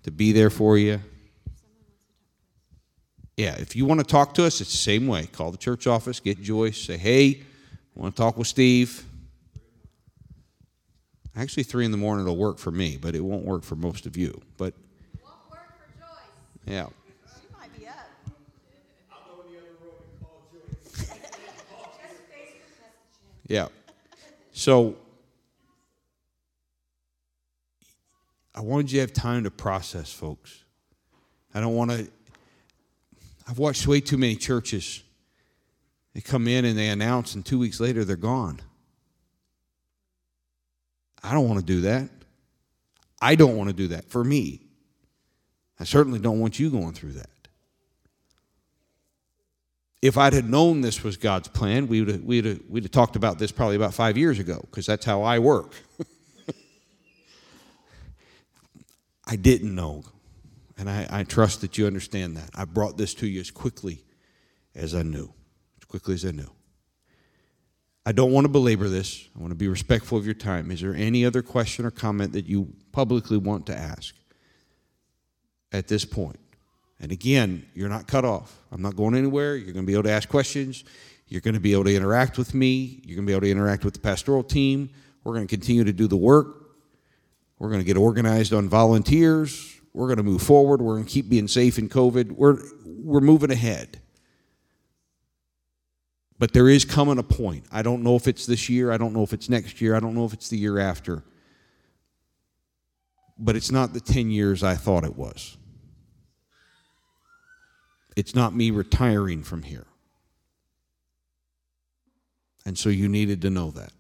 to 0.03 0.11
be 0.11 0.31
there 0.31 0.49
for 0.49 0.77
you. 0.77 0.99
Yeah, 3.37 3.55
if 3.55 3.75
you 3.75 3.85
want 3.85 3.99
to 3.99 4.05
talk 4.05 4.33
to 4.35 4.45
us, 4.45 4.59
it's 4.61 4.71
the 4.71 4.77
same 4.77 5.07
way. 5.07 5.27
Call 5.27 5.51
the 5.51 5.57
church 5.57 5.87
office, 5.87 6.19
get 6.19 6.41
Joyce, 6.41 6.81
say, 6.81 6.97
hey, 6.97 7.41
I 7.95 7.99
want 7.99 8.15
to 8.15 8.21
talk 8.21 8.37
with 8.37 8.47
Steve. 8.47 9.05
Actually, 11.39 11.63
three 11.63 11.85
in 11.85 11.91
the 11.91 11.97
morning 11.97 12.25
will 12.25 12.35
work 12.35 12.57
for 12.57 12.69
me, 12.69 12.97
but 12.97 13.15
it 13.15 13.21
won't 13.21 13.45
work 13.45 13.63
for 13.63 13.77
most 13.77 14.05
of 14.05 14.17
you. 14.17 14.41
But 14.57 14.73
yeah. 16.65 16.87
Yeah. 23.47 23.69
So 24.51 24.97
I 28.53 28.59
wanted 28.59 28.91
you 28.91 28.97
to 28.97 29.01
have 29.01 29.13
time 29.13 29.45
to 29.45 29.49
process, 29.51 30.11
folks. 30.11 30.65
I 31.53 31.61
don't 31.61 31.73
want 31.73 31.91
to. 31.91 32.07
I've 33.47 33.57
watched 33.57 33.87
way 33.87 34.01
too 34.01 34.17
many 34.17 34.35
churches. 34.35 35.01
They 36.13 36.19
come 36.19 36.49
in 36.49 36.65
and 36.65 36.77
they 36.77 36.89
announce, 36.89 37.33
and 37.33 37.45
two 37.45 37.57
weeks 37.57 37.79
later 37.79 38.03
they're 38.03 38.17
gone. 38.17 38.59
I 41.23 41.33
don't 41.33 41.47
want 41.47 41.59
to 41.59 41.65
do 41.65 41.81
that. 41.81 42.09
I 43.21 43.35
don't 43.35 43.57
want 43.57 43.69
to 43.69 43.75
do 43.75 43.87
that 43.89 44.09
for 44.09 44.23
me. 44.23 44.61
I 45.79 45.83
certainly 45.83 46.19
don't 46.19 46.39
want 46.39 46.59
you 46.59 46.69
going 46.69 46.93
through 46.93 47.13
that. 47.13 47.29
If 50.01 50.17
I'd 50.17 50.33
had 50.33 50.49
known 50.49 50.79
this 50.81 51.03
was 51.03 51.17
God's 51.17 51.49
plan, 51.49 51.87
we 51.87 51.99
would 52.01 52.09
have, 52.09 52.23
we'd 52.23 52.45
have, 52.45 52.59
we'd 52.69 52.83
have 52.83 52.91
talked 52.91 53.17
about 53.17 53.37
this 53.37 53.51
probably 53.51 53.75
about 53.75 53.93
five 53.93 54.17
years 54.17 54.39
ago, 54.39 54.61
because 54.61 54.85
that's 54.85 55.05
how 55.05 55.23
I 55.23 55.39
work. 55.39 55.75
I 59.27 59.35
didn't 59.35 59.75
know. 59.75 60.05
And 60.77 60.89
I, 60.89 61.05
I 61.09 61.23
trust 61.23 61.59
that 61.61 61.77
you 61.77 61.85
understand 61.85 62.37
that. 62.37 62.49
I 62.55 62.63
brought 62.63 62.97
this 62.97 63.13
to 63.15 63.27
you 63.27 63.41
as 63.41 63.51
quickly 63.51 64.05
as 64.73 64.95
I 64.95 65.01
knew. 65.01 65.33
As 65.77 65.85
quickly 65.85 66.13
as 66.13 66.23
I 66.23 66.31
knew. 66.31 66.49
I 68.09 68.11
don't 68.11 68.31
want 68.31 68.45
to 68.45 68.49
belabor 68.49 68.89
this. 68.89 69.29
I 69.35 69.39
want 69.39 69.51
to 69.51 69.55
be 69.55 69.67
respectful 69.67 70.17
of 70.17 70.25
your 70.25 70.33
time. 70.33 70.71
Is 70.71 70.81
there 70.81 70.95
any 70.95 71.25
other 71.27 71.43
question 71.43 71.85
or 71.85 71.91
comment 71.91 72.33
that 72.33 72.47
you 72.47 72.73
publicly 72.91 73.37
want 73.37 73.67
to 73.67 73.77
ask 73.77 74.15
at 75.71 75.87
this 75.87 76.05
point? 76.05 76.39
And 76.99 77.11
again, 77.11 77.67
you're 77.75 77.87
not 77.87 78.07
cut 78.07 78.25
off. 78.25 78.57
I'm 78.71 78.81
not 78.81 78.95
going 78.95 79.13
anywhere. 79.13 79.55
You're 79.55 79.73
going 79.73 79.85
to 79.85 79.87
be 79.87 79.93
able 79.93 80.05
to 80.05 80.11
ask 80.11 80.27
questions. 80.27 80.85
You're 81.27 81.41
going 81.41 81.53
to 81.53 81.59
be 81.59 81.71
able 81.73 81.83
to 81.83 81.95
interact 81.95 82.39
with 82.39 82.55
me. 82.55 82.99
You're 83.05 83.17
going 83.17 83.27
to 83.27 83.29
be 83.29 83.33
able 83.33 83.41
to 83.41 83.51
interact 83.51 83.85
with 83.85 83.93
the 83.93 83.99
pastoral 83.99 84.41
team. 84.41 84.89
We're 85.23 85.35
going 85.35 85.45
to 85.45 85.55
continue 85.55 85.83
to 85.83 85.93
do 85.93 86.07
the 86.07 86.17
work. 86.17 86.71
We're 87.59 87.69
going 87.69 87.81
to 87.81 87.85
get 87.85 87.95
organized 87.95 88.53
on 88.53 88.69
volunteers. 88.69 89.79
We're 89.93 90.07
going 90.07 90.17
to 90.17 90.23
move 90.23 90.41
forward. 90.41 90.81
We're 90.81 90.95
going 90.95 91.05
to 91.05 91.11
keep 91.11 91.29
being 91.29 91.47
safe 91.47 91.77
in 91.77 91.87
COVID. 91.87 92.31
We're, 92.31 92.57
we're 92.83 93.21
moving 93.21 93.51
ahead. 93.51 94.01
But 96.39 96.53
there 96.53 96.69
is 96.69 96.85
coming 96.85 97.17
a 97.17 97.23
point. 97.23 97.65
I 97.69 97.81
don't 97.81 98.01
know 98.01 98.15
if 98.15 98.27
it's 98.27 98.45
this 98.45 98.69
year. 98.69 98.91
I 98.91 98.97
don't 98.97 99.13
know 99.13 99.23
if 99.23 99.33
it's 99.33 99.49
next 99.49 99.81
year. 99.81 99.93
I 99.93 99.99
don't 99.99 100.15
know 100.15 100.23
if 100.23 100.31
it's 100.33 100.47
the 100.47 100.57
year 100.57 100.79
after. 100.79 101.21
But 103.37 103.57
it's 103.57 103.71
not 103.71 103.93
the 103.93 103.99
10 103.99 104.31
years 104.31 104.63
I 104.63 104.75
thought 104.75 105.03
it 105.03 105.17
was. 105.17 105.57
It's 108.15 108.33
not 108.33 108.55
me 108.55 108.71
retiring 108.71 109.43
from 109.43 109.63
here. 109.63 109.85
And 112.65 112.77
so 112.77 112.89
you 112.89 113.09
needed 113.09 113.41
to 113.41 113.49
know 113.49 113.71
that. 113.71 113.91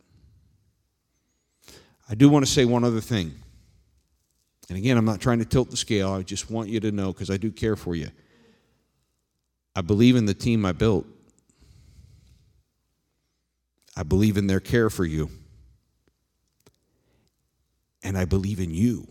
I 2.09 2.15
do 2.15 2.29
want 2.29 2.45
to 2.45 2.51
say 2.51 2.65
one 2.65 2.83
other 2.83 3.01
thing. 3.01 3.33
And 4.69 4.77
again, 4.77 4.97
I'm 4.97 5.05
not 5.05 5.19
trying 5.19 5.39
to 5.39 5.45
tilt 5.45 5.71
the 5.71 5.77
scale. 5.77 6.11
I 6.11 6.21
just 6.21 6.49
want 6.49 6.69
you 6.69 6.79
to 6.79 6.91
know 6.91 7.11
because 7.11 7.29
I 7.29 7.37
do 7.37 7.51
care 7.51 7.75
for 7.75 7.95
you. 7.95 8.09
I 9.75 9.81
believe 9.81 10.15
in 10.15 10.25
the 10.25 10.33
team 10.33 10.65
I 10.65 10.71
built. 10.71 11.05
I 13.99 14.03
believe 14.03 14.37
in 14.37 14.47
their 14.47 14.61
care 14.61 14.89
for 14.89 15.03
you. 15.03 15.29
And 18.01 18.17
I 18.17 18.23
believe 18.23 18.61
in 18.61 18.73
you. 18.73 19.09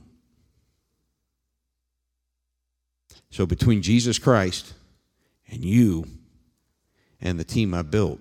So 3.28 3.44
between 3.44 3.82
Jesus 3.82 4.19
Christ 4.19 4.73
and 5.47 5.62
you 5.62 6.06
and 7.20 7.39
the 7.39 7.44
team 7.44 7.74
I 7.74 7.82
built, 7.82 8.19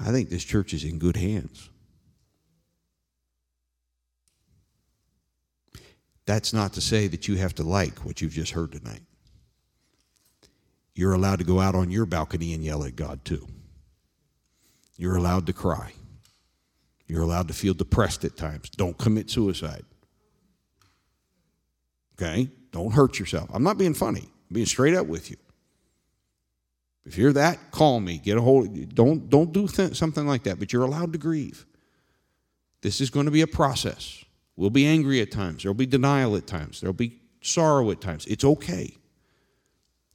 I 0.00 0.10
think 0.10 0.30
this 0.30 0.44
church 0.44 0.72
is 0.72 0.82
in 0.82 0.98
good 0.98 1.18
hands. 1.18 1.68
That's 6.24 6.54
not 6.54 6.72
to 6.72 6.80
say 6.80 7.06
that 7.08 7.28
you 7.28 7.36
have 7.36 7.54
to 7.56 7.64
like 7.64 7.98
what 7.98 8.22
you've 8.22 8.32
just 8.32 8.52
heard 8.52 8.72
tonight. 8.72 9.02
You're 10.94 11.12
allowed 11.12 11.40
to 11.40 11.44
go 11.44 11.60
out 11.60 11.74
on 11.74 11.90
your 11.90 12.06
balcony 12.06 12.54
and 12.54 12.64
yell 12.64 12.82
at 12.84 12.96
God 12.96 13.26
too. 13.26 13.46
You're 14.96 15.16
allowed 15.16 15.46
to 15.46 15.52
cry. 15.52 15.92
You're 17.06 17.22
allowed 17.22 17.48
to 17.48 17.54
feel 17.54 17.74
depressed 17.74 18.24
at 18.24 18.36
times. 18.36 18.70
Don't 18.70 18.96
commit 18.96 19.30
suicide. 19.30 19.84
Okay? 22.14 22.48
Don't 22.70 22.92
hurt 22.92 23.18
yourself. 23.18 23.50
I'm 23.52 23.62
not 23.62 23.78
being 23.78 23.94
funny. 23.94 24.22
I'm 24.22 24.54
being 24.54 24.66
straight 24.66 24.94
up 24.94 25.06
with 25.06 25.30
you. 25.30 25.36
If 27.04 27.18
you're 27.18 27.32
that, 27.34 27.70
call 27.70 28.00
me. 28.00 28.18
Get 28.18 28.38
a 28.38 28.40
hold. 28.40 28.94
Don't 28.94 29.28
don't 29.28 29.52
do 29.52 29.68
th- 29.68 29.94
something 29.94 30.26
like 30.26 30.44
that. 30.44 30.58
But 30.58 30.72
you're 30.72 30.84
allowed 30.84 31.12
to 31.12 31.18
grieve. 31.18 31.66
This 32.80 33.00
is 33.00 33.10
going 33.10 33.26
to 33.26 33.32
be 33.32 33.42
a 33.42 33.46
process. 33.46 34.24
We'll 34.56 34.70
be 34.70 34.86
angry 34.86 35.20
at 35.20 35.30
times. 35.30 35.62
There'll 35.62 35.74
be 35.74 35.86
denial 35.86 36.36
at 36.36 36.46
times. 36.46 36.80
There'll 36.80 36.94
be 36.94 37.20
sorrow 37.42 37.90
at 37.90 38.00
times. 38.00 38.24
It's 38.26 38.44
okay. 38.44 38.96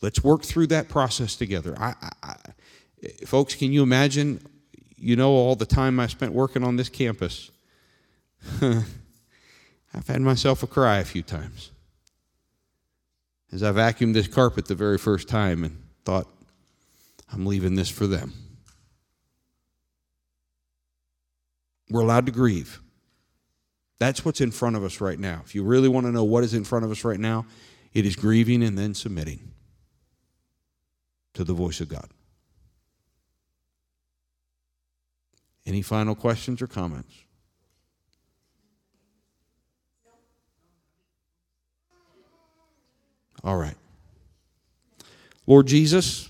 Let's 0.01 0.23
work 0.23 0.43
through 0.43 0.68
that 0.68 0.88
process 0.88 1.35
together. 1.35 1.76
I, 1.77 1.93
I, 2.01 2.10
I, 2.23 2.35
eh, 3.03 3.10
folks, 3.26 3.53
can 3.53 3.72
you 3.72 3.84
imagine? 3.84 4.39
You 5.00 5.16
know 5.16 5.32
all 5.32 5.56
the 5.56 5.66
time 5.66 6.00
I 6.00 6.08
spent 6.08 6.34
working 6.34 6.64
on 6.64 6.76
this 6.76 6.90
campus. 6.90 7.52
I've 8.62 10.08
had 10.08 10.22
myself 10.22 10.64
a 10.64 10.68
cry 10.68 10.98
a 10.98 11.06
few 11.06 11.24
times 11.24 11.72
as 13.52 13.64
I 13.64 13.72
vacuumed 13.72 14.14
this 14.14 14.28
carpet 14.28 14.66
the 14.66 14.76
very 14.76 14.98
first 14.98 15.28
time 15.28 15.64
and 15.64 15.82
thought, 16.06 16.28
I'm 17.32 17.46
leaving 17.46 17.76
this 17.76 17.90
for 17.90 18.08
them. 18.08 18.34
We're 21.90 22.02
allowed 22.02 22.28
to 22.28 22.32
grieve. 22.32 22.80
That's 24.00 24.24
what's 24.24 24.42
in 24.42 24.52
front 24.52 24.76
of 24.76 24.84
us 24.84 25.02
right 25.02 25.20
now. 25.20 25.42
If 25.44 25.56
you 25.56 25.64
really 25.64 25.90
want 25.90 26.06
to 26.06 26.12
know 26.12 26.24
what 26.24 26.44
is 26.44 26.54
in 26.54 26.64
front 26.64 26.86
of 26.86 26.92
us 26.92 27.04
right 27.04 27.20
now, 27.20 27.46
it 27.94 28.06
is 28.06 28.16
grieving 28.16 28.64
and 28.64 28.78
then 28.78 28.94
submitting 28.94 29.52
to 31.34 31.44
the 31.44 31.54
voice 31.54 31.82
of 31.82 31.90
God. 31.90 32.10
Any 35.70 35.84
final 35.84 36.16
questions 36.16 36.64
or 36.64 36.68
comments? 36.68 37.14
All 43.44 43.56
right. 43.56 43.76
Lord 45.46 45.68
Jesus, 45.68 46.28